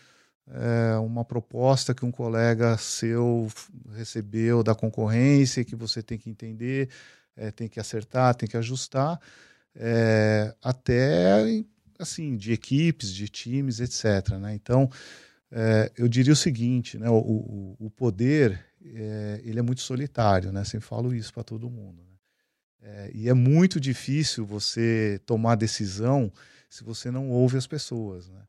é, 0.49 0.97
uma 0.99 1.25
proposta 1.25 1.95
que 1.95 2.05
um 2.05 2.11
colega 2.11 2.77
seu 2.77 3.49
recebeu 3.95 4.63
da 4.63 4.75
concorrência, 4.75 5.65
que 5.65 5.77
você 5.77 6.03
tem 6.03 6.19
que 6.19 6.31
entender, 6.31 6.89
é, 7.37 7.51
tem 7.51 7.69
que 7.69 7.81
acertar, 7.81 8.35
tem 8.35 8.49
que 8.49 8.57
ajustar, 8.57 9.21
é, 9.75 10.55
até 10.63 11.45
assim 11.99 12.37
de 12.37 12.53
equipes, 12.53 13.13
de 13.13 13.29
times, 13.29 13.81
etc. 13.81 14.37
Né? 14.39 14.55
Então, 14.55 14.91
é, 15.51 15.91
eu 15.97 16.09
diria 16.09 16.33
o 16.33 16.37
seguinte, 16.37 16.99
né? 16.99 17.09
o, 17.09 17.17
o, 17.19 17.77
o 17.79 17.91
poder 17.91 18.65
é, 18.85 19.41
ele 19.45 19.59
é 19.59 19.63
muito 19.63 19.83
solitário, 19.83 20.53
né? 20.53 20.65
Sempre 20.65 20.87
falo 20.87 21.15
isso 21.15 21.33
para 21.33 21.45
todo 21.45 21.69
mundo. 21.69 22.03
Né? 22.03 22.17
É, 22.83 23.11
e 23.13 23.29
é 23.29 23.35
muito 23.35 23.79
difícil 23.79 24.47
você 24.47 25.21
tomar 25.27 25.55
decisão 25.55 26.33
se 26.69 26.83
você 26.83 27.11
não 27.11 27.29
ouve 27.29 27.57
as 27.57 27.67
pessoas. 27.67 28.29
Né? 28.29 28.43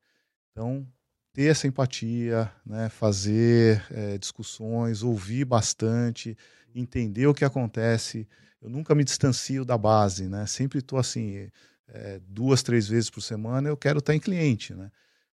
Então, 0.52 0.88
ter 1.34 1.52
essa 1.52 1.68
empatia, 1.68 2.52
né? 2.66 2.90
fazer 2.90 3.84
é, 3.92 4.18
discussões, 4.18 5.04
ouvir 5.04 5.46
bastante, 5.46 6.38
entender 6.76 7.28
o 7.28 7.34
que 7.34 7.46
acontece 7.46 8.28
eu 8.62 8.70
nunca 8.70 8.94
me 8.94 9.04
distancio 9.04 9.66
da 9.66 9.78
base, 9.78 10.28
né? 10.28 10.46
Sempre 10.46 10.80
estou 10.80 11.00
assim, 11.00 11.50
é, 11.88 12.22
duas, 12.28 12.62
três 12.62 12.88
vezes 12.88 13.10
por 13.10 13.22
semana 13.22 13.68
eu 13.68 13.76
quero 13.76 14.00
estar 14.00 14.14
em 14.14 14.20
cliente, 14.20 14.74
né? 14.76 14.92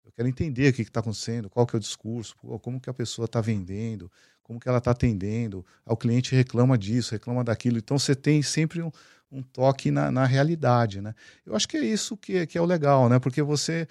Eu 0.04 0.10
quero 0.10 0.28
entender 0.28 0.70
o 0.70 0.72
que 0.72 0.82
está 0.82 0.98
acontecendo, 0.98 1.48
qual 1.48 1.64
que 1.64 1.76
é 1.76 1.78
o 1.78 1.80
discurso, 1.80 2.34
como 2.60 2.80
que 2.80 2.90
a 2.90 2.94
pessoa 2.94 3.26
está 3.26 3.40
vendendo, 3.40 4.10
como 4.42 4.58
que 4.58 4.68
ela 4.68 4.78
está 4.78 4.90
atendendo. 4.90 5.64
O 5.86 5.96
cliente 5.96 6.34
reclama 6.34 6.76
disso, 6.76 7.12
reclama 7.12 7.44
daquilo. 7.44 7.78
Então 7.78 7.96
você 7.96 8.14
tem 8.14 8.42
sempre 8.42 8.82
um, 8.82 8.90
um 9.30 9.40
toque 9.40 9.92
na, 9.92 10.10
na, 10.10 10.26
realidade, 10.26 11.00
né? 11.00 11.14
Eu 11.46 11.54
acho 11.54 11.68
que 11.68 11.76
é 11.76 11.84
isso 11.84 12.16
que, 12.16 12.44
que 12.48 12.58
é 12.58 12.60
o 12.60 12.66
legal, 12.66 13.08
né? 13.08 13.20
Porque 13.20 13.40
você 13.40 13.86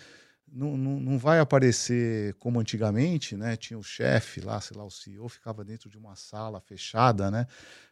não, 0.52 0.76
não, 0.76 1.00
não 1.00 1.18
vai 1.18 1.40
aparecer 1.40 2.34
como 2.36 2.60
antigamente, 2.60 3.36
né? 3.36 3.56
Tinha 3.56 3.80
o 3.80 3.84
chefe 3.84 4.42
lá, 4.42 4.60
sei 4.60 4.76
lá, 4.78 4.84
o 4.84 4.92
CEO 4.92 5.30
ficava 5.30 5.64
dentro 5.64 5.90
de 5.90 5.98
uma 5.98 6.16
sala 6.16 6.60
fechada, 6.60 7.32
né? 7.32 7.48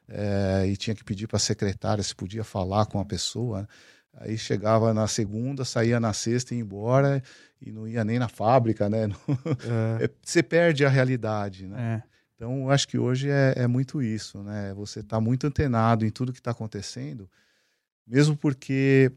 É, 0.08 0.66
e 0.68 0.76
tinha 0.76 0.96
que 0.96 1.04
pedir 1.04 1.28
para 1.28 1.38
a 1.38 1.40
secretária 1.40 2.04
se 2.04 2.14
podia 2.14 2.44
falar 2.44 2.86
com 2.88 3.00
a 3.00 3.06
pessoa. 3.06 3.62
Né? 3.62 3.68
Aí 4.16 4.38
chegava 4.38 4.94
na 4.94 5.08
segunda, 5.08 5.64
saía 5.64 6.00
na 6.00 6.14
sexta 6.14 6.54
e 6.54 6.58
ia 6.58 6.64
embora 6.64 7.24
e 7.62 7.72
não 7.72 7.88
ia 7.88 8.04
nem 8.04 8.20
na 8.20 8.28
fábrica, 8.28 8.90
né? 8.90 9.08
É. 10.00 10.06
é. 10.06 10.10
Você 10.22 10.44
perde 10.44 10.86
a 10.86 10.90
realidade, 10.90 11.68
né? 11.68 12.04
É. 12.06 12.10
Então, 12.36 12.64
eu 12.64 12.72
acho 12.72 12.88
que 12.88 12.98
hoje 12.98 13.30
é, 13.30 13.54
é 13.58 13.68
muito 13.68 14.02
isso, 14.02 14.42
né? 14.42 14.74
Você 14.74 15.02
está 15.02 15.20
muito 15.20 15.46
antenado 15.46 16.06
em 16.06 16.10
tudo 16.10 16.32
que 16.32 16.40
está 16.40 16.52
acontecendo, 16.52 17.30
mesmo 18.08 18.36
porque 18.36 19.12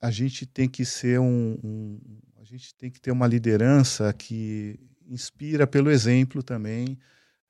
a 0.00 0.12
gente 0.12 0.46
tem 0.46 0.68
que 0.68 0.84
ser 0.84 1.18
um, 1.18 1.58
um, 1.64 2.00
gente 2.46 2.74
tem 2.74 2.90
que 2.90 3.00
ter 3.00 3.10
uma 3.10 3.26
liderança 3.26 4.12
que 4.12 4.78
inspira 5.08 5.66
pelo 5.66 5.90
exemplo 5.90 6.42
também, 6.42 6.98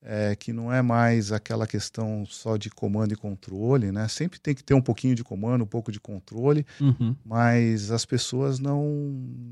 é, 0.02 0.36
que 0.36 0.52
não 0.52 0.72
é 0.72 0.82
mais 0.82 1.32
aquela 1.32 1.66
questão 1.66 2.24
só 2.26 2.56
de 2.56 2.70
comando 2.70 3.12
e 3.12 3.16
controle, 3.16 3.90
né? 3.90 4.06
Sempre 4.08 4.38
tem 4.38 4.54
que 4.54 4.62
ter 4.62 4.74
um 4.74 4.80
pouquinho 4.80 5.14
de 5.14 5.24
comando, 5.24 5.64
um 5.64 5.66
pouco 5.66 5.90
de 5.90 5.98
controle, 5.98 6.64
uhum. 6.80 7.16
mas 7.24 7.90
as 7.90 8.04
pessoas 8.04 8.58
não, 8.58 8.84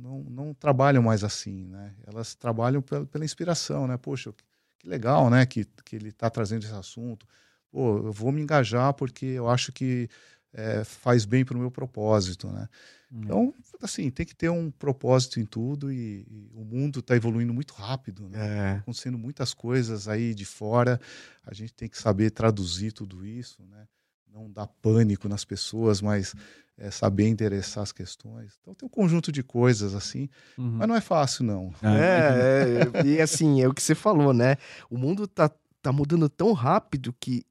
não, 0.03 0.25
não, 0.31 0.55
trabalham 0.55 1.03
mais 1.03 1.25
assim, 1.25 1.67
né? 1.67 1.93
Elas 2.07 2.35
trabalham 2.35 2.81
pela, 2.81 3.05
pela 3.07 3.25
inspiração, 3.25 3.87
né? 3.87 3.97
Poxa, 3.97 4.33
que 4.79 4.89
legal, 4.89 5.29
né? 5.29 5.45
Que, 5.45 5.67
que 5.85 5.97
ele 5.97 6.11
está 6.11 6.31
trazendo 6.31 6.65
esse 6.65 6.75
assunto. 6.75 7.27
Pô, 7.71 7.99
eu 7.99 8.13
vou 8.13 8.31
me 8.31 8.41
engajar 8.41 8.95
porque 8.95 9.27
eu 9.27 9.49
acho 9.49 9.73
que 9.73 10.09
é, 10.55 10.85
faz 10.85 11.25
bem 11.25 11.45
para 11.45 11.57
o 11.57 11.61
meu 11.61 11.71
propósito, 11.71 12.49
né? 12.49 12.69
Hum. 13.13 13.21
Então, 13.25 13.55
assim, 13.83 14.11
tem 14.11 14.25
que 14.25 14.35
ter 14.35 14.49
um 14.49 14.71
propósito 14.71 15.41
em 15.41 15.45
tudo 15.45 15.93
e, 15.93 16.27
e 16.31 16.51
o 16.55 16.65
mundo 16.65 17.01
está 17.01 17.17
evoluindo 17.17 17.53
muito 17.53 17.75
rápido, 17.75 18.29
né? 18.29 18.39
É. 18.39 18.71
Acontecendo 18.79 19.19
muitas 19.19 19.53
coisas 19.53 20.09
aí 20.09 20.35
de 20.35 20.45
fora, 20.45 21.01
a 21.45 21.53
gente 21.53 21.75
tem 21.75 21.89
que 21.89 21.99
saber 21.99 22.31
traduzir 22.31 22.93
tudo 22.93 23.27
isso, 23.27 23.63
né? 23.65 23.87
Não 24.33 24.51
dar 24.51 24.67
pânico 24.67 25.29
nas 25.29 25.45
pessoas, 25.45 26.01
mas 26.01 26.35
é, 26.79 26.91
saber 26.91 27.29
endereçar 27.29 27.83
as 27.83 27.93
questões. 27.93 28.59
Então 28.61 28.75
tem 28.75 28.87
um 28.87 28.91
conjunto 28.91 29.31
de 29.31 29.43
coisas 29.43 29.95
assim, 29.95 30.29
uhum. 30.59 30.73
mas 30.79 30.89
não 30.89 30.97
é 30.97 31.01
fácil 31.01 31.45
não. 31.45 31.73
É, 31.83 33.03
é, 33.03 33.07
e 33.07 33.21
assim, 33.21 33.61
é 33.61 33.69
o 33.69 33.75
que 33.75 33.83
você 33.83 33.95
falou, 33.95 34.33
né? 34.33 34.57
O 34.91 34.99
mundo 34.99 35.27
tá, 35.27 35.51
tá 35.81 35.93
mudando 35.93 36.29
tão 36.29 36.53
rápido 36.53 37.15
que 37.19 37.45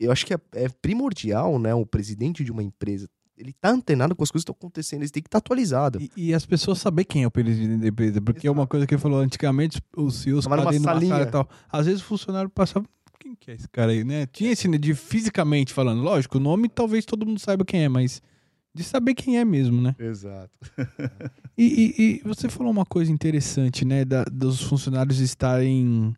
eu 0.00 0.12
acho 0.12 0.24
que 0.24 0.34
é, 0.34 0.38
é 0.54 0.68
primordial, 0.68 1.58
né, 1.58 1.74
o 1.74 1.84
presidente 1.84 2.42
de 2.44 2.50
uma 2.50 2.62
empresa 2.62 3.08
ele 3.40 3.54
tá 3.54 3.70
antenado 3.70 4.14
com 4.14 4.22
as 4.22 4.30
coisas 4.30 4.44
que 4.44 4.50
estão 4.50 4.58
acontecendo, 4.58 5.00
ele 5.02 5.10
tem 5.10 5.22
que 5.22 5.28
estar 5.28 5.40
tá 5.40 5.44
atualizado. 5.46 5.98
E, 5.98 6.10
e, 6.14 6.34
as 6.34 6.44
pessoas 6.44 6.78
saber 6.78 7.04
quem 7.04 7.22
é 7.22 7.26
o 7.26 7.30
presidente 7.30 7.80
da 7.80 7.88
empresa, 7.88 8.20
porque 8.20 8.46
é 8.46 8.50
uma 8.50 8.66
coisa 8.66 8.86
que 8.86 8.92
ele 8.92 9.00
falou 9.00 9.18
antigamente, 9.20 9.80
os 9.96 10.16
CEOs 10.16 10.46
podem 10.46 10.78
numa 10.78 11.00
sala 11.00 11.22
e 11.22 11.26
tal. 11.26 11.48
Às 11.70 11.86
vezes 11.86 12.02
o 12.02 12.04
funcionário 12.04 12.50
passava, 12.50 12.84
quem 13.18 13.34
que 13.34 13.50
é 13.50 13.54
esse 13.54 13.68
cara 13.68 13.92
aí, 13.92 14.04
né? 14.04 14.26
Tinha 14.26 14.52
esse 14.52 14.68
de 14.78 14.94
fisicamente 14.94 15.72
falando, 15.72 16.02
lógico, 16.02 16.38
o 16.38 16.40
nome 16.40 16.68
talvez 16.68 17.04
todo 17.04 17.26
mundo 17.26 17.38
saiba 17.38 17.64
quem 17.64 17.84
é, 17.84 17.88
mas 17.88 18.20
de 18.74 18.84
saber 18.84 19.14
quem 19.14 19.38
é 19.38 19.44
mesmo, 19.44 19.80
né? 19.80 19.96
Exato. 19.98 20.52
e, 21.56 21.64
e, 21.64 22.02
e, 22.02 22.22
você 22.24 22.48
falou 22.48 22.70
uma 22.70 22.86
coisa 22.86 23.10
interessante, 23.10 23.84
né, 23.84 24.04
da, 24.04 24.24
dos 24.24 24.60
funcionários 24.62 25.18
estarem 25.18 26.14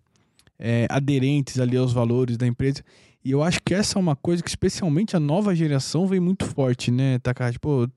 é, 0.59 0.87
aderentes 0.91 1.59
ali 1.59 1.77
aos 1.77 1.93
valores 1.93 2.37
da 2.37 2.47
empresa. 2.47 2.85
E 3.25 3.31
eu 3.31 3.43
acho 3.43 3.63
que 3.63 3.73
essa 3.73 3.99
é 3.99 4.01
uma 4.01 4.17
coisa 4.17 4.43
que, 4.43 4.49
especialmente 4.49 5.17
a 5.17 5.21
nova 5.21 5.55
geração, 5.55 6.07
vem 6.07 6.21
muito 6.21 6.45
forte, 6.45 6.91
né, 6.91 7.19
Takahashi? 7.21 7.59
Pô, 7.59 7.89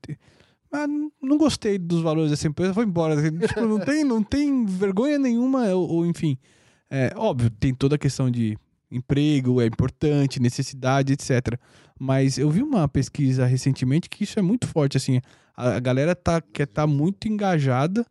ah, 0.72 0.86
não 1.22 1.38
gostei 1.38 1.78
dos 1.78 2.00
valores 2.02 2.30
dessa 2.30 2.46
empresa, 2.46 2.72
vou 2.72 2.84
embora. 2.84 3.16
tipo, 3.46 3.60
não, 3.62 3.78
tem, 3.80 4.04
não 4.04 4.22
tem 4.22 4.66
vergonha 4.66 5.18
nenhuma, 5.18 5.66
ou, 5.68 5.88
ou 5.88 6.06
enfim. 6.06 6.38
É, 6.90 7.12
óbvio, 7.16 7.50
tem 7.50 7.74
toda 7.74 7.96
a 7.96 7.98
questão 7.98 8.30
de 8.30 8.56
emprego, 8.90 9.60
é 9.60 9.66
importante, 9.66 10.40
necessidade, 10.40 11.12
etc. 11.12 11.58
Mas 11.98 12.38
eu 12.38 12.50
vi 12.50 12.62
uma 12.62 12.86
pesquisa 12.88 13.46
recentemente 13.46 14.08
que 14.08 14.24
isso 14.24 14.38
é 14.38 14.42
muito 14.42 14.66
forte, 14.66 14.96
assim. 14.96 15.20
A, 15.56 15.76
a 15.76 15.80
galera 15.80 16.14
tá, 16.14 16.40
quer 16.40 16.66
tá 16.66 16.86
muito 16.86 17.26
engajada 17.26 18.06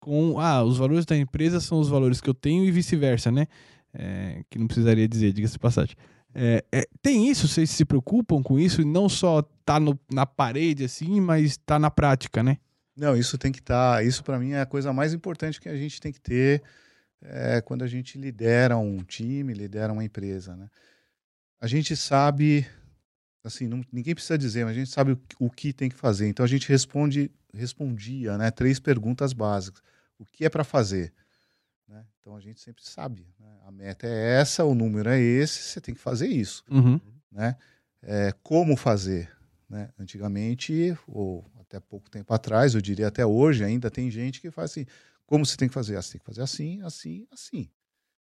com, 0.00 0.40
ah, 0.40 0.62
os 0.64 0.78
valores 0.78 1.04
da 1.04 1.16
empresa 1.16 1.60
são 1.60 1.78
os 1.78 1.88
valores 1.88 2.20
que 2.20 2.30
eu 2.30 2.34
tenho 2.34 2.64
e 2.64 2.70
vice-versa, 2.70 3.30
né? 3.30 3.46
É, 3.92 4.42
que 4.50 4.58
não 4.58 4.66
precisaria 4.66 5.08
dizer, 5.08 5.32
diga-se 5.32 5.58
passagem. 5.58 5.96
É, 6.34 6.64
é, 6.70 6.88
tem 7.02 7.28
isso? 7.28 7.48
Vocês 7.48 7.70
se 7.70 7.84
preocupam 7.84 8.42
com 8.42 8.58
isso? 8.58 8.84
Não 8.84 9.08
só 9.08 9.42
tá 9.64 9.80
no, 9.80 9.98
na 10.12 10.26
parede 10.26 10.84
assim, 10.84 11.20
mas 11.20 11.56
tá 11.56 11.78
na 11.78 11.90
prática, 11.90 12.42
né? 12.42 12.58
Não, 12.96 13.16
isso 13.16 13.38
tem 13.38 13.52
que 13.52 13.60
estar. 13.60 13.96
Tá, 13.96 14.02
isso 14.02 14.24
para 14.24 14.38
mim 14.38 14.52
é 14.52 14.60
a 14.60 14.66
coisa 14.66 14.92
mais 14.92 15.14
importante 15.14 15.60
que 15.60 15.68
a 15.68 15.76
gente 15.76 16.00
tem 16.00 16.12
que 16.12 16.20
ter 16.20 16.62
é, 17.22 17.60
quando 17.60 17.82
a 17.82 17.86
gente 17.86 18.18
lidera 18.18 18.76
um 18.76 18.98
time, 19.02 19.52
lidera 19.52 19.92
uma 19.92 20.04
empresa, 20.04 20.56
né? 20.56 20.68
A 21.60 21.66
gente 21.66 21.96
sabe, 21.96 22.66
assim, 23.42 23.66
não, 23.66 23.82
ninguém 23.92 24.14
precisa 24.14 24.38
dizer, 24.38 24.64
mas 24.64 24.76
a 24.76 24.78
gente 24.78 24.90
sabe 24.90 25.12
o, 25.12 25.20
o, 25.40 25.50
que 25.50 25.72
tem 25.72 25.88
que 25.88 25.96
fazer. 25.96 26.28
Então 26.28 26.44
a 26.44 26.48
gente 26.48 26.68
responde, 26.68 27.30
respondia, 27.52 28.38
né? 28.38 28.50
Três 28.50 28.78
perguntas 28.78 29.32
básicas: 29.32 29.82
o 30.18 30.24
que 30.24 30.44
é 30.44 30.48
para 30.48 30.62
fazer? 30.62 31.12
Né? 31.88 32.04
Então 32.20 32.36
a 32.36 32.40
gente 32.40 32.60
sempre 32.60 32.84
sabe? 32.84 33.26
A 33.68 33.70
meta 33.70 34.06
é 34.06 34.40
essa, 34.40 34.64
o 34.64 34.74
número 34.74 35.10
é 35.10 35.20
esse, 35.20 35.60
você 35.60 35.80
tem 35.80 35.94
que 35.94 36.00
fazer 36.00 36.26
isso. 36.26 36.64
Uhum. 36.70 36.98
Né? 37.30 37.54
É, 38.02 38.32
como 38.42 38.74
fazer? 38.76 39.30
Né? 39.68 39.90
Antigamente, 39.98 40.96
ou 41.06 41.44
até 41.60 41.78
pouco 41.78 42.08
tempo 42.08 42.32
atrás, 42.32 42.74
eu 42.74 42.80
diria 42.80 43.08
até 43.08 43.26
hoje, 43.26 43.62
ainda 43.62 43.90
tem 43.90 44.10
gente 44.10 44.40
que 44.40 44.50
faz 44.50 44.70
assim: 44.70 44.86
como 45.26 45.44
você 45.44 45.54
tem 45.54 45.68
que 45.68 45.74
fazer? 45.74 45.96
Você 45.96 46.12
tem 46.12 46.18
que 46.18 46.24
fazer 46.24 46.40
assim, 46.40 46.80
assim, 46.80 47.26
assim. 47.30 47.68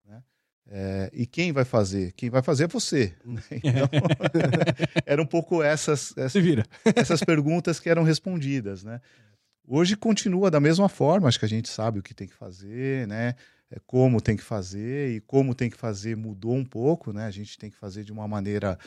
Né? 0.05 0.21
É, 0.67 1.09
e 1.13 1.25
quem 1.25 1.53
vai 1.53 1.63
fazer? 1.63 2.11
Quem 2.11 2.29
vai 2.29 2.41
fazer 2.41 2.65
é 2.65 2.67
você. 2.67 3.15
Né? 3.23 3.41
Então, 3.63 3.87
eram 5.05 5.23
um 5.23 5.27
pouco 5.27 5.63
essas, 5.63 6.13
essas, 6.17 6.43
essas 6.97 7.23
perguntas 7.23 7.79
que 7.79 7.89
eram 7.89 8.03
respondidas. 8.03 8.83
Né? 8.83 8.99
Hoje 9.65 9.95
continua 9.95 10.51
da 10.51 10.59
mesma 10.59 10.89
forma, 10.89 11.29
acho 11.29 11.39
que 11.39 11.45
a 11.45 11.49
gente 11.49 11.69
sabe 11.69 11.99
o 11.99 12.03
que 12.03 12.13
tem 12.13 12.27
que 12.27 12.35
fazer, 12.35 13.07
né? 13.07 13.35
É, 13.71 13.79
como 13.85 14.19
tem 14.19 14.35
que 14.35 14.43
fazer 14.43 15.15
e 15.15 15.21
como 15.21 15.53
tem 15.53 15.69
que 15.69 15.77
fazer 15.77 16.17
mudou 16.17 16.55
um 16.55 16.65
pouco, 16.65 17.13
né? 17.13 17.25
A 17.25 17.31
gente 17.31 17.57
tem 17.57 17.69
que 17.69 17.77
fazer 17.77 18.03
de 18.03 18.11
uma 18.11 18.27
maneira 18.27 18.77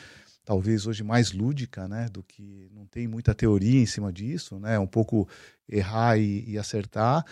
talvez 0.45 0.85
hoje 0.85 1.03
mais 1.03 1.31
lúdica, 1.31 1.87
né? 1.87 2.07
Do 2.11 2.21
que 2.21 2.69
não 2.73 2.85
tem 2.85 3.07
muita 3.07 3.33
teoria 3.33 3.81
em 3.81 3.85
cima 3.85 4.11
disso, 4.11 4.59
né? 4.59 4.77
Um 4.77 4.87
pouco 4.87 5.27
errar 5.69 6.17
e, 6.17 6.43
e 6.47 6.57
acertar. 6.57 7.25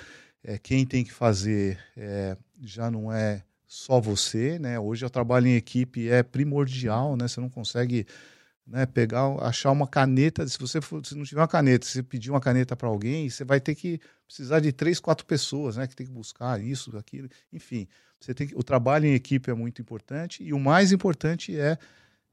É, 0.44 0.58
quem 0.58 0.86
tem 0.86 1.04
que 1.04 1.12
fazer 1.12 1.78
é, 1.96 2.38
já 2.62 2.90
não 2.90 3.12
é 3.12 3.44
só 3.68 4.00
você, 4.00 4.58
né? 4.60 4.80
Hoje 4.80 5.06
o 5.06 5.10
trabalho 5.10 5.48
em 5.48 5.56
equipe 5.56 6.10
é 6.10 6.24
primordial, 6.24 7.16
né? 7.16 7.28
Você 7.28 7.40
não 7.40 7.50
consegue 7.50 8.06
né, 8.66 8.86
pegar, 8.86 9.28
achar 9.42 9.72
uma 9.72 9.88
caneta. 9.88 10.48
Se 10.48 10.58
você 10.60 10.80
for, 10.82 11.06
se 11.06 11.16
não 11.16 11.24
tiver 11.24 11.42
uma 11.42 11.48
caneta, 11.48 11.86
se 11.86 11.94
você 11.94 12.04
pedir 12.04 12.30
uma 12.32 12.40
caneta 12.40 12.76
para 12.76 12.88
alguém, 12.88 13.30
você 13.30 13.44
vai 13.44 13.60
ter 13.60 13.76
que 13.76 14.00
precisar 14.26 14.60
de 14.60 14.72
três, 14.72 15.00
quatro 15.00 15.26
pessoas, 15.26 15.78
né, 15.78 15.88
que 15.88 15.96
tem 15.96 16.06
que 16.08 16.12
buscar 16.14 16.62
isso, 16.62 16.96
aquilo, 16.98 17.28
enfim. 17.52 17.88
Você 18.20 18.34
tem 18.34 18.48
que, 18.48 18.56
o 18.56 18.64
trabalho 18.64 19.06
em 19.06 19.14
equipe 19.14 19.50
é 19.50 19.54
muito 19.54 19.82
importante 19.82 20.44
e 20.44 20.54
o 20.54 20.60
mais 20.60 20.92
importante 20.92 21.58
é 21.60 21.78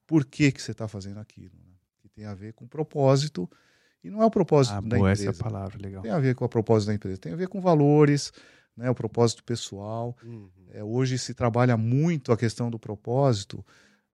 por 0.07 0.25
que 0.25 0.53
que 0.53 0.63
você 0.63 0.73
está 0.73 0.87
fazendo 0.87 1.19
aquilo, 1.19 1.55
né, 1.67 1.75
que 2.01 2.09
tem 2.09 2.25
a 2.27 2.35
ver 2.35 2.53
com 2.53 2.67
propósito 2.67 3.51
e 4.05 4.11
não 4.11 4.23
é 4.23 4.27
o 4.27 4.31
propósito 4.31 4.75
Ah, 4.77 4.81
da 4.81 4.97
boa, 4.97 5.11
empresa. 5.11 5.31
essa 5.31 5.39
é 5.39 5.41
a 5.41 5.51
palavra, 5.51 5.79
legal. 5.83 6.03
Tem 6.03 6.13
a 6.13 6.21
ver 6.21 6.35
com 6.35 6.45
o 6.45 6.49
propósito 6.49 6.89
da 6.89 6.95
empresa, 6.95 7.19
tem 7.19 7.33
a 7.33 7.37
ver 7.37 7.49
com 7.49 7.61
valores, 7.61 8.33
né, 8.77 8.89
o 8.89 8.95
propósito 8.95 9.43
pessoal. 9.43 10.17
Uhum. 10.23 10.49
É, 10.71 10.85
hoje 10.85 11.19
se 11.19 11.35
trabalha 11.35 11.77
muito 11.77 12.31
a 12.31 12.37
questão 12.37 12.71
do 12.71 12.79
propósito 12.79 13.65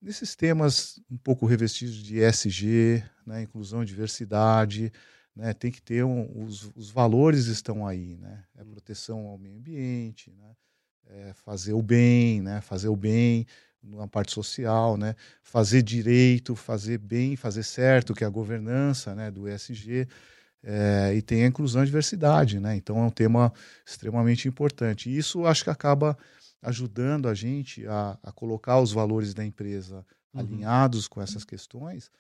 nesses 0.04 0.36
temas 0.36 1.00
um 1.10 1.16
pouco 1.16 1.46
revestidos 1.46 1.96
de 1.96 2.18
ESG, 2.18 3.02
né, 3.26 3.42
inclusão 3.42 3.82
e 3.82 3.86
diversidade, 3.86 4.92
né, 5.34 5.54
tem 5.54 5.72
que 5.72 5.80
ter 5.80 6.04
um, 6.04 6.44
os, 6.44 6.70
os 6.76 6.90
valores 6.90 7.46
estão 7.46 7.86
aí, 7.86 8.16
né, 8.16 8.44
é 8.56 8.62
proteção 8.62 9.26
ao 9.26 9.38
meio 9.38 9.56
ambiente, 9.56 10.30
né, 10.30 10.54
é 11.06 11.32
fazer 11.32 11.72
o 11.72 11.80
bem, 11.80 12.42
né, 12.42 12.60
fazer 12.60 12.88
o 12.88 12.96
bem 12.96 13.46
na 13.82 14.06
parte 14.06 14.32
social, 14.32 14.98
né, 14.98 15.16
fazer 15.42 15.82
direito, 15.82 16.54
fazer 16.54 16.98
bem, 16.98 17.34
fazer 17.34 17.62
certo, 17.62 18.14
que 18.14 18.24
é 18.24 18.26
a 18.26 18.30
governança, 18.30 19.14
né, 19.14 19.30
do 19.30 19.48
ESG, 19.48 20.06
é, 20.62 21.14
e 21.14 21.22
tem 21.22 21.44
a 21.44 21.46
inclusão 21.46 21.82
e 21.82 21.86
diversidade, 21.86 22.60
né, 22.60 22.76
então 22.76 22.98
é 22.98 23.02
um 23.02 23.10
tema 23.10 23.50
extremamente 23.86 24.48
importante. 24.48 25.08
E 25.08 25.16
isso 25.16 25.46
acho 25.46 25.64
que 25.64 25.70
acaba 25.70 26.16
ajudando 26.64 27.28
a 27.28 27.34
gente 27.34 27.86
a, 27.86 28.18
a 28.22 28.32
colocar 28.32 28.80
os 28.80 28.92
valores 28.92 29.34
da 29.34 29.44
empresa 29.44 30.04
Uhum. 30.34 30.40
alinhados 30.40 31.06
com 31.06 31.22
essas 31.22 31.44
questões 31.44 32.10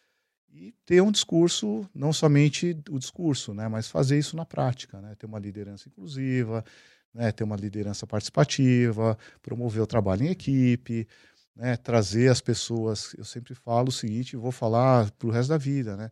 e 0.52 0.72
ter 0.86 1.00
um 1.02 1.10
discurso, 1.10 1.88
não 1.94 2.12
somente 2.12 2.76
o 2.90 2.98
discurso, 2.98 3.52
né, 3.52 3.68
mas 3.68 3.88
fazer 3.88 4.18
isso 4.18 4.36
na 4.36 4.44
prática, 4.44 5.00
né, 5.00 5.14
ter 5.16 5.26
uma 5.26 5.38
liderança 5.38 5.88
inclusiva, 5.88 6.64
né, 7.12 7.32
ter 7.32 7.44
uma 7.44 7.56
liderança 7.56 8.06
participativa, 8.06 9.18
promover 9.42 9.82
o 9.82 9.86
trabalho 9.86 10.24
em 10.24 10.28
equipe, 10.30 11.08
né, 11.56 11.76
trazer 11.76 12.30
as 12.30 12.40
pessoas. 12.40 13.14
Eu 13.18 13.24
sempre 13.24 13.54
falo 13.54 13.88
o 13.88 13.92
seguinte, 13.92 14.36
vou 14.36 14.52
falar 14.52 15.10
para 15.12 15.28
o 15.28 15.30
resto 15.30 15.48
da 15.50 15.58
vida, 15.58 15.96
né, 15.96 16.10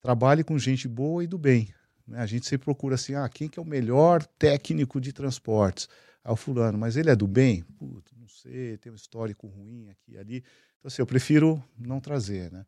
trabalhe 0.00 0.44
com 0.44 0.58
gente 0.58 0.88
boa 0.88 1.24
e 1.24 1.26
do 1.26 1.38
bem. 1.38 1.72
Né, 2.06 2.18
a 2.20 2.26
gente 2.26 2.46
sempre 2.46 2.64
procura 2.64 2.96
assim, 2.96 3.14
ah, 3.14 3.28
quem 3.28 3.48
que 3.48 3.58
é 3.58 3.62
o 3.62 3.66
melhor 3.66 4.24
técnico 4.38 5.00
de 5.00 5.12
transportes? 5.12 5.88
Ah, 6.24 6.32
o 6.32 6.36
fulano, 6.36 6.78
mas 6.78 6.96
ele 6.96 7.10
é 7.10 7.16
do 7.16 7.26
bem? 7.26 7.62
Puta, 7.78 8.12
não 8.16 8.28
sei, 8.28 8.76
tem 8.78 8.92
um 8.92 8.94
histórico 8.94 9.46
ruim 9.46 9.88
aqui 9.90 10.12
e 10.12 10.18
ali. 10.18 10.36
Então, 10.78 10.86
assim, 10.88 11.02
eu 11.02 11.06
prefiro 11.06 11.62
não 11.78 12.00
trazer, 12.00 12.50
né? 12.52 12.64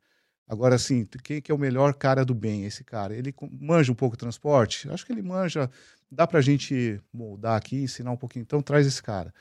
Agora, 0.47 0.75
assim, 0.75 1.07
quem 1.23 1.41
que 1.41 1.51
é 1.51 1.55
o 1.55 1.59
melhor 1.59 1.95
cara 1.95 2.25
do 2.25 2.35
bem? 2.35 2.65
Esse 2.65 2.85
cara, 2.85 3.15
ele 3.15 3.35
manja 3.61 3.91
um 3.91 3.95
pouco 3.95 4.15
de 4.15 4.21
transporte? 4.21 4.91
Acho 4.91 5.07
que 5.07 5.13
ele 5.13 5.23
manja, 5.23 5.71
dá 6.11 6.27
pra 6.27 6.41
gente 6.41 7.01
moldar 7.13 7.57
aqui, 7.57 7.83
ensinar 7.83 8.11
um 8.11 8.17
pouquinho. 8.17 8.43
Então, 8.43 8.61
traz 8.61 8.87
esse 8.87 9.03
cara, 9.03 9.33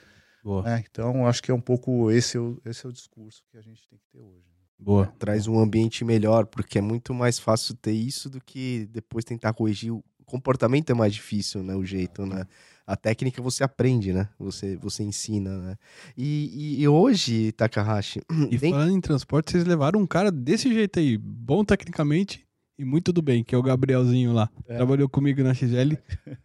Boa, 0.43 0.63
né? 0.63 0.83
Então, 0.89 1.27
acho 1.27 1.43
que 1.43 1.51
é 1.51 1.53
um 1.53 1.61
pouco 1.61 2.09
esse 2.09 2.37
é 2.37 2.39
o, 2.39 2.59
esse 2.65 2.85
é 2.85 2.89
o 2.89 2.93
discurso 2.93 3.43
que 3.49 3.57
a 3.57 3.61
gente 3.61 3.85
tem 3.87 3.99
que 3.99 4.05
ter 4.11 4.21
hoje. 4.21 4.45
né? 4.47 4.63
boa. 4.79 5.07
Traz 5.19 5.47
um 5.47 5.59
ambiente 5.59 6.05
melhor, 6.05 6.45
porque 6.45 6.77
é 6.77 6.81
muito 6.81 7.13
mais 7.13 7.37
fácil 7.37 7.75
ter 7.75 7.93
isso 7.93 8.29
do 8.29 8.39
que 8.39 8.87
depois 8.91 9.25
tentar 9.25 9.53
corrigir. 9.53 9.91
Comportamento 10.33 10.89
é 10.89 10.95
mais 10.95 11.13
difícil, 11.13 11.61
né? 11.61 11.75
O 11.75 11.85
jeito, 11.85 12.25
né? 12.25 12.45
A 12.87 12.95
técnica 12.95 13.39
você 13.39 13.63
aprende, 13.63 14.11
né? 14.11 14.27
Você, 14.39 14.75
você 14.77 15.03
ensina, 15.03 15.59
né? 15.59 15.75
E, 16.17 16.81
e 16.81 16.87
hoje, 16.87 17.51
Takahashi, 17.51 18.19
E 18.49 18.57
dentro- 18.57 18.71
falando 18.71 18.91
em 18.97 18.99
transporte, 18.99 19.51
vocês 19.51 19.63
levaram 19.63 19.99
um 20.01 20.07
cara 20.07 20.31
desse 20.31 20.73
jeito 20.73 20.97
aí, 20.97 21.17
bom 21.19 21.63
tecnicamente 21.63 22.43
e 22.77 22.83
muito 22.83 23.13
do 23.13 23.21
bem, 23.21 23.43
que 23.43 23.53
é 23.53 23.57
o 23.57 23.61
Gabrielzinho 23.61 24.33
lá. 24.33 24.49
É. 24.67 24.77
Trabalhou 24.77 25.07
comigo 25.07 25.43
na 25.43 25.53
XL. 25.53 25.95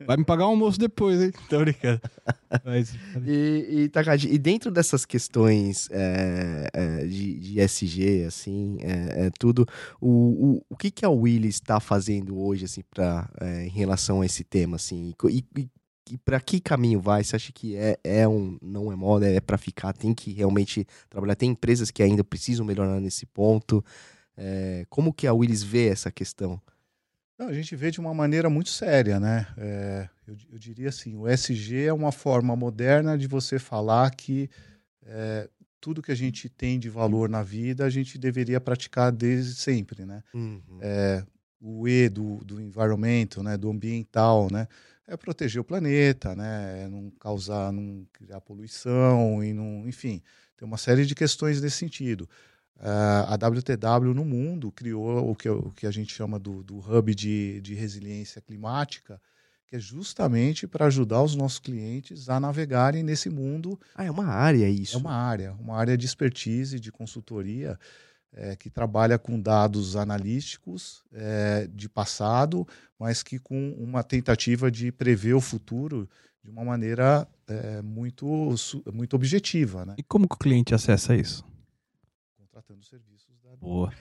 Vai 0.07 0.17
me 0.17 0.25
pagar 0.25 0.47
um 0.47 0.51
almoço 0.51 0.79
depois, 0.79 1.23
hein? 1.23 1.33
Tô 1.49 1.61
brincando. 1.61 2.01
Mas, 2.65 2.95
E, 3.27 3.91
e, 3.91 4.35
e 4.35 4.39
dentro 4.39 4.71
dessas 4.71 5.05
questões 5.05 5.89
é, 5.91 6.69
é, 6.73 7.07
de, 7.07 7.39
de 7.39 7.61
SG, 7.61 8.25
assim, 8.27 8.77
é, 8.81 9.27
é 9.27 9.31
tudo, 9.39 9.67
o, 10.01 10.09
o, 10.09 10.63
o 10.71 10.77
que, 10.77 10.91
que 10.91 11.05
a 11.05 11.11
Willis 11.11 11.57
está 11.57 11.81
fazendo 11.81 12.39
hoje, 12.39 12.67
assim, 12.67 12.83
pra, 12.91 13.29
é, 13.41 13.65
em 13.65 13.71
relação 13.71 14.21
a 14.21 14.27
esse 14.27 14.45
tema, 14.45 14.77
assim, 14.77 15.15
e, 15.25 15.45
e, 15.57 15.69
e 16.11 16.19
para 16.19 16.41
que 16.41 16.61
caminho 16.61 17.01
vai? 17.01 17.23
Você 17.25 17.37
acha 17.37 17.53
que 17.53 17.77
é, 17.77 17.99
é 18.03 18.29
um, 18.29 18.59
não 18.63 18.93
é 18.93 18.97
moda, 18.97 19.29
é 19.29 19.41
para 19.41 19.59
ficar, 19.59 19.93
tem 19.93 20.15
que 20.15 20.33
realmente 20.33 20.87
trabalhar? 21.09 21.35
Tem 21.35 21.51
empresas 21.51 21.91
que 21.91 22.03
ainda 22.03 22.25
precisam 22.25 22.65
melhorar 22.65 23.01
nesse 23.01 23.27
ponto? 23.27 23.85
É, 24.41 24.87
como 24.89 25.13
que 25.13 25.27
a 25.27 25.35
Willis 25.35 25.63
vê 25.65 25.89
essa 25.89 26.13
questão? 26.13 26.61
Não, 27.37 27.49
a 27.49 27.53
gente 27.53 27.75
vê 27.75 27.91
de 27.91 28.01
uma 28.01 28.15
maneira 28.15 28.49
muito 28.49 28.71
séria, 28.71 29.19
né? 29.19 29.47
É, 29.57 30.09
eu, 30.27 30.37
eu 30.53 30.59
diria 30.59 30.89
assim, 30.89 31.17
o 31.17 31.27
SG 31.29 31.87
é 31.87 31.93
uma 31.93 32.13
forma 32.13 32.55
moderna 32.55 33.19
de 33.19 33.27
você 33.27 33.59
falar 33.59 34.11
que 34.13 34.49
é, 35.05 35.49
tudo 35.81 36.03
que 36.03 36.13
a 36.13 36.17
gente 36.17 36.49
tem 36.49 36.79
de 36.79 36.89
valor 36.89 37.29
na 37.29 37.43
vida 37.43 37.85
a 37.85 37.91
gente 37.91 38.19
deveria 38.19 38.61
praticar 38.61 39.11
desde 39.11 39.55
sempre, 39.55 40.05
né? 40.05 40.23
É, 40.81 41.25
o 41.61 41.89
E 41.89 42.09
do, 42.09 42.37
do 42.45 42.61
environment, 42.61 43.43
né, 43.43 43.57
do 43.57 43.71
ambiental, 43.71 44.49
né, 44.51 44.69
é 45.07 45.17
proteger 45.17 45.61
o 45.61 45.65
planeta, 45.65 46.37
né, 46.37 46.85
é 46.85 46.89
não 46.89 47.11
causar, 47.19 47.73
não 47.73 48.07
criar 48.13 48.41
poluição 48.41 49.43
e 49.43 49.53
não, 49.53 49.89
enfim, 49.89 50.23
tem 50.57 50.67
uma 50.67 50.77
série 50.77 51.05
de 51.05 51.15
questões 51.15 51.61
nesse 51.61 51.77
sentido. 51.77 52.29
Ah, 52.81 53.35
a 53.35 53.37
WTW 53.37 54.15
no 54.15 54.25
mundo 54.25 54.71
criou 54.71 55.31
o 55.31 55.35
que, 55.35 55.49
o 55.49 55.71
que 55.73 55.87
a 55.87 55.91
gente 55.91 56.15
chama 56.15 56.39
do, 56.39 56.63
do 56.63 56.79
hub 56.79 57.15
de, 57.15 57.61
de 57.61 57.75
resiliência 57.75 58.41
climática, 58.41 59.21
que 59.67 59.77
é 59.77 59.81
justamente 59.81 60.67
para 60.67 60.87
ajudar 60.87 61.23
os 61.23 61.35
nossos 61.35 61.59
clientes 61.59 62.29
a 62.29 62.39
navegarem 62.39 63.03
nesse 63.03 63.29
mundo 63.29 63.79
Ah, 63.95 64.05
é 64.05 64.11
uma 64.11 64.27
área 64.27 64.69
isso. 64.69 64.97
é 64.97 65.01
uma 65.01 65.13
área, 65.13 65.53
uma 65.55 65.77
área 65.77 65.97
de 65.97 66.07
expertise, 66.07 66.79
de 66.79 66.93
consultoria, 66.93 67.79
eh, 68.33 68.55
que 68.57 68.71
trabalha 68.71 69.19
com 69.19 69.41
dados 69.41 69.97
analíticos 69.97 71.03
eh, 71.13 71.69
de 71.75 71.89
passado, 71.89 72.67
mas 72.99 73.23
que 73.23 73.39
com 73.39 73.73
uma 73.73 74.03
tentativa 74.05 74.71
de 74.71 74.93
prever 74.93 75.35
o 75.35 75.41
futuro 75.41 76.09
de 76.45 76.51
uma 76.51 76.65
maneira 76.65 77.27
eh, 77.49 77.83
muito, 77.83 78.55
muito 78.93 79.17
objetiva, 79.17 79.85
né? 79.85 79.95
e 79.99 80.03
como 80.03 80.29
que 80.29 80.35
o 80.35 80.39
cliente 80.39 80.75
acessa 80.75 81.17
isso? 81.17 81.45
Contratando 82.59 82.83
serviços 82.85 83.39
da 83.45 83.55
Boa. 83.61 83.93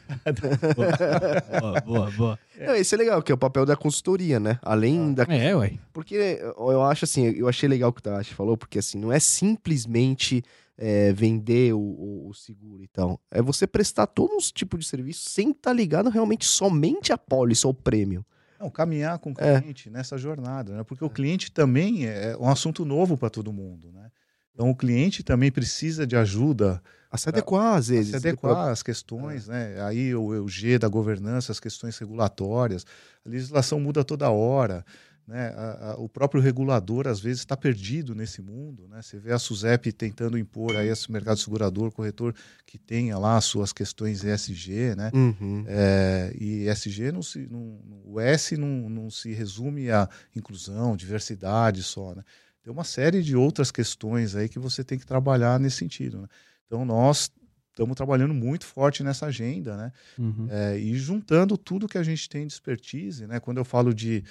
boa, 1.61 1.81
boa, 1.81 2.11
boa. 2.11 2.39
Não, 2.59 2.75
esse 2.75 2.95
é 2.95 2.97
legal, 2.97 3.21
que 3.21 3.31
é 3.31 3.35
o 3.35 3.37
papel 3.37 3.67
da 3.67 3.75
consultoria, 3.75 4.39
né? 4.39 4.57
Além 4.63 5.13
da 5.13 5.23
É, 5.23 5.55
ué. 5.55 5.77
Porque 5.93 6.15
eu 6.15 6.81
acho 6.83 7.05
assim, 7.05 7.25
eu 7.25 7.47
achei 7.47 7.69
legal 7.69 7.91
o 7.91 7.93
que 7.93 7.99
o 7.99 8.03
Takashi 8.03 8.33
falou, 8.33 8.57
porque 8.57 8.79
assim, 8.79 8.97
não 8.97 9.11
é 9.11 9.19
simplesmente 9.19 10.43
é, 10.75 11.13
vender 11.13 11.73
o, 11.73 12.27
o- 12.29 12.33
seguro 12.33 12.83
e 12.83 12.87
tal. 12.87 13.21
É 13.29 13.41
você 13.43 13.67
prestar 13.67 14.07
todos 14.07 14.45
os 14.45 14.51
tipos 14.51 14.79
de 14.79 14.85
serviço 14.87 15.29
sem 15.29 15.51
estar 15.51 15.73
ligado 15.73 16.09
realmente 16.09 16.45
somente 16.45 17.13
à 17.13 17.17
pólice 17.17 17.67
ou 17.67 17.73
prêmio. 17.75 18.25
Não, 18.59 18.71
caminhar 18.71 19.19
com 19.19 19.29
o 19.31 19.35
É. 19.37 19.61
cliente 19.61 19.87
nessa 19.91 20.17
jornada, 20.17 20.73
né? 20.77 20.83
Porque 20.83 21.05
o 21.05 21.09
cliente 21.11 21.51
também 21.51 22.07
é 22.07 22.35
um 22.39 22.49
assunto 22.49 22.83
novo 22.83 23.15
para 23.17 23.29
todo 23.29 23.53
mundo, 23.53 23.91
né? 23.91 24.09
Então 24.57 24.71
o 24.71 24.75
cliente 24.75 25.21
também 25.21 25.51
precisa 25.51 26.07
de 26.07 26.15
ajuda 26.15 26.81
A 27.11 27.17
se 27.17 27.29
adequar, 27.29 27.75
às 27.77 27.91
a 27.91 27.93
vezes. 27.93 28.09
se 28.09 28.15
adequar 28.15 28.69
às 28.69 28.81
questões, 28.81 29.47
né? 29.47 29.79
Aí 29.83 30.15
o, 30.15 30.23
o 30.43 30.49
G 30.49 30.79
da 30.79 30.87
governança, 30.87 31.51
as 31.51 31.59
questões 31.59 31.95
regulatórias, 31.99 32.83
a 33.23 33.29
legislação 33.29 33.79
muda 33.79 34.03
toda 34.03 34.31
hora, 34.31 34.83
né? 35.27 35.49
A- 35.55 35.91
a- 35.91 35.95
o 35.99 36.09
próprio 36.09 36.41
regulador 36.41 37.07
às 37.07 37.19
vezes 37.19 37.41
está 37.41 37.55
perdido 37.55 38.15
nesse 38.15 38.41
mundo, 38.41 38.87
né? 38.87 38.99
Você 39.03 39.19
vê 39.19 39.31
a 39.31 39.37
SUSEP 39.37 39.91
tentando 39.91 40.39
impor 40.39 40.75
aí 40.75 40.87
esse 40.87 41.11
mercado 41.11 41.37
segurador, 41.37 41.91
corretor 41.91 42.33
que 42.65 42.79
tenha 42.79 43.15
lá 43.19 43.37
as 43.37 43.45
suas 43.45 43.71
questões 43.71 44.23
ESG, 44.23 44.95
né? 44.95 45.11
Uhum. 45.13 45.65
É, 45.67 46.33
e 46.35 46.67
ESG 46.67 47.11
não 47.11 47.21
se, 47.21 47.45
não, 47.51 47.77
o 48.05 48.19
S 48.19 48.57
não, 48.57 48.89
não 48.89 49.09
se 49.11 49.33
resume 49.33 49.91
a 49.91 50.09
inclusão, 50.35 50.95
diversidade 50.97 51.83
só, 51.83 52.15
né? 52.15 52.23
Tem 52.68 52.74
uma 52.74 52.84
série 52.84 53.24
de 53.24 53.34
outras 53.34 53.72
questões 53.72 54.36
aí 54.36 54.49
que 54.49 54.59
você 54.59 54.84
tem 54.84 54.99
que 54.99 55.05
trabalhar 55.05 55.57
nesse 55.57 55.78
sentido, 55.78 56.20
né? 56.20 56.28
Então 56.65 56.84
nós 56.84 57.32
estamos 57.70 57.95
trabalhando 57.95 58.34
muito 58.34 58.65
forte 58.65 59.01
nessa 59.03 59.28
agenda, 59.28 59.78
né? 59.78 59.93
Uhum. 60.20 60.47
É, 60.49 60.78
e 60.78 60.93
juntando 60.95 61.57
tudo 61.57 61.88
que 61.88 61.97
a 61.97 62.03
gente 62.03 62.28
tem 62.28 62.45
de 62.45 62.51
expertise, 62.51 63.26
né? 63.26 63.39
Quando 63.39 63.59
eu 63.59 63.63
falo 63.63 63.93
de 63.93 64.22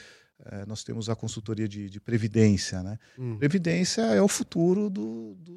é, 0.45 0.67
nós 0.67 0.85
temos 0.85 1.09
a 1.09 1.17
consultoria 1.17 1.67
de, 1.67 1.89
de 1.89 1.99
previdência, 1.99 2.83
né? 2.83 2.99
Uhum. 3.17 3.39
Previdência 3.39 4.03
é 4.03 4.21
o 4.21 4.29
futuro 4.29 4.91
do, 4.91 5.35
do 5.37 5.57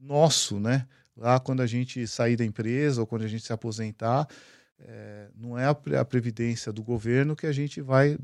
nosso, 0.00 0.58
né? 0.58 0.88
Lá 1.16 1.38
quando 1.38 1.62
a 1.62 1.68
gente 1.68 2.04
sair 2.08 2.34
da 2.34 2.44
empresa 2.44 3.00
ou 3.00 3.06
quando 3.06 3.22
a 3.22 3.28
gente 3.28 3.44
se 3.44 3.52
aposentar, 3.52 4.26
é, 4.80 5.28
não 5.36 5.56
é 5.56 5.66
a, 5.66 6.00
a 6.00 6.04
previdência 6.04 6.72
do 6.72 6.82
governo 6.82 7.36
que 7.36 7.46
a 7.46 7.52
gente 7.52 7.80
vai, 7.80 8.18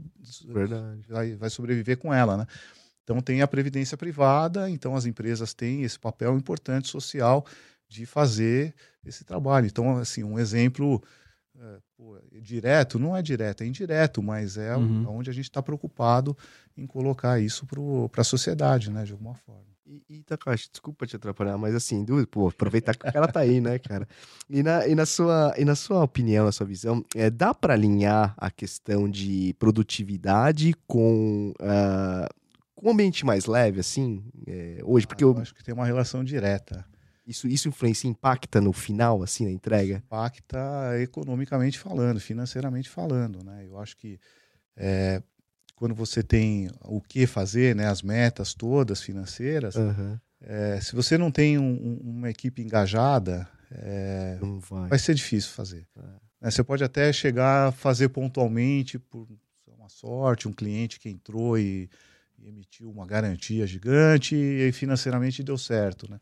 Verdade. 0.49 1.01
vai, 1.09 1.37
vai 1.37 1.49
sobreviver 1.49 1.97
com 1.97 2.13
ela, 2.13 2.37
né? 2.37 2.47
Então 3.05 3.21
tem 3.21 3.43
a 3.43 3.47
previdência 3.47 3.97
privada, 3.97 4.69
então 4.69 4.97
as 4.97 5.07
empresas 5.07 5.55
têm 5.55 5.83
esse 5.83 5.99
papel 5.99 6.37
importante 6.37 6.89
social 6.89 7.47
de 7.89 8.07
fazer 8.07 8.75
esse 9.05 9.25
trabalho. 9.25 9.67
Então, 9.67 9.99
assim, 9.99 10.25
um 10.25 10.39
exemplo 10.39 11.03
é, 11.57 11.79
pô, 11.97 12.17
é 12.17 12.41
direto, 12.41 12.99
não 12.99 13.17
é 13.17 13.23
direto, 13.23 13.63
é 13.63 13.67
indireto, 13.67 14.23
mas 14.23 14.57
é 14.57 14.77
uhum. 14.77 15.07
onde 15.09 15.31
a 15.31 15.33
gente 15.33 15.45
está 15.45 15.63
preocupado 15.63 16.37
em 16.77 16.87
colocar 16.87 17.39
isso 17.39 17.67
para 18.11 18.23
a 18.23 18.25
sociedade, 18.25 18.91
né, 18.91 19.05
de 19.05 19.13
alguma 19.13 19.35
forma. 19.35 19.63
E, 19.87 20.03
e 20.09 20.23
Takashi, 20.23 20.71
desculpa 20.71 21.07
te 21.07 21.15
atrapalhar, 21.15 21.59
mas 21.59 21.75
assim, 21.75 22.05
do, 22.05 22.27
pô, 22.27 22.49
aproveitar 22.49 22.97
que 22.97 23.07
o 23.07 23.13
cara 23.13 23.29
tá 23.29 23.41
aí, 23.41 23.61
né, 23.61 23.79
cara? 23.79 24.09
E 24.49 24.63
na, 24.63 24.89
e 24.89 24.95
na, 24.95 25.05
sua, 25.05 25.55
e 25.59 25.65
na 25.65 25.75
sua 25.75 26.03
opinião, 26.03 26.47
na 26.47 26.53
sua 26.53 26.67
visão, 26.67 27.05
é, 27.15 27.29
dá 27.31 27.53
para 27.53 27.75
alinhar 27.75 28.35
a 28.37 28.51
questão 28.51 29.09
de 29.09 29.55
produtividade 29.59 30.75
com, 30.87 31.53
uh, 31.61 32.35
com 32.41 32.44
um 32.85 32.91
ambiente 32.91 33.25
mais 33.25 33.47
leve, 33.47 33.81
assim, 33.81 34.23
é, 34.47 34.81
hoje? 34.85 35.07
Porque 35.07 35.25
ah, 35.25 35.27
eu, 35.27 35.35
eu 35.35 35.41
acho 35.41 35.55
que 35.55 35.65
tem 35.65 35.75
uma 35.75 35.87
relação 35.87 36.23
direta. 36.23 36.85
Isso, 37.27 37.49
isso 37.49 37.69
influencia, 37.69 38.09
impacta 38.09 38.61
no 38.61 38.73
final, 38.73 39.23
assim, 39.23 39.47
na 39.47 39.51
entrega? 39.51 39.97
Impacta 39.97 40.59
economicamente 41.01 41.79
falando, 41.79 42.21
financeiramente 42.21 42.91
falando, 42.91 43.43
né? 43.43 43.65
Eu 43.67 43.79
acho 43.79 43.97
que 43.97 44.21
é, 44.77 45.23
quando 45.75 45.95
você 45.95 46.23
tem 46.23 46.69
o 46.83 47.01
que 47.01 47.27
fazer, 47.27 47.75
né, 47.75 47.87
as 47.89 48.03
metas 48.03 48.53
todas 48.53 49.01
financeiras, 49.01 49.75
uhum. 49.77 50.19
é, 50.43 50.79
se 50.81 50.95
você 50.95 51.17
não 51.17 51.31
tem 51.31 51.59
um, 51.59 51.99
uma 52.03 52.29
equipe 52.29 52.61
engajada, 52.61 53.49
é, 53.71 54.39
vai. 54.69 54.89
vai. 54.91 54.99
ser 54.99 55.15
difícil 55.15 55.51
fazer. 55.53 55.87
É. 56.43 56.51
Você 56.51 56.63
pode 56.63 56.85
até 56.85 57.11
chegar 57.11 57.69
a 57.69 57.73
fazer 57.73 58.11
pontualmente 58.11 58.99
por 58.99 59.27
uma 59.67 59.89
sorte, 59.89 60.47
um 60.47 60.53
cliente 60.53 61.01
que 61.01 61.09
entrou 61.09 61.59
e 61.59 61.89
emitiu 62.45 62.91
uma 62.91 63.07
garantia 63.07 63.67
gigante 63.67 64.35
e 64.35 64.71
financeiramente 64.73 65.43
deu 65.43 65.57
certo, 65.57 66.11
né? 66.11 66.21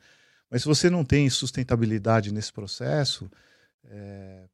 Mas 0.50 0.62
se 0.62 0.68
você 0.68 0.90
não 0.90 1.04
tem 1.04 1.28
sustentabilidade 1.30 2.32
nesse 2.32 2.52
processo, 2.52 3.30
é, 3.84 4.44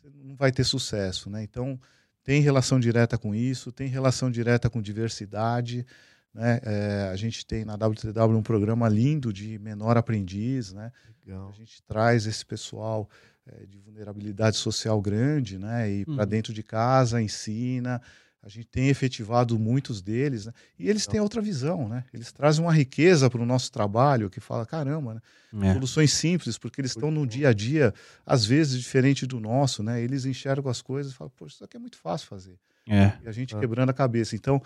você 0.00 0.10
não 0.22 0.36
vai 0.36 0.52
ter 0.52 0.64
sucesso, 0.64 1.30
né? 1.30 1.42
Então, 1.42 1.80
tem 2.22 2.40
relação 2.40 2.78
direta 2.78 3.18
com 3.18 3.34
isso, 3.34 3.72
tem 3.72 3.88
relação 3.88 4.30
direta 4.30 4.68
com 4.68 4.80
diversidade, 4.80 5.86
né? 6.34 6.60
É, 6.62 7.10
a 7.12 7.16
gente 7.16 7.44
tem 7.44 7.64
na 7.64 7.74
WTW 7.74 8.36
um 8.36 8.42
programa 8.42 8.88
lindo 8.88 9.32
de 9.32 9.58
menor 9.58 9.96
aprendiz, 9.96 10.72
né? 10.72 10.92
Legal. 11.24 11.50
A 11.50 11.52
gente 11.52 11.82
traz 11.82 12.26
esse 12.26 12.44
pessoal 12.44 13.08
é, 13.46 13.66
de 13.66 13.78
vulnerabilidade 13.78 14.56
social 14.56 15.00
grande, 15.00 15.58
né? 15.58 15.90
E 15.90 16.04
uhum. 16.06 16.16
para 16.16 16.24
dentro 16.24 16.52
de 16.52 16.62
casa 16.62 17.20
ensina, 17.20 18.00
a 18.42 18.48
gente 18.48 18.66
tem 18.66 18.88
efetivado 18.88 19.56
muitos 19.56 20.02
deles, 20.02 20.46
né? 20.46 20.52
E 20.76 20.90
eles 20.90 21.06
têm 21.06 21.20
outra 21.20 21.40
visão, 21.40 21.88
né? 21.88 22.04
Eles 22.12 22.32
trazem 22.32 22.64
uma 22.64 22.72
riqueza 22.72 23.30
para 23.30 23.40
o 23.40 23.46
nosso 23.46 23.70
trabalho 23.70 24.28
que 24.28 24.40
fala, 24.40 24.66
caramba, 24.66 25.14
né? 25.14 25.68
É. 25.68 25.74
Soluções 25.74 26.12
simples, 26.12 26.58
porque 26.58 26.80
eles 26.80 26.90
estão 26.90 27.10
no 27.10 27.24
dia 27.24 27.50
a 27.50 27.52
dia, 27.52 27.94
às 28.26 28.44
vezes, 28.44 28.80
diferente 28.80 29.26
do 29.26 29.38
nosso, 29.38 29.82
né? 29.82 30.02
Eles 30.02 30.24
enxergam 30.24 30.68
as 30.68 30.82
coisas 30.82 31.12
e 31.12 31.14
falam, 31.14 31.32
poxa, 31.36 31.54
isso 31.54 31.64
aqui 31.64 31.76
é 31.76 31.80
muito 31.80 31.96
fácil 31.96 32.26
fazer. 32.26 32.58
É. 32.88 33.12
E 33.22 33.28
a 33.28 33.32
gente 33.32 33.54
é. 33.54 33.60
quebrando 33.60 33.90
a 33.90 33.94
cabeça. 33.94 34.34
Então, 34.34 34.60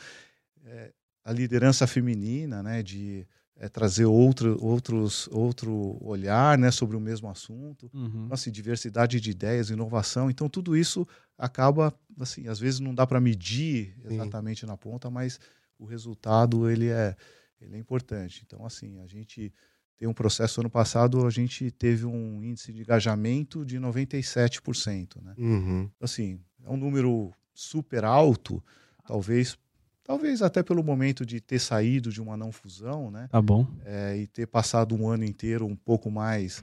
é, 0.65 0.93
a 1.23 1.33
liderança 1.33 1.87
feminina, 1.87 2.63
né? 2.63 2.83
De 2.83 3.27
é, 3.59 3.69
trazer 3.69 4.05
outro, 4.05 4.63
outros, 4.63 5.29
outro 5.33 5.97
olhar 6.01 6.59
né, 6.59 6.71
sobre 6.71 6.97
o 6.97 7.01
mesmo 7.01 7.29
assunto, 7.29 7.91
uhum. 7.93 8.29
assim, 8.31 8.51
diversidade 8.51 9.21
de 9.21 9.31
ideias, 9.31 9.71
inovação. 9.71 10.31
Então, 10.31 10.49
tudo 10.49 10.77
isso 10.77 11.07
acaba, 11.39 11.95
assim, 12.21 12.49
às 12.49 12.59
vezes 12.59 12.81
não 12.81 12.95
dá 12.95 13.07
para 13.07 13.21
medir 13.21 13.97
exatamente 14.05 14.61
Sim. 14.61 14.67
na 14.67 14.77
ponta, 14.77 15.11
mas 15.11 15.41
o 15.79 15.87
resultado 15.87 16.69
ele 16.69 16.89
é, 16.89 17.17
ele 17.61 17.77
é 17.77 17.79
importante. 17.79 18.43
Então, 18.47 18.65
assim, 18.67 19.01
a 19.01 19.07
gente 19.07 19.53
tem 19.97 20.07
um 20.07 20.15
processo, 20.15 20.61
ano 20.61 20.69
passado 20.69 21.27
a 21.27 21.31
gente 21.31 21.71
teve 21.71 22.05
um 22.05 22.43
índice 22.43 22.73
de 22.73 22.83
engajamento 22.83 23.65
de 23.65 23.79
97%. 23.79 25.23
Né? 25.23 25.35
Uhum. 25.39 25.91
Assim, 25.99 26.39
é 26.63 26.69
um 26.69 26.77
número 26.77 27.33
super 27.55 28.05
alto, 28.05 28.63
talvez 29.07 29.57
Talvez 30.07 30.41
até 30.41 30.63
pelo 30.63 30.85
momento 30.85 31.27
de 31.27 31.41
ter 31.41 31.59
saído 31.59 32.13
de 32.13 32.23
uma 32.23 32.37
não 32.37 32.53
fusão, 32.53 33.11
né? 33.11 33.27
Tá 33.29 33.43
bom. 33.43 33.67
É, 33.85 34.17
e 34.17 34.29
ter 34.29 34.47
passado 34.47 34.95
um 34.95 35.09
ano 35.09 35.25
inteiro 35.25 35.67
um 35.67 35.75
pouco 35.75 36.13
mais 36.13 36.63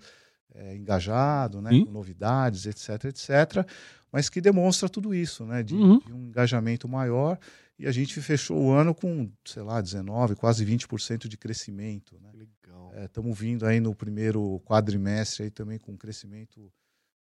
é, 0.56 0.78
engajado, 0.78 1.62
né? 1.62 1.72
Com 1.84 1.92
novidades, 1.92 2.66
etc, 2.66 3.04
etc. 3.04 3.68
Mas 4.10 4.30
que 4.30 4.40
demonstra 4.40 4.88
tudo 4.88 5.14
isso, 5.14 5.46
né? 5.46 5.62
De, 5.62 5.76
uhum. 5.76 6.00
de, 6.00 6.14
um 6.14 6.24
engajamento 6.28 6.88
maior. 6.88 7.38
E 7.78 7.86
a 7.86 7.92
gente 7.92 8.22
fechou 8.22 8.58
o 8.58 8.72
ano 8.72 8.96
com, 8.96 9.30
sei 9.44 9.62
lá, 9.62 9.82
19, 9.82 10.38
quase 10.38 10.66
20% 10.66 11.28
de 11.28 11.36
crescimento. 11.36 12.18
Né? 12.22 12.30
Legal. 12.34 12.94
Estamos 13.04 13.38
é, 13.38 13.42
vindo 13.42 13.66
aí 13.66 13.82
no 13.82 13.94
primeiro 13.94 14.62
quadrimestre 14.64 15.44
aí 15.44 15.50
também 15.52 15.78
com 15.78 15.92
um 15.92 15.98
crescimento 15.98 16.72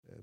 é, 0.08 0.14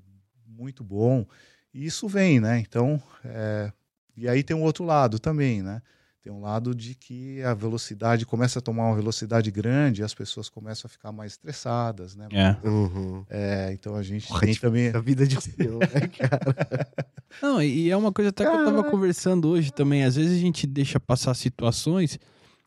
muito 0.48 0.82
bom. 0.82 1.28
E 1.74 1.86
isso 1.86 2.08
vem, 2.08 2.40
né? 2.40 2.60
Então, 2.60 3.04
é, 3.26 3.74
e 4.20 4.28
aí 4.30 4.44
tem 4.44 4.56
um 4.56 4.64
outro 4.64 4.84
lado 4.84 5.20
também, 5.20 5.62
né? 5.62 5.82
Tem 6.22 6.34
um 6.34 6.42
lado 6.42 6.76
de 6.76 6.96
que 6.96 7.42
a 7.44 7.54
velocidade 7.54 8.26
começa 8.26 8.60
a 8.60 8.62
tomar 8.62 8.88
uma 8.88 8.96
velocidade 8.96 9.50
grande 9.50 10.02
e 10.02 10.04
as 10.04 10.14
pessoas 10.14 10.50
começam 10.50 10.88
a 10.88 10.90
ficar 10.90 11.14
mais 11.14 11.34
estressadas, 11.34 12.14
né? 12.14 12.28
É. 12.32 12.68
Uhum. 12.68 13.26
é 13.30 13.72
então 13.72 13.96
a 13.96 14.04
gente 14.04 14.28
Pode 14.28 14.46
tem 14.46 14.56
também. 14.56 14.90
A 14.90 15.00
vida 15.00 15.26
de 15.26 15.38
Deus, 15.58 15.80
né, 15.80 16.08
cara? 16.08 16.88
Não, 17.42 17.62
e 17.62 17.90
é 17.90 17.96
uma 17.96 18.12
coisa 18.12 18.30
até 18.30 18.44
que 18.44 18.52
eu 18.52 18.66
tava 18.66 18.84
conversando 18.84 19.48
hoje 19.48 19.72
também. 19.72 20.04
Às 20.04 20.18
vezes 20.18 20.38
a 20.38 20.42
gente 20.42 20.68
deixa 20.68 21.00
passar 21.00 21.34
situações, 21.36 22.20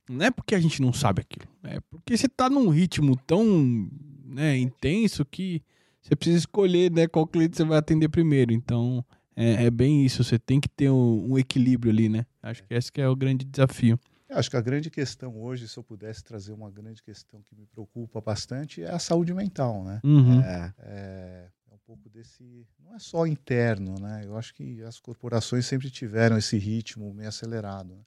não 0.08 0.24
é 0.24 0.30
porque 0.30 0.54
a 0.54 0.60
gente 0.60 0.80
não 0.80 0.92
sabe 0.92 1.20
aquilo, 1.20 1.46
é 1.64 1.80
porque 1.90 2.16
você 2.16 2.28
tá 2.28 2.48
num 2.48 2.68
ritmo 2.68 3.16
tão 3.26 3.88
né, 4.24 4.56
intenso 4.56 5.24
que 5.24 5.62
você 6.00 6.16
precisa 6.16 6.38
escolher 6.38 6.90
né, 6.90 7.06
qual 7.06 7.26
cliente 7.26 7.56
você 7.56 7.64
vai 7.64 7.78
atender 7.78 8.08
primeiro. 8.08 8.52
Então, 8.52 9.04
é, 9.36 9.64
é 9.64 9.70
bem 9.70 10.04
isso, 10.04 10.22
você 10.22 10.38
tem 10.38 10.60
que 10.60 10.68
ter 10.68 10.90
um, 10.90 11.32
um, 11.32 11.38
equilíbrio 11.38 11.92
ali, 11.92 12.08
né? 12.08 12.26
Acho 12.42 12.62
que 12.64 12.74
esse 12.74 12.92
que 12.92 13.00
é 13.00 13.08
o 13.08 13.16
grande 13.16 13.44
desafio. 13.44 13.98
Eu 14.28 14.38
acho 14.38 14.50
que 14.50 14.56
a 14.56 14.60
grande 14.60 14.90
questão 14.90 15.40
hoje, 15.42 15.68
se 15.68 15.76
eu 15.76 15.84
pudesse 15.84 16.24
trazer 16.24 16.52
uma 16.52 16.70
grande 16.70 17.02
questão 17.02 17.42
que 17.42 17.54
me 17.54 17.66
preocupa 17.66 18.20
bastante, 18.20 18.82
é 18.82 18.90
a 18.90 18.98
saúde 18.98 19.34
mental, 19.34 19.84
né? 19.84 20.00
Uhum. 20.02 20.40
É, 20.40 20.74
é, 20.78 21.50
é, 21.70 21.74
um 21.74 21.78
pouco 21.86 22.08
desse. 22.08 22.66
Não 22.78 22.94
é 22.94 22.98
só 22.98 23.26
interno, 23.26 23.94
né? 24.00 24.22
Eu 24.24 24.36
acho 24.36 24.54
que 24.54 24.82
as 24.82 24.98
corporações 24.98 25.66
sempre 25.66 25.90
tiveram 25.90 26.38
esse 26.38 26.56
ritmo 26.56 27.12
meio 27.12 27.28
acelerado. 27.28 27.94
Né? 27.94 28.02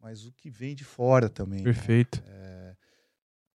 Mas 0.00 0.26
o 0.26 0.32
que 0.32 0.50
vem 0.50 0.74
de 0.74 0.84
fora 0.84 1.28
também. 1.28 1.60
Né? 1.60 1.64
Perfeito. 1.64 2.20
Né? 2.22 2.26
É, 2.28 2.76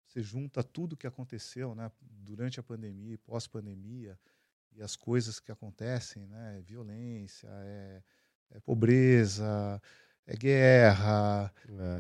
você 0.06 0.22
junta 0.22 0.62
tudo 0.62 0.98
que 0.98 1.08
aconteceu 1.08 1.74
né, 1.74 1.90
durante 2.02 2.60
a 2.60 2.64
pandemia 2.64 3.14
e 3.14 3.18
pós-pandemia 3.18 4.20
e 4.76 4.82
as 4.82 4.96
coisas 4.96 5.40
que 5.40 5.52
acontecem, 5.52 6.26
né? 6.28 6.62
Violência, 6.66 7.48
é, 7.50 8.02
é 8.52 8.60
pobreza, 8.60 9.82
é 10.26 10.36
guerra, 10.36 11.52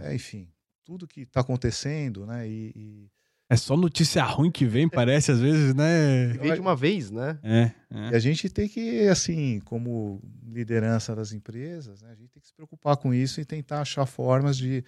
é. 0.04 0.12
É, 0.12 0.16
enfim, 0.16 0.50
tudo 0.84 1.08
que 1.08 1.22
está 1.22 1.42
acontecendo, 1.42 2.26
né? 2.26 2.48
E, 2.48 2.72
e, 2.76 3.12
É 3.50 3.56
só 3.56 3.76
notícia 3.78 4.24
ruim 4.24 4.52
que 4.52 4.66
vem, 4.66 4.88
parece 4.90 5.32
às 5.32 5.40
vezes, 5.40 5.74
né? 5.74 6.28
Vem 6.40 6.54
de 6.54 6.60
uma 6.60 6.76
vez, 6.76 7.12
né? 7.12 7.40
É, 7.44 7.72
é. 7.92 8.10
E 8.12 8.16
a 8.16 8.20
gente 8.20 8.50
tem 8.50 8.68
que, 8.68 9.08
assim, 9.08 9.60
como 9.62 10.22
liderança 10.46 11.16
das 11.16 11.32
empresas, 11.32 12.02
né? 12.02 12.12
a 12.12 12.16
gente 12.16 12.30
tem 12.30 12.42
que 12.42 12.48
se 12.48 12.54
preocupar 12.54 12.98
com 12.98 13.14
isso 13.14 13.42
e 13.42 13.46
tentar 13.46 13.82
achar 13.82 14.06
formas 14.06 14.58
de, 14.58 14.84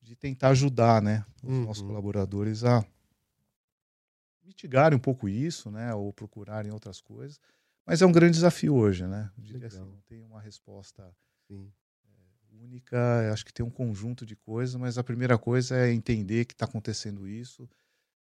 de 0.00 0.14
tentar 0.16 0.48
ajudar, 0.48 1.02
né? 1.02 1.24
Os 1.42 1.50
uhum. 1.50 1.64
nossos 1.64 1.82
colaboradores 1.82 2.64
a 2.64 2.84
mitigarem 4.50 4.96
um 4.96 5.00
pouco 5.00 5.28
isso, 5.28 5.70
né? 5.70 5.94
Ou 5.94 6.12
procurarem 6.12 6.72
outras 6.72 7.00
coisas. 7.00 7.40
Mas 7.86 8.02
é 8.02 8.06
um 8.06 8.12
grande 8.12 8.34
desafio 8.34 8.74
hoje, 8.74 9.06
né? 9.06 9.30
Eu 9.38 9.44
diria 9.44 9.66
assim, 9.66 9.78
não 9.78 10.00
tem 10.06 10.22
uma 10.22 10.40
resposta 10.40 11.02
é, 11.50 11.54
única. 12.52 13.32
Acho 13.32 13.44
que 13.44 13.52
tem 13.52 13.64
um 13.64 13.70
conjunto 13.70 14.26
de 14.26 14.36
coisas, 14.36 14.74
mas 14.74 14.98
a 14.98 15.04
primeira 15.04 15.38
coisa 15.38 15.76
é 15.76 15.92
entender 15.92 16.44
que 16.44 16.52
está 16.52 16.66
acontecendo 16.66 17.26
isso, 17.28 17.68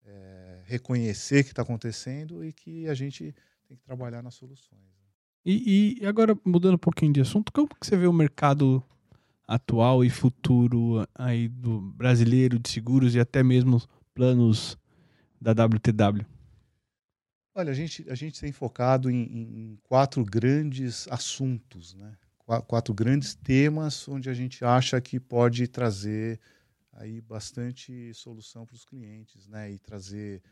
é, 0.04 0.62
reconhecer 0.64 1.44
que 1.44 1.50
está 1.50 1.62
acontecendo 1.62 2.44
e 2.44 2.52
que 2.52 2.88
a 2.88 2.94
gente 2.94 3.34
tem 3.66 3.76
que 3.76 3.82
trabalhar 3.82 4.22
nas 4.22 4.34
soluções. 4.34 4.80
Né? 4.80 5.08
E, 5.44 5.98
e, 6.00 6.06
agora, 6.06 6.36
mudando 6.44 6.74
um 6.74 6.78
pouquinho 6.78 7.12
de 7.12 7.20
assunto, 7.20 7.52
como 7.52 7.68
que 7.68 7.86
você 7.86 7.96
vê 7.96 8.06
o 8.06 8.12
mercado 8.12 8.82
atual 9.46 10.04
e 10.04 10.10
futuro 10.10 11.06
aí 11.14 11.48
do 11.48 11.80
brasileiro 11.80 12.58
de 12.58 12.68
seguros 12.68 13.14
e 13.14 13.20
até 13.20 13.42
mesmo 13.42 13.80
planos 14.14 14.76
da 15.40 15.52
WTW? 15.52 16.24
Olha, 17.54 17.72
a 17.72 17.74
gente, 17.74 18.08
a 18.08 18.14
gente 18.14 18.40
tem 18.40 18.52
focado 18.52 19.10
em, 19.10 19.22
em 19.22 19.78
quatro 19.82 20.24
grandes 20.24 21.08
assuntos, 21.08 21.94
né? 21.94 22.16
Qu 22.38 22.62
quatro 22.62 22.94
grandes 22.94 23.34
temas 23.34 24.08
onde 24.08 24.30
a 24.30 24.34
gente 24.34 24.64
acha 24.64 25.00
que 25.00 25.18
pode 25.18 25.66
trazer 25.66 26.40
aí 26.92 27.20
bastante 27.20 28.12
solução 28.14 28.64
para 28.64 28.76
os 28.76 28.84
clientes, 28.84 29.46
né? 29.48 29.70
E 29.72 29.78
trazer 29.78 30.42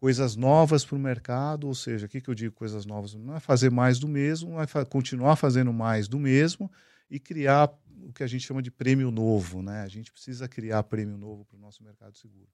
coisas 0.00 0.34
novas 0.34 0.84
para 0.84 0.96
o 0.96 0.98
mercado, 0.98 1.68
ou 1.68 1.74
seja, 1.76 2.06
o 2.06 2.08
que, 2.08 2.20
que 2.20 2.28
eu 2.28 2.34
digo 2.34 2.54
coisas 2.56 2.84
novas? 2.84 3.14
Não 3.14 3.36
é 3.36 3.40
fazer 3.40 3.70
mais 3.70 4.00
do 4.00 4.08
mesmo, 4.08 4.60
é 4.60 4.66
fa 4.66 4.84
continuar 4.84 5.36
fazendo 5.36 5.72
mais 5.72 6.08
do 6.08 6.18
mesmo 6.18 6.68
e 7.08 7.20
criar 7.20 7.72
o 8.02 8.12
que 8.12 8.24
a 8.24 8.26
gente 8.26 8.44
chama 8.44 8.60
de 8.60 8.70
prêmio 8.70 9.12
novo, 9.12 9.62
né? 9.62 9.82
A 9.82 9.88
gente 9.88 10.10
precisa 10.10 10.48
criar 10.48 10.82
prêmio 10.82 11.16
novo 11.16 11.44
para 11.44 11.56
o 11.56 11.60
nosso 11.60 11.84
mercado 11.84 12.18
seguro. 12.18 12.48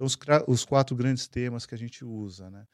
Então, 0.00 0.06
os, 0.06 0.16
os, 0.46 0.64
quatro 0.64 0.96
grandes 0.96 1.28
temas 1.28 1.66
que 1.66 1.74
a 1.74 1.78
gente 1.78 2.02
usa, 2.02 2.50
né? 2.50 2.64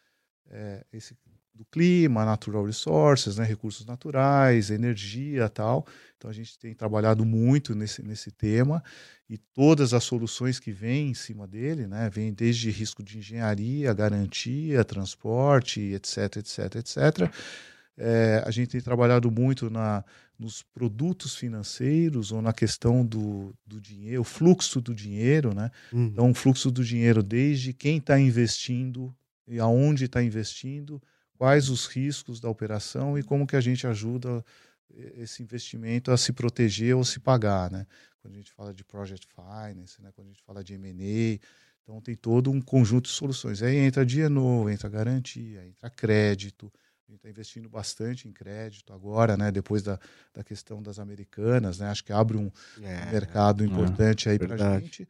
É 0.49 0.87
esse 0.93 1.17
do 1.53 1.65
clima, 1.65 2.25
natural 2.25 2.65
resources, 2.65 3.39
né, 3.39 3.45
recursos 3.45 3.85
naturais, 3.85 4.71
energia 4.71 5.49
tal. 5.49 5.87
Então 6.17 6.31
a 6.31 6.33
gente 6.33 6.57
tem 6.59 6.75
trabalhado 6.75 7.25
muito 7.25 7.75
nesse, 7.75 8.03
nesse 8.03 8.31
tema 8.31 8.85
e 9.29 9.39
todas 9.39 9.95
as 9.95 10.05
soluções 10.05 10.61
que 10.61 10.71
vêm 10.71 11.09
em 11.09 11.15
cima 11.15 11.47
dele, 11.47 11.87
né, 11.87 12.11
vêm 12.11 12.33
desde 12.33 12.71
risco 12.71 13.03
de 13.03 13.19
engenharia, 13.19 13.93
garantia, 13.95 14.85
transporte, 14.85 15.81
etc, 15.81 16.37
etc, 16.37 16.75
etc. 16.77 17.35
É, 17.97 18.43
a 18.47 18.51
gente 18.51 18.69
tem 18.69 18.81
trabalhado 18.81 19.31
muito 19.31 19.71
na, 19.71 20.05
nos 20.39 20.63
produtos 20.63 21.35
financeiros 21.35 22.33
ou 22.33 22.43
na 22.43 22.53
questão 22.53 23.05
do, 23.05 23.55
do 23.67 23.81
dinheiro, 23.81 24.21
o 24.21 24.25
fluxo 24.25 24.81
do 24.81 24.95
dinheiro, 24.95 25.55
né? 25.55 25.71
Uhum. 25.93 26.07
Então, 26.07 26.31
o 26.31 26.35
fluxo 26.35 26.71
do 26.71 26.85
dinheiro 26.85 27.23
desde 27.23 27.73
quem 27.73 27.99
está 27.99 28.19
investindo 28.19 29.15
e 29.49 29.59
aonde 29.59 30.05
está 30.05 30.23
investindo, 30.23 31.01
quais 31.39 31.69
os 31.69 31.87
riscos 31.87 32.41
da 32.41 32.49
operação 32.49 33.19
e 33.19 33.23
como 33.23 33.47
que 33.47 33.57
a 33.57 33.61
gente 33.61 33.87
ajuda 33.87 34.45
esse 35.17 35.43
investimento 35.43 36.11
a 36.11 36.17
se 36.17 36.33
proteger 36.33 36.97
ou 36.97 37.05
se 37.05 37.21
pagar, 37.21 37.71
né? 37.71 37.87
Quando 38.21 38.35
a 38.35 38.37
gente 38.37 38.53
fala 38.53 38.75
de 38.75 38.85
project 38.85 39.27
finance, 39.35 40.01
né? 40.03 40.11
Quando 40.15 40.29
a 40.29 40.31
gente 40.31 40.43
fala 40.43 40.65
de 40.65 40.75
M&A, 40.75 41.39
então 41.83 42.01
tem 42.01 42.17
todo 42.17 42.51
um 42.51 42.61
conjunto 42.61 43.05
de 43.09 43.15
soluções. 43.15 43.63
Aí 43.63 43.77
entra 43.77 44.05
DNO, 44.05 44.69
entra 44.69 44.89
garantia, 44.89 45.67
entra 45.67 45.89
crédito, 45.89 46.73
a 47.09 47.13
gente 47.13 47.19
está 47.19 47.31
investindo 47.31 47.69
bastante 47.69 48.27
em 48.27 48.33
crédito 48.33 48.93
agora, 48.93 49.37
né? 49.37 49.53
Depois 49.53 49.83
da, 49.83 49.99
da 50.35 50.43
questão 50.43 50.83
das 50.83 50.99
americanas, 50.99 51.79
né? 51.79 51.89
Acho 51.89 52.03
que 52.03 52.13
abre 52.13 52.37
um 52.37 52.51
é, 52.83 53.13
mercado 53.13 53.63
é. 53.63 53.67
importante 53.67 54.29
é, 54.29 54.33
aí 54.33 54.39
para 54.39 54.55
a 54.55 54.81
gente. 54.81 55.09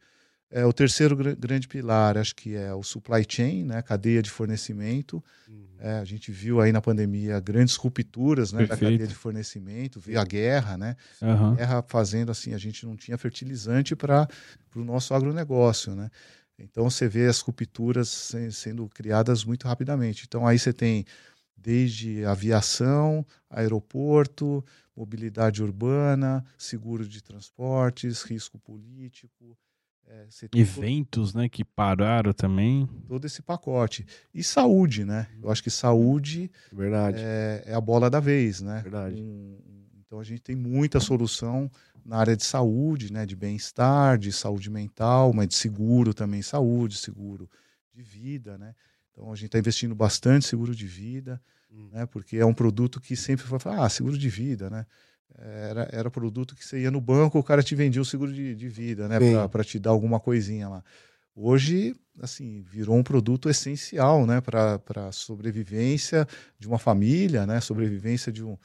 É, 0.49 0.63
o 0.63 0.71
terceiro 0.71 1.15
gr 1.15 1.35
grande 1.35 1.67
pilar, 1.67 2.17
acho 2.17 2.33
que 2.35 2.55
é 2.55 2.73
o 2.73 2.83
supply 2.83 3.25
chain, 3.27 3.63
né? 3.63 3.81
Cadeia 3.81 4.21
de 4.21 4.29
fornecimento. 4.29 5.23
Uhum. 5.49 5.67
É, 5.79 5.97
a 5.97 6.05
gente 6.05 6.31
viu 6.31 6.61
aí 6.61 6.71
na 6.71 6.81
pandemia 6.81 7.39
grandes 7.39 7.75
rupturas, 7.75 8.53
né? 8.53 8.65
Da 8.67 8.77
cadeia 8.77 9.07
de 9.07 9.15
fornecimento, 9.15 9.99
veio 9.99 10.19
a 10.19 10.23
guerra, 10.23 10.77
né? 10.77 10.95
Uhum. 11.19 11.53
A 11.53 11.55
guerra 11.55 11.85
fazendo 11.87 12.31
assim, 12.31 12.53
a 12.53 12.59
gente 12.59 12.85
não 12.85 12.95
tinha 12.95 13.17
fertilizante 13.17 13.95
para 13.95 14.27
o 14.75 14.83
nosso 14.83 15.15
agronegócio, 15.15 15.95
né? 15.95 16.09
Então 16.59 16.89
você 16.89 17.07
vê 17.07 17.25
as 17.25 17.39
rupturas 17.39 18.33
sendo 18.51 18.87
criadas 18.89 19.43
muito 19.43 19.67
rapidamente. 19.67 20.25
Então 20.27 20.47
aí 20.47 20.57
você 20.57 20.71
tem 20.71 21.05
desde 21.57 22.23
aviação, 22.23 23.25
aeroporto, 23.49 24.63
mobilidade 24.95 25.63
urbana, 25.63 26.45
seguro 26.57 27.07
de 27.07 27.21
transportes, 27.21 28.21
risco 28.23 28.59
político. 28.59 29.57
É, 30.09 30.25
Eventos, 30.55 31.33
todo, 31.33 31.41
né, 31.41 31.49
que 31.49 31.65
pararam 31.65 32.31
também. 32.31 32.87
Todo 33.09 33.25
esse 33.25 33.41
pacote. 33.41 34.05
E 34.33 34.41
saúde, 34.41 35.03
né? 35.03 35.27
Eu 35.43 35.51
acho 35.51 35.61
que 35.61 35.69
saúde 35.69 36.49
Verdade. 36.71 37.17
É, 37.21 37.63
é 37.65 37.73
a 37.73 37.81
bola 37.81 38.09
da 38.09 38.21
vez, 38.21 38.61
né? 38.61 38.79
Verdade. 38.81 39.21
Um, 39.21 39.57
então 39.99 40.17
a 40.21 40.23
gente 40.23 40.41
tem 40.41 40.55
muita 40.55 41.01
solução 41.01 41.69
na 42.05 42.17
área 42.17 42.37
de 42.37 42.45
saúde, 42.45 43.11
né, 43.11 43.25
de 43.25 43.35
bem-estar, 43.35 44.17
de 44.17 44.31
saúde 44.31 44.69
mental, 44.69 45.33
mas 45.33 45.49
de 45.49 45.55
seguro 45.55 46.13
também, 46.13 46.41
saúde, 46.41 46.97
seguro 46.97 47.49
de 47.93 48.01
vida, 48.01 48.57
né? 48.57 48.73
Então 49.17 49.31
a 49.31 49.35
gente 49.35 49.47
está 49.47 49.57
investindo 49.57 49.95
bastante 49.95 50.45
seguro 50.45 50.75
de 50.75 50.85
vida, 50.85 51.41
hum. 51.71 51.89
né? 51.91 52.05
Porque 52.05 52.37
é 52.37 52.45
um 52.45 52.53
produto 52.53 53.01
que 53.01 53.15
sempre 53.15 53.47
foi 53.47 53.57
falar, 53.57 53.83
ah, 53.83 53.89
seguro 53.89 54.15
de 54.15 54.29
vida, 54.29 54.69
né? 54.69 54.85
Era, 55.35 55.89
era 55.91 56.11
produto 56.11 56.55
que 56.55 56.63
você 56.63 56.81
ia 56.81 56.91
no 56.91 57.01
banco, 57.01 57.37
o 57.37 57.43
cara 57.43 57.63
te 57.63 57.75
vendia 57.75 58.01
o 58.01 58.05
seguro 58.05 58.31
de, 58.31 58.55
de 58.55 58.69
vida, 58.69 59.07
né? 59.07 59.17
Para 59.47 59.63
te 59.63 59.79
dar 59.79 59.89
alguma 59.89 60.19
coisinha 60.19 60.69
lá. 60.69 60.83
Hoje, 61.35 61.95
assim, 62.21 62.61
virou 62.61 62.95
um 62.95 63.03
produto 63.03 63.49
essencial, 63.49 64.25
né? 64.25 64.39
Para 64.39 64.79
a 65.07 65.11
sobrevivência 65.11 66.27
de 66.59 66.67
uma 66.67 66.77
família, 66.77 67.45
né? 67.45 67.59
Sobrevivência 67.59 68.31
de 68.31 68.43
um, 68.43 68.57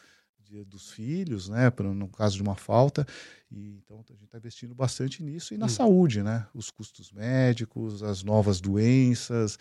dos 0.66 0.90
filhos, 0.90 1.48
né? 1.48 1.70
Pra, 1.70 1.88
no 1.92 2.08
caso 2.08 2.36
de 2.36 2.42
uma 2.42 2.56
falta. 2.56 3.06
E, 3.50 3.80
então, 3.84 4.04
a 4.08 4.12
gente 4.12 4.24
está 4.24 4.38
investindo 4.38 4.74
bastante 4.74 5.22
nisso 5.22 5.54
e 5.54 5.58
na 5.58 5.66
hum. 5.66 5.70
saúde, 5.70 6.22
né? 6.22 6.46
Os 6.54 6.70
custos 6.70 7.10
médicos, 7.10 8.02
as 8.02 8.22
novas 8.22 8.60
doenças, 8.60 9.58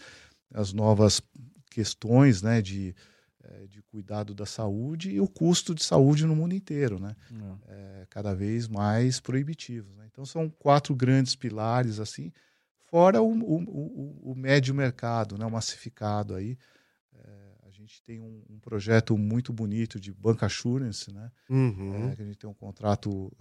as 0.53 0.73
novas 0.73 1.21
questões 1.69 2.41
né, 2.41 2.61
de, 2.61 2.93
eh, 3.43 3.67
de 3.67 3.81
cuidado 3.83 4.35
da 4.35 4.45
saúde 4.45 5.11
e 5.11 5.21
o 5.21 5.27
custo 5.27 5.73
de 5.73 5.83
saúde 5.83 6.25
no 6.25 6.35
mundo 6.35 6.53
inteiro, 6.53 6.99
né? 6.99 7.15
É, 7.67 8.05
cada 8.09 8.35
vez 8.35 8.67
mais 8.67 9.19
proibitivos. 9.19 9.95
Né? 9.95 10.07
Então 10.11 10.25
são 10.25 10.49
quatro 10.49 10.93
grandes 10.93 11.35
pilares 11.35 11.99
assim, 11.99 12.31
fora 12.89 13.21
o, 13.21 13.31
o, 13.31 13.63
o, 13.63 14.31
o 14.31 14.35
médio 14.35 14.75
mercado, 14.75 15.37
né, 15.37 15.45
o 15.45 15.51
massificado 15.51 16.35
aí. 16.35 16.57
É, 17.13 17.67
a 17.67 17.71
gente 17.71 18.03
tem 18.03 18.19
um, 18.19 18.43
um, 18.49 18.59
projeto 18.59 19.17
muito 19.17 19.53
bonito 19.53 19.99
de 19.99 20.11
bank 20.11 20.43
assurance, 20.43 21.11
né? 21.11 21.31
Uhum. 21.49 22.09
É, 22.09 22.15
que 22.15 22.21
a 22.21 22.25
gente 22.25 22.37
tem 22.37 22.49
um 22.49 22.53
contrato 22.53 23.31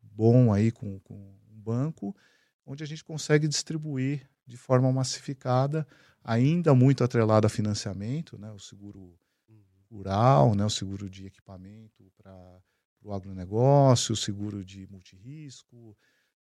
bom 0.00 0.52
aí 0.52 0.70
com, 0.70 1.00
com 1.00 1.14
um 1.14 1.60
banco, 1.60 2.16
onde 2.64 2.84
a 2.84 2.86
gente 2.86 3.02
consegue 3.02 3.48
distribuir 3.48 4.28
de 4.46 4.56
forma 4.56 4.92
massificada 4.92 5.86
ainda 6.24 6.74
muito 6.74 7.02
atrelado 7.02 7.46
a 7.46 7.50
financiamento, 7.50 8.38
né? 8.38 8.50
o 8.52 8.58
seguro 8.58 9.18
rural, 9.90 10.54
né? 10.54 10.64
o 10.64 10.70
seguro 10.70 11.10
de 11.10 11.26
equipamento 11.26 12.10
para 12.16 12.58
o 13.02 13.12
agronegócio, 13.12 14.12
o 14.12 14.16
seguro 14.16 14.64
de 14.64 14.86
multirisco, 14.90 15.96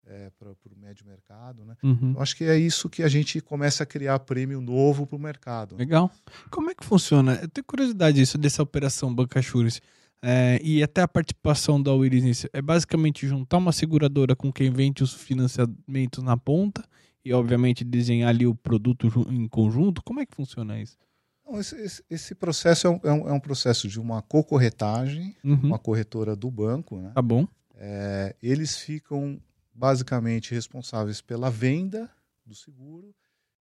é, 0.06 0.30
para 0.38 0.50
o 0.52 0.80
médio 0.80 1.06
mercado. 1.06 1.64
Né? 1.66 1.76
Uhum. 1.84 2.14
Eu 2.16 2.22
acho 2.22 2.36
que 2.36 2.44
é 2.44 2.58
isso 2.58 2.90
que 2.90 3.04
a 3.04 3.08
gente 3.08 3.40
começa 3.42 3.84
a 3.84 3.86
criar 3.86 4.20
prêmio 4.20 4.60
novo 4.62 5.06
para 5.06 5.16
o 5.16 5.20
mercado. 5.20 5.76
Legal. 5.76 6.12
Como 6.50 6.70
é 6.70 6.76
que 6.76 6.86
funciona? 6.86 7.40
Eu 7.42 7.48
tenho 7.48 7.66
curiosidade 7.66 8.18
disso, 8.18 8.38
dessa 8.38 8.64
operação 8.64 9.14
Bancassurance. 9.14 9.82
É, 10.22 10.60
e 10.64 10.82
até 10.82 11.02
a 11.02 11.08
participação 11.08 11.82
da 11.82 11.94
Willis 11.94 12.24
nisso. 12.24 12.48
É 12.52 12.62
basicamente 12.62 13.28
juntar 13.28 13.58
uma 13.58 13.72
seguradora 13.72 14.36
com 14.36 14.52
quem 14.52 14.72
vende 14.72 15.04
os 15.04 15.14
financiamentos 15.14 16.24
na 16.24 16.36
ponta 16.36 16.84
e, 17.28 17.34
obviamente, 17.34 17.84
desenhar 17.84 18.30
ali 18.30 18.48
o 18.48 18.56
produto 18.56 19.08
em 19.30 19.50
conjunto? 19.50 20.02
Como 20.02 20.22
é 20.22 20.26
que 20.26 20.34
funciona 20.34 20.80
isso? 20.80 20.98
Esse, 21.56 22.04
esse, 22.10 22.36
processo 22.36 22.88
é 22.88 22.90
um, 22.90 23.00
é 23.04 23.12
um, 23.12 23.30
é 23.30 23.34
um, 23.34 23.40
processo 23.40 23.88
de 23.88 24.00
uma 24.00 24.22
co-corretagem, 24.22 25.36
uhum. 25.44 25.60
uma 25.62 25.80
corretora 25.80 26.36
do 26.36 26.50
banco. 26.50 26.98
Né? 26.98 27.12
Tá 27.14 27.22
bom. 27.22 27.46
É, 27.76 28.34
eles 28.42 28.78
ficam 28.78 29.42
basicamente 29.74 30.54
responsáveis 30.54 31.22
pela 31.22 31.50
venda 31.50 32.10
do 32.46 32.56
seguro 32.56 33.14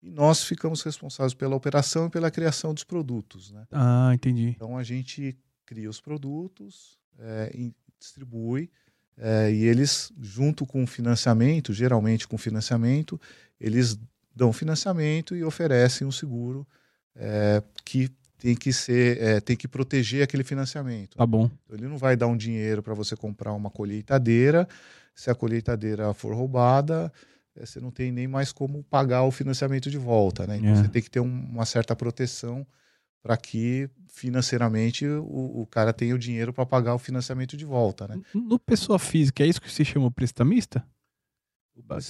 e 0.02 0.10
nós 0.10 0.44
ficamos 0.44 0.82
responsáveis 0.82 1.32
pela 1.32 1.56
operação 1.56 2.06
e 2.06 2.10
pela 2.10 2.30
criação 2.30 2.74
dos 2.74 2.84
produtos. 2.84 3.50
Né? 3.50 3.66
Ah, 3.72 4.12
entendi. 4.14 4.48
Então 4.48 4.76
a 4.76 4.82
gente 4.82 5.36
cria 5.64 5.88
os 5.88 6.00
produtos, 6.02 6.98
é, 7.18 7.50
distribui 7.98 8.70
é, 9.16 9.50
e 9.52 9.64
eles, 9.64 10.12
junto 10.20 10.66
com 10.66 10.82
o 10.82 10.86
financiamento, 10.86 11.72
geralmente 11.72 12.26
com 12.26 12.36
financiamento, 12.36 13.20
eles 13.60 13.98
dão 14.34 14.52
financiamento 14.52 15.36
e 15.36 15.44
oferecem 15.44 16.06
um 16.06 16.12
seguro 16.12 16.66
é, 17.14 17.62
que 17.84 18.10
tem 18.38 18.54
que 18.54 18.72
ser 18.72 19.22
é, 19.22 19.40
tem 19.40 19.56
que 19.56 19.68
proteger 19.68 20.22
aquele 20.22 20.44
financiamento. 20.44 21.16
Tá 21.16 21.26
bom. 21.26 21.50
Então, 21.64 21.78
ele 21.78 21.88
não 21.88 21.96
vai 21.96 22.16
dar 22.16 22.26
um 22.26 22.36
dinheiro 22.36 22.82
para 22.82 22.92
você 22.92 23.16
comprar 23.16 23.52
uma 23.52 23.70
colheitadeira. 23.70 24.68
Se 25.14 25.30
a 25.30 25.34
colheitadeira 25.34 26.12
for 26.12 26.34
roubada, 26.34 27.12
é, 27.56 27.64
você 27.64 27.78
não 27.78 27.90
tem 27.90 28.10
nem 28.10 28.26
mais 28.26 28.52
como 28.52 28.82
pagar 28.82 29.22
o 29.22 29.30
financiamento 29.30 29.88
de 29.88 29.96
volta, 29.96 30.46
né? 30.46 30.56
Então 30.56 30.70
é. 30.70 30.74
você 30.74 30.88
tem 30.88 31.00
que 31.00 31.10
ter 31.10 31.20
um, 31.20 31.44
uma 31.52 31.64
certa 31.64 31.94
proteção 31.94 32.66
para 33.24 33.38
que 33.38 33.88
financeiramente 34.06 35.06
o, 35.06 35.62
o, 35.62 35.66
cara 35.66 35.94
tenha 35.94 36.14
o 36.14 36.18
dinheiro 36.18 36.52
para 36.52 36.66
pagar 36.66 36.94
o 36.94 36.98
financiamento 36.98 37.56
de 37.56 37.64
volta, 37.64 38.06
né? 38.06 38.20
No 38.34 38.58
pessoa 38.58 38.98
física, 38.98 39.42
é 39.42 39.46
isso 39.46 39.62
que 39.62 39.72
se 39.72 39.82
chama 39.82 40.10
prestamista? 40.10 40.86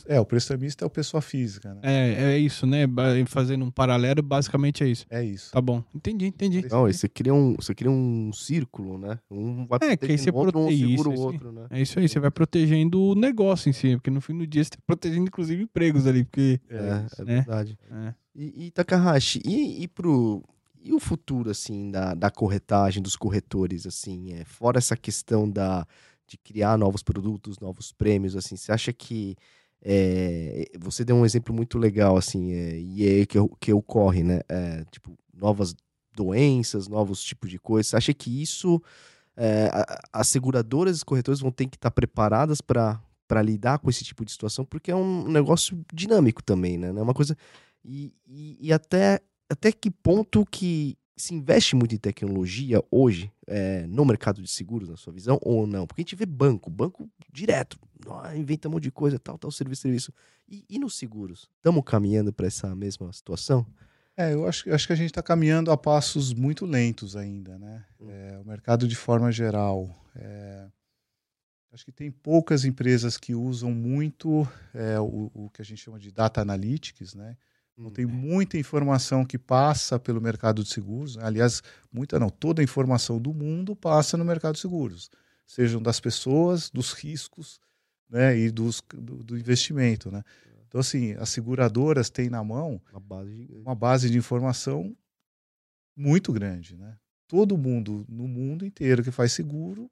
É, 0.07 0.21
o 0.21 0.27
prestamista 0.27 0.85
é 0.85 0.87
o 0.87 0.91
pessoa 0.91 1.23
física, 1.23 1.73
né? 1.73 1.81
É, 1.85 2.35
é 2.35 2.39
isso, 2.39 2.67
né? 2.67 2.81
Fazendo 3.27 3.65
um 3.65 3.71
paralelo, 3.71 4.23
basicamente 4.23 4.85
é 4.85 4.89
isso. 4.89 5.07
É 5.09 5.25
isso. 5.25 5.53
Tá 5.53 5.61
bom, 5.61 5.83
entendi, 5.95 6.27
entendi. 6.27 6.67
Não, 6.69 6.83
você 6.83 7.09
cria 7.09 7.33
um, 7.33 7.55
você 7.55 7.75
cria 7.75 7.91
um 7.91 8.31
círculo, 8.33 8.99
né? 8.99 9.19
Um 9.31 9.65
vai 9.67 9.79
é, 9.83 9.97
que 9.97 10.11
aí 10.11 10.19
você 10.19 10.31
um 10.31 10.35
outro, 10.35 10.59
um 10.59 10.69
segura 10.69 11.09
o 11.09 11.19
outro, 11.19 11.53
né? 11.53 11.67
É 11.71 11.81
isso 11.81 11.99
aí, 11.99 12.09
você 12.09 12.19
vai 12.19 12.31
protegendo 12.31 13.01
o 13.01 13.15
negócio 13.15 13.71
em 13.71 13.73
si, 13.73 13.97
porque 13.97 14.11
no 14.11 14.21
fim 14.21 14.37
do 14.37 14.47
dia 14.47 14.65
você 14.65 14.71
tá 14.71 14.79
protegendo 14.85 15.29
inclusive 15.29 15.63
empregos 15.63 16.07
ali, 16.07 16.25
porque... 16.25 16.61
É, 16.69 16.77
é, 16.77 16.79
é 16.79 17.25
né? 17.25 17.35
verdade. 17.37 17.79
É. 17.91 18.15
E, 18.35 18.67
e 18.67 18.71
Takahashi, 18.73 19.41
e, 19.47 19.85
e 19.85 19.89
pro 19.89 20.45
e 20.85 20.93
o 20.93 21.01
futuro, 21.01 21.51
assim, 21.51 21.91
da, 21.91 22.13
da 22.15 22.31
corretagem, 22.31 23.03
dos 23.03 23.17
corretores, 23.17 23.87
assim, 23.87 24.35
é, 24.35 24.45
fora 24.45 24.77
essa 24.77 24.95
questão 24.95 25.49
da, 25.51 25.87
de 26.27 26.37
criar 26.37 26.77
novos 26.77 27.03
produtos, 27.03 27.59
novos 27.59 27.91
prêmios, 27.91 28.37
assim, 28.37 28.55
você 28.55 28.71
acha 28.71 28.93
que 28.93 29.35
é, 29.81 30.71
você 30.79 31.03
deu 31.03 31.17
um 31.17 31.25
exemplo 31.25 31.55
muito 31.55 31.79
legal, 31.79 32.19
assim, 32.19 32.53
é, 32.53 32.79
e 32.79 33.23
é 33.23 33.27
que, 33.27 33.39
que 33.59 33.73
ocorre, 33.73 34.23
né? 34.23 34.41
É, 34.47 34.85
tipo, 34.91 35.17
novas 35.33 35.75
doenças, 36.15 36.87
novos 36.87 37.23
tipos 37.23 37.51
de 37.51 37.59
coisas. 37.59 37.89
Você 37.89 37.97
acha 37.97 38.15
que 38.15 38.43
isso, 38.43 38.81
é, 39.37 39.71
as 40.13 40.29
seguradoras 40.29 41.01
e 41.01 41.05
corretores 41.05 41.41
vão 41.41 41.51
ter 41.51 41.67
que 41.67 41.77
estar 41.77 41.91
preparadas 41.91 42.61
para 42.61 43.01
para 43.27 43.41
lidar 43.41 43.79
com 43.79 43.89
esse 43.89 44.05
tipo 44.05 44.23
de 44.23 44.31
situação, 44.31 44.67
porque 44.67 44.91
é 44.91 44.95
um 44.95 45.27
negócio 45.27 45.83
dinâmico 45.95 46.43
também, 46.43 46.77
né? 46.77 46.89
É 46.89 47.03
uma 47.03 47.15
coisa. 47.15 47.35
E, 47.83 48.13
e, 48.27 48.59
e 48.61 48.71
até 48.71 49.19
até 49.55 49.73
que 49.73 49.91
ponto 49.91 50.45
que 50.45 50.99
se 51.17 51.33
investe 51.33 51.77
muito 51.77 51.95
em 51.95 51.99
tecnologia 51.99 52.83
hoje 52.91 53.33
é, 53.47 53.87
no 53.87 54.05
mercado 54.05 54.43
de 54.43 54.49
seguros, 54.49 54.89
na 54.89 54.97
sua 54.97 55.13
visão, 55.13 55.39
ou 55.43 55.65
não? 55.65 55.87
Porque 55.87 56.01
a 56.01 56.05
gente 56.05 56.17
vê 56.17 56.27
banco, 56.27 56.69
banco 56.69 57.09
direto, 57.33 57.79
ah, 58.11 58.37
inventa 58.37 58.69
um 58.69 58.73
monte 58.73 58.83
de 58.85 58.91
coisa, 58.91 59.19
tal, 59.19 59.39
tal, 59.39 59.51
serviço, 59.53 59.83
serviço. 59.83 60.13
E, 60.49 60.65
e 60.69 60.79
nos 60.79 60.99
seguros? 60.99 61.49
Estamos 61.57 61.85
caminhando 61.87 62.33
para 62.33 62.49
essa 62.49 62.75
mesma 62.75 63.13
situação? 63.13 63.65
É, 64.17 64.35
eu 64.35 64.47
acho, 64.47 64.69
eu 64.69 64.75
acho 64.75 64.87
que 64.89 64.93
a 64.93 64.97
gente 64.97 65.11
está 65.11 65.23
caminhando 65.23 65.71
a 65.71 65.77
passos 65.77 66.33
muito 66.33 66.67
lentos 66.67 67.17
ainda, 67.17 67.59
né? 67.59 67.85
Hum. 68.01 68.11
É, 68.11 68.39
o 68.39 68.45
mercado 68.45 68.89
de 68.89 68.97
forma 68.97 69.31
geral. 69.31 69.89
é, 70.17 70.67
acho 71.73 71.85
que 71.85 71.93
tem 71.93 72.11
poucas 72.11 72.65
empresas 72.65 73.17
que 73.17 73.35
usam 73.35 73.71
muito 73.71 74.47
é, 74.73 74.99
o, 75.01 75.31
o 75.33 75.51
que 75.51 75.63
a 75.63 75.65
gente 75.65 75.83
chama 75.83 75.99
de 75.99 76.11
data 76.11 76.41
analytics, 76.41 77.15
né? 77.15 77.37
Então, 77.77 77.91
tem 77.91 78.07
muita 78.07 78.57
informação 78.57 79.25
que 79.25 79.37
passa 79.37 79.99
pelo 79.99 80.21
mercado 80.21 80.63
de 80.63 80.71
seguros. 80.71 81.19
Aliás, 81.19 81.63
muita 81.93 82.19
não, 82.21 82.31
toda 82.31 82.63
a 82.63 82.65
informação 82.65 83.21
do 83.21 83.35
mundo 83.35 83.75
passa 83.75 84.17
no 84.17 84.25
mercado 84.25 84.55
de 84.55 84.61
seguros, 84.61 85.11
sejam 85.47 85.83
das 85.83 85.99
pessoas, 85.99 86.71
dos 86.71 86.93
riscos, 86.93 87.61
né, 88.09 88.39
e 88.39 88.51
dos, 88.51 88.81
do, 88.95 89.25
do 89.25 89.37
investimento, 89.37 90.11
né? 90.11 90.23
Então, 90.69 90.81
assim, 90.81 91.13
as 91.15 91.29
seguradoras 91.29 92.11
têm 92.11 92.29
na 92.29 92.43
mão 92.43 92.81
Uma 92.91 93.01
base 93.01 93.49
uma 93.53 93.75
base 93.75 94.11
de 94.11 94.19
informação 94.19 94.97
muito 95.97 96.33
grande, 96.33 96.77
né? 96.77 96.97
Todo 97.29 97.57
mundo 97.57 98.05
no 98.09 98.27
mundo 98.27 98.67
inteiro 98.67 99.03
que 99.03 99.11
faz 99.11 99.33
seguro 99.33 99.91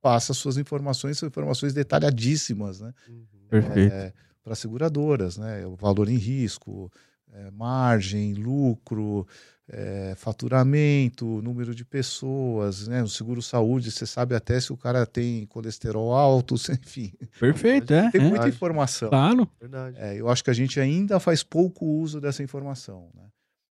passa 0.00 0.34
suas 0.34 0.56
informações, 0.56 1.18
são 1.18 1.28
informações 1.28 1.72
detalhadíssimas, 1.72 2.80
né? 2.80 2.92
Uhum. 3.08 3.26
Perfeito. 3.48 4.14
para 4.42 4.54
seguradoras, 4.54 5.36
né? 5.36 5.66
O 5.66 5.76
valor 5.76 6.08
em 6.08 6.16
risco, 6.16 6.90
é, 7.32 7.50
margem, 7.50 8.34
lucro, 8.34 9.26
é, 9.68 10.14
faturamento, 10.16 11.40
número 11.42 11.74
de 11.74 11.84
pessoas, 11.84 12.86
né? 12.88 13.02
O 13.02 13.08
seguro 13.08 13.40
saúde, 13.40 13.90
você 13.90 14.06
sabe 14.06 14.34
até 14.34 14.60
se 14.60 14.72
o 14.72 14.76
cara 14.76 15.06
tem 15.06 15.46
colesterol 15.46 16.12
alto, 16.12 16.54
enfim, 16.70 17.12
Perfeito, 17.40 17.92
é. 17.94 18.10
tem 18.10 18.20
é. 18.20 18.28
muita 18.28 18.48
informação. 18.48 19.08
Claro. 19.08 19.48
Verdade. 19.60 19.96
É, 19.98 20.20
eu 20.20 20.28
acho 20.28 20.44
que 20.44 20.50
a 20.50 20.54
gente 20.54 20.78
ainda 20.78 21.18
faz 21.18 21.42
pouco 21.42 21.86
uso 21.86 22.20
dessa 22.20 22.42
informação. 22.42 23.08
Né? 23.14 23.22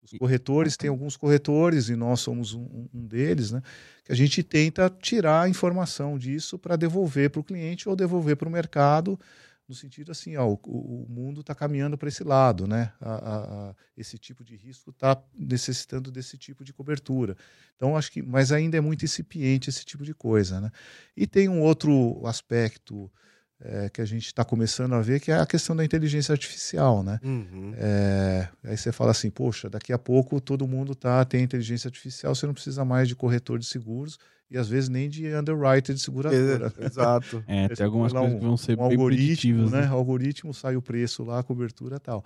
Os 0.03 0.17
corretores, 0.19 0.77
tem 0.77 0.89
alguns 0.89 1.17
corretores, 1.17 1.89
e 1.89 1.95
nós 1.95 2.19
somos 2.19 2.53
um, 2.53 2.61
um- 2.61 2.89
um 2.93 3.07
deles, 3.07 3.51
né? 3.51 3.61
que 4.03 4.11
a 4.11 4.15
gente 4.15 4.43
tenta 4.43 4.87
tirar 5.01 5.43
a 5.43 5.49
informação 5.49 6.17
disso 6.17 6.59
para 6.59 6.75
devolver 6.75 7.29
para 7.31 7.39
o 7.39 7.43
cliente 7.43 7.87
ou 7.89 7.95
devolver 7.95 8.35
para 8.35 8.47
o 8.47 8.51
mercado, 8.51 9.19
no 9.67 9.73
sentido 9.75 10.11
assim, 10.11 10.35
ó, 10.37 10.47
o, 10.47 10.59
o- 10.65 11.05
mundo 11.09 11.41
está 11.41 11.55
caminhando 11.55 11.97
para 11.97 12.07
esse 12.07 12.23
lado, 12.23 12.67
né? 12.67 12.91
A- 13.01 13.13
a- 13.15 13.69
a- 13.69 13.75
esse 13.97 14.17
tipo 14.17 14.43
de 14.43 14.55
risco 14.55 14.91
está 14.91 15.21
necessitando 15.33 16.11
desse 16.11 16.37
tipo 16.37 16.63
de 16.63 16.71
cobertura. 16.73 17.35
Então, 17.75 17.97
acho 17.97 18.11
que, 18.11 18.21
mas 18.21 18.51
ainda 18.51 18.77
é 18.77 18.81
muito 18.81 19.03
incipiente 19.03 19.69
esse 19.69 19.83
tipo 19.83 20.03
de 20.03 20.13
coisa. 20.13 20.61
Né? 20.61 20.69
E 21.17 21.25
tem 21.25 21.49
um 21.49 21.61
outro 21.61 22.21
aspecto 22.25 23.11
é, 23.59 23.89
que 23.89 24.01
a 24.01 24.05
gente 24.05 24.25
está 24.25 24.43
começando 24.43 24.93
a 24.93 25.01
ver, 25.01 25.19
que 25.21 25.31
é 25.31 25.39
a 25.39 25.45
questão 25.45 25.75
da 25.75 25.83
inteligência 25.85 26.33
artificial, 26.33 27.01
né? 27.01 27.19
Uhum. 27.23 27.73
É, 27.77 28.49
aí 28.65 28.75
você 28.77 28.91
fala 28.91 29.11
assim, 29.11 29.29
poxa, 29.29 29.69
daqui 29.69 29.93
a 29.93 29.97
pouco 29.97 30.41
todo 30.41 30.67
mundo 30.67 30.93
tá 30.93 31.23
tem 31.23 31.41
inteligência 31.41 31.87
artificial, 31.87 32.35
você 32.35 32.45
não 32.45 32.53
precisa 32.53 32.83
mais 32.83 33.07
de 33.07 33.15
corretor 33.15 33.57
de 33.57 33.65
seguros 33.65 34.19
e 34.49 34.57
às 34.57 34.67
vezes 34.69 34.89
nem 34.89 35.09
de 35.09 35.25
underwriter 35.35 35.95
de 35.95 36.01
seguradora. 36.01 36.73
Ex- 36.77 36.91
Exato. 36.91 37.43
É, 37.47 37.67
tem 37.69 37.85
algumas 37.85 38.13
coisas 38.13 38.33
que 38.39 38.45
vão 38.45 38.57
ser 38.57 38.73
um 38.73 38.87
bem 38.87 38.97
algoritmo, 38.97 39.69
né? 39.69 39.81
né? 39.81 39.87
Algoritmo 39.87 40.53
sai 40.53 40.75
o 40.75 40.81
preço 40.81 41.23
lá, 41.23 41.39
a 41.39 41.43
cobertura 41.43 41.95
e 41.95 41.99
tal. 41.99 42.23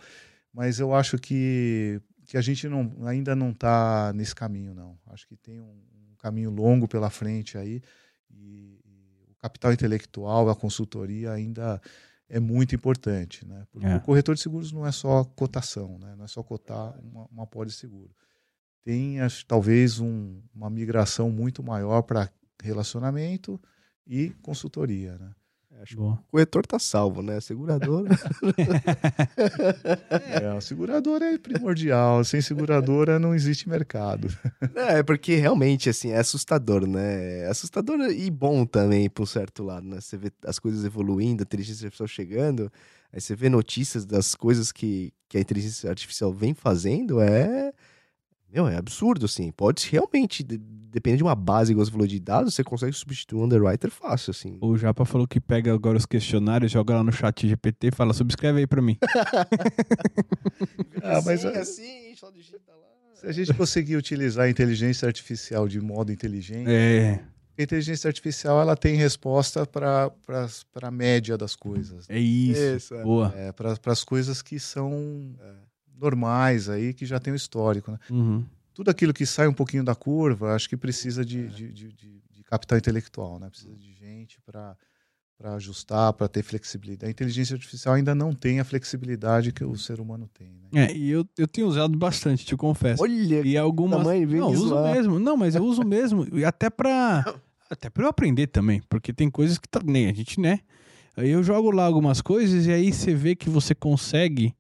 Mas 0.54 0.80
eu 0.80 0.94
acho 0.94 1.18
que, 1.18 2.02
que 2.26 2.36
a 2.38 2.42
gente 2.42 2.68
não, 2.68 2.92
ainda 3.06 3.36
não 3.36 3.52
está 3.52 4.12
nesse 4.14 4.36
caminho, 4.36 4.74
não. 4.74 4.98
Acho 5.08 5.28
que 5.28 5.36
tem 5.38 5.60
um, 5.62 5.66
um 6.12 6.16
caminho 6.18 6.50
longo 6.50 6.88
pela 6.88 7.10
frente 7.10 7.58
aí 7.58 7.82
e, 8.32 8.80
e 8.86 9.32
o 9.32 9.36
capital 9.36 9.72
intelectual, 9.72 10.50
a 10.50 10.56
consultoria 10.56 11.32
ainda 11.32 11.80
é 12.28 12.40
muito 12.40 12.76
importante, 12.76 13.48
né? 13.48 13.66
Porque 13.72 13.88
É. 13.88 13.96
o 13.96 14.02
corretor 14.02 14.36
de 14.36 14.42
seguros 14.42 14.72
não 14.72 14.86
é 14.86 14.92
só 14.92 15.24
cotação, 15.24 15.98
né? 16.00 16.16
Não 16.18 16.26
é 16.26 16.28
só 16.28 16.44
cotar 16.44 16.94
uma, 17.02 17.26
uma 17.32 17.48
pólice 17.48 17.76
de 17.78 17.82
seguro. 17.82 18.12
Tem, 18.84 19.20
acho, 19.22 19.46
talvez, 19.46 20.00
um- 20.00 20.42
uma 20.54 20.70
migração 20.70 21.30
muito 21.30 21.62
maior 21.64 22.02
para 22.02 22.30
relacionamento 22.62 23.60
e 24.08 24.32
consultoria, 24.42 25.18
né? 25.18 25.32
Acho 25.82 25.92
que 25.96 26.02
Boa. 26.02 26.14
o 26.16 26.32
corretor 26.32 26.66
tá 26.66 26.78
salvo, 26.78 27.22
né? 27.22 27.38
A 27.38 27.42
seguradora. 27.42 28.10
É, 30.42 30.48
a 30.58 30.62
seguradora 30.62 31.26
é 31.34 31.38
primordial. 31.38 32.24
Sem 32.24 32.42
seguradora 32.42 33.18
não 33.20 33.34
existe 33.34 33.70
mercado. 33.70 34.28
é, 34.76 35.02
porque 35.04 35.36
realmente, 35.36 35.90
assim, 35.90 36.12
é 36.12 36.18
assustador, 36.20 36.86
né? 36.88 37.42
É 37.44 37.48
assustador 37.48 38.00
e 38.12 38.30
bom 38.30 38.66
também, 38.66 39.10
por 39.10 39.24
um 39.24 39.26
certo 39.26 39.64
lado, 39.64 39.88
né? 39.88 40.02
Você 40.02 40.18
vê 40.18 40.32
as 40.44 40.60
coisas 40.60 40.84
evoluindo, 40.84 41.44
a 41.44 41.46
inteligência 41.46 41.86
artificial 41.86 42.08
chegando, 42.08 42.72
aí 43.14 43.22
você 43.22 43.36
vê 43.36 43.48
notícias 43.50 44.06
das 44.06 44.36
coisas 44.36 44.72
que, 44.72 45.14
que 45.28 45.38
a 45.38 45.42
inteligência 45.42 45.90
artificial 45.90 46.34
vem 46.34 46.54
fazendo, 46.54 47.22
é. 47.22 47.72
Meu, 48.52 48.68
é 48.68 48.78
absurdo, 48.78 49.26
assim. 49.26 49.52
Pode 49.52 49.88
realmente, 49.90 50.44
de- 50.44 50.58
depende 50.58 51.18
de 51.18 51.24
uma 51.24 51.36
base, 51.36 51.72
igual 51.72 51.86
você 51.86 51.92
falou, 51.92 52.08
de 52.08 52.20
dados, 52.20 52.54
você 52.56 52.64
consegue 52.64 52.94
substituir 52.94 53.40
um 53.40 53.44
underwriter 53.44 53.92
fácil, 53.92 54.32
assim. 54.32 54.58
O 54.62 54.76
Japa 54.76 55.06
falou 55.06 55.28
que 55.28 55.40
pega 55.40 55.74
agora 55.74 55.98
os 55.98 56.06
questionários, 56.06 56.72
joga 56.72 56.96
lá 56.96 57.04
no 57.04 57.12
chat 57.12 57.48
GPT 57.48 57.88
e 57.88 57.92
fala, 57.92 58.14
subscreve 58.14 58.60
aí 58.60 58.68
pra 58.68 58.82
mim. 58.82 58.98
Ah, 61.02 61.22
mas 61.26 61.46
assim, 61.46 61.58
é- 61.58 61.62
assim, 61.62 62.16
só 62.16 62.30
digita 62.32 62.72
lá. 62.72 62.88
Se 63.16 63.28
a 63.28 63.32
gente 63.32 63.54
conseguir 63.54 63.96
utilizar 63.98 64.46
a 64.46 64.50
inteligência 64.50 65.06
artificial 65.08 65.68
de 65.68 65.80
modo 65.80 66.12
inteligente, 66.12 66.70
É, 66.70 67.20
a 67.58 67.62
inteligência 67.62 68.08
artificial 68.08 68.62
ela 68.62 68.76
tem 68.76 68.96
resposta 68.96 69.66
para 69.66 70.12
a 70.82 70.92
média 70.92 71.38
das 71.38 71.56
coisas. 71.56 72.06
é 72.10 72.20
isso. 72.20 72.62
Isso, 72.78 72.96
é. 72.96 73.04
Boa. 73.04 73.34
É, 73.36 73.52
para 73.52 73.78
as 73.92 74.04
coisas 74.04 74.42
que 74.42 74.60
são 74.60 75.36
normais 76.00 76.70
aí, 76.70 76.94
que 76.94 77.06
já 77.06 77.20
tem 77.20 77.34
o 77.34 77.36
histórico. 77.36 77.92
Né? 77.92 77.98
Uhum. 78.10 78.46
Tudo 78.74 78.90
aquilo 78.90 79.14
que 79.14 79.26
sai 79.26 79.48
um 79.48 79.54
pouquinho 79.54 79.84
da 79.84 79.94
curva, 79.96 80.54
acho 80.56 80.70
que 80.70 80.78
precisa 80.78 81.26
de, 81.26 81.48
de, 81.48 81.72
de, 81.72 81.94
de- 81.94 82.22
de 82.32 82.44
capital 82.44 82.78
intelectual, 82.78 83.40
né? 83.40 83.50
precisa 83.50 83.76
de 83.76 83.94
gente 83.94 84.40
para 84.42 84.76
para 85.38 85.54
ajustar, 85.56 86.12
para 86.12 86.28
ter 86.28 86.44
flexibilidade. 86.44 87.08
A 87.08 87.10
inteligência 87.12 87.54
artificial 87.54 87.96
ainda 87.96 88.14
não 88.14 88.34
tem 88.34 88.60
a 88.60 88.66
flexibilidade 88.66 89.54
que 89.54 89.64
o 89.64 89.78
ser 89.78 90.02
humano 90.02 90.30
tem. 90.34 90.50
Né? 90.70 90.88
É, 90.88 90.94
e 90.94 91.10
eu, 91.12 91.26
eu 91.38 91.48
tenho 91.48 91.66
usado 91.66 91.98
bastante, 91.98 92.46
te 92.46 92.58
confesso. 92.58 93.02
Olha, 93.02 93.42
E 93.48 93.58
algumas. 93.58 94.00
tamanho, 94.00 94.28
vem 94.28 94.42
não, 94.42 94.52
me 94.52 94.58
uso 94.58 94.76
mesmo. 94.84 95.18
Não, 95.18 95.38
mas 95.38 95.56
eu 95.56 95.64
uso 95.64 95.82
mesmo. 95.86 96.28
E 96.38 96.44
até 96.44 96.70
pra. 96.70 97.24
Até 97.72 97.90
pra 97.90 98.04
eu 98.04 98.10
aprender 98.10 98.48
também. 98.48 98.82
Porque 98.90 99.14
tem 99.14 99.30
coisas 99.30 99.58
que 99.58 99.70
tá, 99.70 99.80
nem 99.82 100.10
a 100.10 100.14
gente, 100.14 100.42
né? 100.42 100.60
Aí 101.16 101.30
eu 101.30 101.42
jogo 101.42 101.72
lá 101.72 101.86
algumas 101.86 102.20
coisas 102.20 102.66
e 102.66 102.72
aí 102.74 102.92
você 102.92 103.14
vê 103.16 103.34
que 103.34 103.50
você 103.50 103.74
consegue 103.74 104.54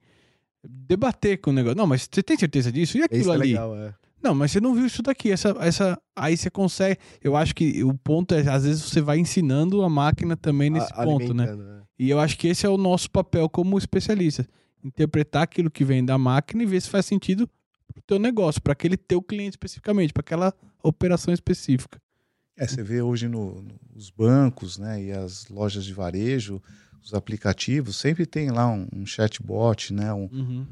debater 0.67 1.39
com 1.39 1.49
o 1.51 1.53
negócio. 1.53 1.77
Não, 1.77 1.87
mas 1.87 2.07
você 2.11 2.21
tem 2.23 2.37
certeza 2.37 2.71
disso? 2.71 2.97
E 2.97 3.03
aquilo 3.03 3.21
isso 3.21 3.31
é 3.31 3.35
ali? 3.35 3.47
legal, 3.49 3.75
é. 3.75 3.93
Não, 4.21 4.35
mas 4.35 4.51
você 4.51 4.59
não 4.59 4.75
viu 4.75 4.85
isso 4.85 5.01
daqui. 5.01 5.31
Essa, 5.31 5.55
essa, 5.61 5.97
aí 6.15 6.35
você 6.35 6.49
consegue. 6.49 6.99
Eu 7.23 7.37
acho 7.37 7.55
que 7.55 7.83
o 7.83 7.93
ponto 7.93 8.33
é, 8.35 8.47
às 8.49 8.65
vezes, 8.65 8.83
você 8.83 8.99
vai 8.99 9.17
ensinando 9.17 9.81
a 9.81 9.89
máquina 9.89 10.35
também 10.35 10.69
nesse 10.69 10.91
A- 10.93 11.03
ponto, 11.03 11.33
né? 11.33 11.43
alimentando, 11.45 11.79
é. 11.79 11.83
E 11.97 12.09
eu 12.09 12.19
acho 12.19 12.37
que 12.37 12.47
esse 12.47 12.65
é 12.65 12.69
o 12.69 12.77
nosso 12.77 13.09
papel 13.09 13.47
como 13.49 13.77
especialista. 13.77 14.45
Interpretar 14.83 15.43
aquilo 15.43 15.69
que 15.71 15.83
vem 15.85 16.03
da 16.03 16.17
máquina 16.17 16.63
e 16.63 16.65
ver 16.65 16.81
se 16.81 16.89
faz 16.89 17.05
sentido 17.05 17.49
pro 17.93 18.01
teu 18.03 18.19
negócio, 18.19 18.61
para 18.61 18.73
aquele 18.73 18.95
teu 18.97 19.21
cliente 19.21 19.51
especificamente, 19.51 20.13
para 20.13 20.21
aquela 20.21 20.53
operação 20.83 21.33
específica. 21.33 21.99
É, 22.57 22.67
você 22.67 22.83
vê 22.83 23.01
hoje 23.01 23.27
no- 23.29 23.65
nos 23.93 24.09
bancos 24.09 24.77
né, 24.77 25.01
e 25.01 25.11
as 25.13 25.47
lojas 25.49 25.85
de 25.85 25.93
varejo, 25.93 26.61
os 27.01 27.13
aplicativos, 27.13 27.97
sempre 27.97 28.25
tem 28.25 28.51
lá 28.51 28.67
um, 28.67 28.87
um 28.93 29.05
chatbot, 29.05 29.93
né, 29.93 30.13
um 30.13 30.29
Uhum. 30.31 30.67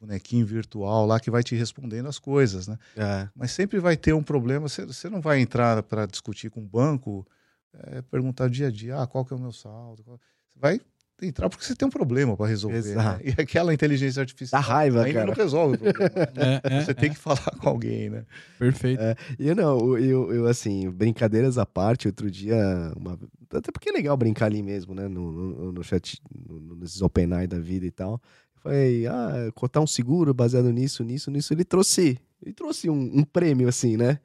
bonequinho 0.00 0.46
virtual 0.46 1.04
lá 1.06 1.20
que 1.20 1.30
vai 1.30 1.42
te 1.42 1.54
respondendo 1.54 2.08
as 2.08 2.18
coisas. 2.18 2.66
Né? 2.66 2.78
É. 2.96 3.28
Mas 3.34 3.50
sempre 3.52 3.78
vai 3.78 3.96
ter 3.96 4.14
um 4.14 4.22
problema, 4.22 4.68
você, 4.68 5.10
não 5.10 5.20
vai 5.20 5.40
entrar 5.40 5.82
para 5.82 6.06
discutir 6.06 6.50
com 6.50 6.60
o 6.60 6.66
banco, 6.66 7.26
é, 7.74 8.00
perguntar 8.02 8.48
dia 8.48 8.68
a 8.68 8.70
dia, 8.70 8.98
ah, 9.00 9.06
qual 9.06 9.24
que 9.24 9.32
é 9.32 9.36
o 9.36 9.40
meu 9.40 9.52
saldo? 9.52 10.02
Você 10.48 10.58
vai 10.58 10.80
entrar 11.26 11.48
porque 11.48 11.64
você 11.64 11.74
tem 11.74 11.86
um 11.86 11.90
problema 11.90 12.36
para 12.36 12.46
resolver. 12.46 12.78
Exato. 12.78 13.24
Né? 13.24 13.32
E 13.36 13.40
aquela 13.42 13.72
inteligência 13.74 14.20
artificial 14.20 14.60
Dá 14.60 14.66
raiva, 14.66 15.02
ainda 15.04 15.12
cara. 15.20 15.26
não 15.26 15.34
resolve 15.34 15.76
o 15.76 15.78
problema. 15.78 16.10
É, 16.36 16.76
é, 16.78 16.84
Você 16.84 16.94
tem 16.94 17.10
que 17.10 17.18
falar 17.18 17.50
com 17.60 17.68
alguém, 17.68 18.10
né? 18.10 18.24
Perfeito. 18.58 19.02
E 19.38 19.48
eu 19.48 19.54
não, 19.54 19.98
eu, 19.98 20.32
eu, 20.32 20.46
assim, 20.46 20.90
brincadeiras 20.90 21.58
à 21.58 21.66
parte, 21.66 22.06
outro 22.08 22.30
dia, 22.30 22.56
uma- 22.96 23.18
até 23.52 23.70
porque 23.72 23.90
é 23.90 23.92
legal 23.92 24.16
brincar 24.16 24.46
ali 24.46 24.62
mesmo, 24.62 24.94
né, 24.94 25.08
no, 25.08 25.32
no, 25.32 25.72
no 25.72 25.82
chat, 25.84 26.20
no, 26.48 26.76
nesses 26.76 27.02
OpenAI 27.02 27.46
da 27.46 27.58
vida 27.58 27.84
e 27.86 27.90
tal. 27.90 28.20
Eu 28.56 28.60
falei, 28.62 29.06
ah, 29.06 29.50
cotar 29.54 29.82
um 29.82 29.86
seguro 29.86 30.32
baseado 30.34 30.70
nisso, 30.70 31.02
nisso, 31.02 31.30
nisso. 31.30 31.52
Ele 31.52 31.64
trouxe, 31.64 32.18
ele 32.44 32.52
trouxe 32.54 32.88
um, 32.90 33.10
um 33.18 33.24
prêmio, 33.24 33.68
assim, 33.68 33.96
né? 33.96 34.18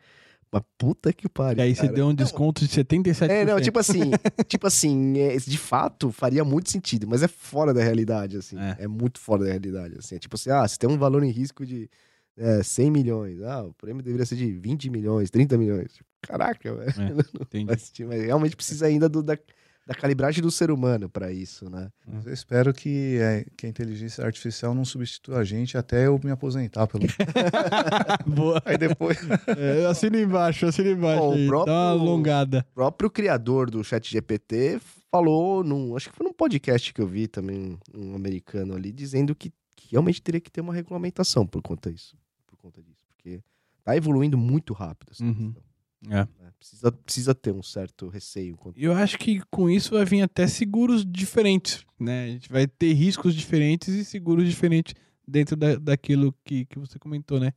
Mas 0.52 0.62
puta 0.78 1.12
que 1.12 1.28
pariu. 1.28 1.60
E 1.60 1.68
aí 1.68 1.76
você 1.76 1.84
cara. 1.84 1.93
deu 1.93 2.08
um 2.08 2.14
desconto 2.14 2.66
de 2.66 2.70
77%. 2.70 3.30
É, 3.30 3.46
não, 3.46 3.60
tipo 3.60 3.80
assim, 3.80 4.12
tipo 4.48 4.68
assim, 4.68 5.18
é, 5.20 5.36
de 5.38 5.58
fato 5.58 6.12
faria 6.12 6.43
muito 6.46 6.72
sentido, 6.72 7.08
mas 7.08 7.24
é 7.24 7.28
fora 7.28 7.74
da 7.74 7.84
realidade, 7.84 8.38
assim. 8.38 8.58
É. 8.58 8.78
É, 8.80 8.88
muito 8.88 9.20
fora 9.20 9.43
da 9.43 9.50
realidade, 9.50 9.96
assim. 9.98 10.16
É 10.16 10.20
tipo 10.20 10.36
assim, 10.36 10.50
ah, 10.50 10.68
você 10.68 10.78
tem 10.78 10.89
um 10.89 10.98
valor 10.98 11.24
em 11.24 11.32
risco 11.32 11.66
de 11.66 11.89
é, 12.38 12.64
100 12.64 12.91
milhões. 12.91 13.41
Ah, 13.41 13.64
o 13.64 13.74
prêmio 13.74 14.04
deveria 14.04 14.26
ser 14.26 14.36
de 14.36 14.52
20 14.52 14.89
milhões, 14.89 15.30
30 15.30 15.58
milhões. 15.58 15.91
Caraca, 16.22 16.74
velho. 16.74 16.91
É. 16.91 17.64
Mas, 17.66 17.91
mas 18.00 18.24
realmente 18.24 18.56
precisa 18.56 18.88
ainda 18.88 19.08
do, 19.08 19.22
da, 19.22 19.38
da 19.86 19.93
calibragem 19.93 20.41
do 20.41 20.49
ser 20.49 20.71
humano 20.71 21.07
para 21.09 21.31
isso, 21.31 21.69
né? 21.69 21.89
Mas 22.07 22.25
eu 22.25 22.33
espero 22.33 22.73
que, 22.73 23.17
é, 23.19 23.45
que 23.55 23.65
a 23.67 23.69
inteligência 23.69 24.25
artificial 24.25 24.73
não 24.73 24.83
substitua 24.83 25.38
a 25.39 25.43
gente 25.43 25.77
até 25.77 26.07
eu 26.07 26.19
me 26.23 26.31
aposentar. 26.31 26.88
Pelo... 26.88 27.03
Boa. 28.25 28.61
Aí 28.65 28.77
depois. 28.77 29.17
É, 29.57 29.86
assina 29.86 30.19
embaixo, 30.19 30.65
assina 30.65 30.89
embaixo. 30.89 31.23
O 31.23 31.33
aí. 31.33 31.47
próprio- 31.47 31.73
Dá 31.73 31.93
uma 31.93 32.01
alongada. 32.01 32.65
O 32.71 32.73
próprio 32.75 33.09
criador 33.09 33.69
do 33.69 33.83
ChatGPT 33.83 34.79
falou 35.11 35.63
num. 35.63 35.95
Acho 35.95 36.09
que 36.09 36.15
foi 36.15 36.25
num 36.25 36.33
podcast 36.33 36.93
que 36.93 37.01
eu 37.01 37.07
vi 37.07 37.27
também, 37.27 37.77
um 37.93 38.15
americano 38.15 38.75
ali, 38.75 38.91
dizendo 38.91 39.36
que, 39.36 39.51
que 39.75 39.89
realmente 39.91 40.21
teria 40.21 40.41
que 40.41 40.51
ter 40.51 40.61
uma 40.61 40.73
regulamentação 40.73 41.45
por 41.45 41.61
conta 41.61 41.91
disso. 41.91 42.17
Por 42.47 42.57
conta 42.57 42.81
disso. 42.81 42.95
Porque 43.09 43.41
tá 43.83 43.95
evoluindo 43.95 44.38
muito 44.38 44.73
rápido 44.73 45.11
essa 45.11 45.23
Uhum. 45.23 45.33
questão, 45.53 45.63
É. 46.08 46.16
né? 46.16 46.28
Precisa, 46.58 46.91
precisa 46.91 47.36
ter 47.36 47.52
um 47.52 47.64
certo 47.64 48.08
receio. 48.08 48.58
Eu 48.76 48.93
acho 48.93 49.18
que 49.18 49.41
com 49.52 49.70
isso 49.70 49.91
vai 49.91 50.06
vir 50.06 50.22
até 50.22 50.48
seguros 50.48 51.06
diferentes, 51.06 51.86
né? 52.00 52.26
A 52.26 52.28
gente 52.28 52.50
vai 52.50 52.68
ter 52.68 52.93
riscos 52.93 53.36
diferentes 53.36 53.89
e 53.89 54.04
seguros 54.04 54.48
diferentes 54.48 54.93
dentro 55.28 55.56
da, 55.56 55.76
daquilo 55.76 56.34
que, 56.43 56.66
que 56.66 56.80
você 56.80 56.98
comentou, 56.98 57.39
né? 57.39 57.54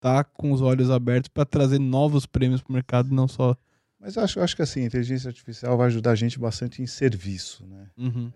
Tá 0.00 0.22
com 0.22 0.52
os 0.52 0.60
olhos 0.60 0.90
abertos 0.90 1.28
para 1.28 1.44
trazer 1.44 1.78
novos 1.78 2.26
prêmios 2.26 2.62
pro 2.62 2.72
mercado, 2.72 3.14
não 3.14 3.26
só. 3.26 3.56
Mas 3.98 4.16
eu 4.16 4.22
acho, 4.22 4.38
eu 4.38 4.44
acho 4.44 4.54
que 4.54 4.62
assim, 4.62 4.82
a 4.82 4.86
inteligência 4.86 5.28
artificial 5.28 5.76
vai 5.76 5.86
ajudar 5.86 6.10
a 6.10 6.14
gente 6.14 6.38
bastante 6.38 6.82
em 6.82 6.86
serviço, 6.86 7.66
né? 7.66 7.90
Uhum. 7.96 8.32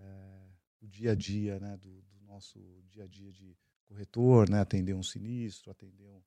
o 0.81 0.87
dia 0.87 1.11
a 1.11 1.15
dia, 1.15 1.59
né, 1.59 1.77
do, 1.77 1.89
do 1.89 2.25
nosso 2.27 2.59
dia 2.89 3.03
a 3.03 3.07
dia 3.07 3.31
de 3.31 3.55
corretor, 3.87 4.49
né, 4.49 4.59
atender 4.59 4.93
um 4.93 5.03
sinistro, 5.03 5.71
atender 5.71 6.07
um, 6.07 6.21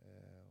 é, 0.00 0.44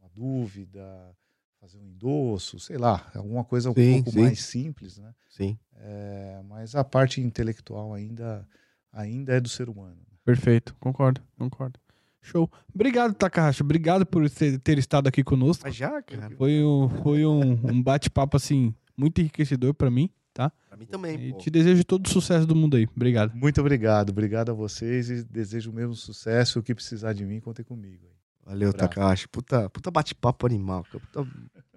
uma 0.00 0.08
dúvida, 0.10 1.16
fazer 1.62 1.78
um 1.78 1.86
endosso, 1.86 2.58
sei 2.58 2.76
lá, 2.76 3.08
alguma 3.14 3.44
coisa 3.44 3.70
um 3.70 3.74
Sim, 3.74 3.94
pouco 4.02 4.10
sim. 4.10 4.20
mais 4.22 4.40
simples, 4.42 4.98
né? 4.98 5.14
Sim. 5.30 5.56
É, 5.76 6.40
mas 6.48 6.74
a 6.74 6.82
parte 6.82 7.20
intelectual 7.20 7.94
ainda 7.94 8.44
ainda 8.92 9.32
é 9.34 9.40
do 9.40 9.48
ser 9.48 9.68
humano. 9.68 9.96
Perfeito, 10.24 10.74
concordo, 10.80 11.20
concordo. 11.38 11.78
Show. 12.20 12.50
Obrigado, 12.74 13.14
Takahashi. 13.14 13.62
Obrigado 13.62 14.04
por 14.04 14.28
ter, 14.28 14.58
ter 14.58 14.76
estado 14.76 15.06
aqui 15.08 15.22
conosco. 15.24 15.62
Mas 15.64 15.74
já, 15.76 16.02
cara. 16.02 16.34
Foi 16.36 16.64
um, 16.64 16.88
foi 16.88 17.24
um, 17.26 17.52
um 17.52 17.82
bate-papo, 17.82 18.36
assim, 18.36 18.74
muito 18.96 19.20
enriquecedor 19.20 19.72
para 19.74 19.90
mim, 19.90 20.08
tá? 20.32 20.50
Pra 20.68 20.76
mim 20.76 20.86
também, 20.86 21.28
E 21.28 21.32
pô. 21.32 21.38
te 21.38 21.50
desejo 21.50 21.84
todo 21.84 22.06
o 22.06 22.10
sucesso 22.10 22.44
do 22.46 22.54
mundo 22.56 22.76
aí. 22.76 22.88
Obrigado. 22.94 23.34
Muito 23.34 23.60
obrigado, 23.60 24.10
obrigado 24.10 24.50
a 24.50 24.54
vocês 24.54 25.10
e 25.10 25.22
desejo 25.24 25.70
o 25.70 25.74
mesmo 25.74 25.94
sucesso. 25.94 26.58
O 26.58 26.62
que 26.62 26.74
precisar 26.74 27.12
de 27.12 27.24
mim, 27.24 27.40
contem 27.40 27.64
comigo. 27.64 28.06
Valeu, 28.44 28.70
Abraço. 28.70 28.88
Takahashi. 28.88 29.28
Puta, 29.28 29.70
puta 29.70 29.90
bate-papo 29.90 30.46
animal, 30.46 30.84
cara. 30.84 31.00
Puta 31.00 31.26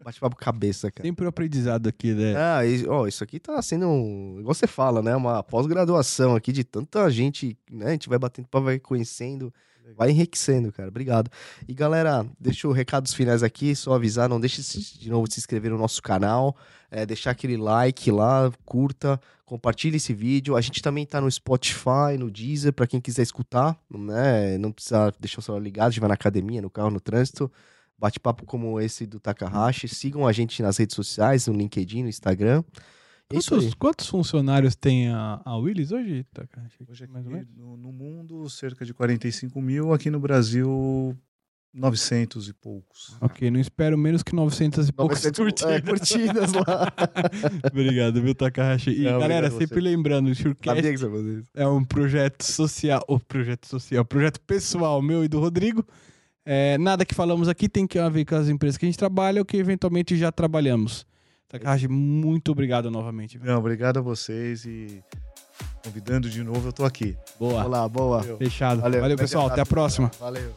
bate-papo 0.03 0.35
cabeça, 0.35 0.91
cara. 0.91 1.07
Sempre 1.07 1.25
o 1.25 1.29
aprendizado 1.29 1.87
aqui, 1.87 2.13
né? 2.13 2.33
Ah, 2.37 2.65
e- 2.65 2.87
ó, 2.87 3.07
isso 3.07 3.23
aqui 3.23 3.39
tá 3.39 3.61
sendo, 3.61 3.87
um, 3.87 4.37
igual 4.39 4.53
você 4.53 4.67
fala, 4.67 5.01
né? 5.01 5.15
Uma 5.15 5.43
pós-graduação 5.43 6.35
aqui 6.35 6.51
de 6.51 6.63
tanta 6.63 7.09
gente, 7.09 7.57
né? 7.71 7.87
A 7.87 7.91
gente 7.91 8.09
vai 8.09 8.17
batendo, 8.19 8.47
papo, 8.47 8.65
vai 8.65 8.79
conhecendo, 8.79 9.53
vai 9.93 10.09
enriquecendo, 10.09 10.71
cara. 10.71 10.89
Obrigado. 10.89 11.29
E 11.67 11.73
galera, 11.73 12.25
deixa 12.39 12.67
os 12.67 12.75
recados 12.75 13.13
finais 13.13 13.43
aqui, 13.43 13.75
só 13.75 13.93
avisar, 13.93 14.27
não 14.27 14.39
deixe 14.39 14.61
de 14.97 15.09
novo 15.09 15.27
de 15.27 15.35
se 15.35 15.39
inscrever 15.39 15.71
no 15.71 15.77
nosso 15.77 16.01
canal, 16.01 16.55
é, 16.89 17.05
deixar 17.05 17.31
aquele 17.31 17.57
like 17.57 18.09
lá, 18.09 18.51
curta, 18.65 19.19
compartilhe 19.45 19.97
esse 19.97 20.13
vídeo. 20.13 20.55
A 20.55 20.61
gente 20.61 20.81
também 20.81 21.05
tá 21.05 21.21
no 21.21 21.29
Spotify, 21.29 22.17
no 22.17 22.31
Deezer, 22.31 22.73
pra 22.73 22.87
quem 22.87 22.99
quiser 22.99 23.23
escutar, 23.23 23.77
né? 23.89 24.57
Não 24.57 24.71
precisa 24.71 25.13
deixar 25.19 25.39
o 25.39 25.41
celular 25.41 25.63
ligado, 25.63 25.89
estiver 25.89 26.07
na 26.07 26.13
academia, 26.15 26.61
no 26.61 26.69
carro, 26.69 26.89
no 26.89 26.99
trânsito. 26.99 27.51
Bate-papo 27.97 28.45
como 28.45 28.79
esse 28.79 29.05
do 29.05 29.19
Takahashi. 29.19 29.87
Sigam 29.87 30.27
a 30.27 30.31
gente 30.31 30.61
nas 30.61 30.77
redes 30.77 30.95
sociais, 30.95 31.47
no 31.47 31.53
LinkedIn, 31.53 32.03
no 32.03 32.09
Instagram. 32.09 32.63
Quantos, 33.27 33.73
quantos 33.73 34.07
funcionários 34.07 34.75
tem 34.75 35.09
a, 35.09 35.41
a 35.43 35.57
Willis 35.57 35.91
hoje, 35.91 36.23
Takahashi? 36.31 36.77
Hoje 36.87 37.03
aqui 37.05 37.13
Mais 37.13 37.25
ou 37.25 37.31
menos? 37.31 37.47
no, 37.55 37.75
no 37.75 37.91
mundo, 37.91 38.47
cerca 38.49 38.85
de 38.85 38.93
45 38.93 39.59
mil, 39.59 39.91
aqui 39.91 40.11
no 40.11 40.19
Brasil, 40.19 41.17
900 41.73 42.47
e 42.47 42.53
poucos. 42.53 43.17
Ok, 43.19 43.49
não 43.49 43.59
espero 43.59 43.97
menos 43.97 44.21
que 44.21 44.35
900 44.35 44.89
e 44.89 44.93
poucas 44.93 45.23
900, 45.23 45.63
é, 45.63 45.81
curtidas. 45.81 46.51
curtidas 46.51 46.53
lá. 46.53 46.93
Obrigado, 47.71 48.21
viu, 48.21 48.35
Takahashi? 48.35 48.91
E 48.91 49.05
Não, 49.05 49.19
galera, 49.19 49.49
sempre 49.49 49.81
você. 49.81 49.81
lembrando, 49.81 50.29
o 50.29 50.33
é 51.55 51.67
um 51.67 51.83
projeto 51.83 52.43
social, 52.43 53.03
o 53.07 53.19
projeto 53.19 53.65
social, 53.65 54.05
projeto 54.05 54.39
pessoal 54.41 55.01
meu 55.01 55.23
e 55.23 55.27
do 55.27 55.39
Rodrigo. 55.39 55.83
É, 56.45 56.77
nada 56.77 57.03
que 57.03 57.15
falamos 57.15 57.49
aqui 57.49 57.67
tem 57.67 57.87
que 57.87 57.97
ver 58.09 58.23
com 58.23 58.35
as 58.35 58.49
empresas 58.49 58.77
que 58.77 58.85
a 58.85 58.87
gente 58.87 58.99
trabalha 58.99 59.41
ou 59.41 59.45
que 59.45 59.57
eventualmente 59.57 60.15
já 60.15 60.31
trabalhamos. 60.31 61.07
Takahashi, 61.47 61.87
muito 61.87 62.51
obrigado 62.51 62.89
novamente. 62.89 63.39
Não, 63.39 63.59
obrigado 63.59 63.97
a 63.97 64.01
vocês 64.01 64.65
e 64.65 65.03
convidando 65.83 66.29
de 66.29 66.43
novo, 66.43 66.69
eu 66.69 66.73
tô 66.73 66.83
aqui. 66.83 67.15
Boa, 67.39 67.63
Boa, 67.63 67.89
boa. 67.89 68.19
Valeu. 68.21 68.37
fechado. 68.37 68.81
Valeu. 68.81 69.01
Valeu, 69.01 69.17
pessoal, 69.17 69.47
até 69.47 69.61
a 69.61 69.65
próxima. 69.65 70.11
Valeu. 70.19 70.53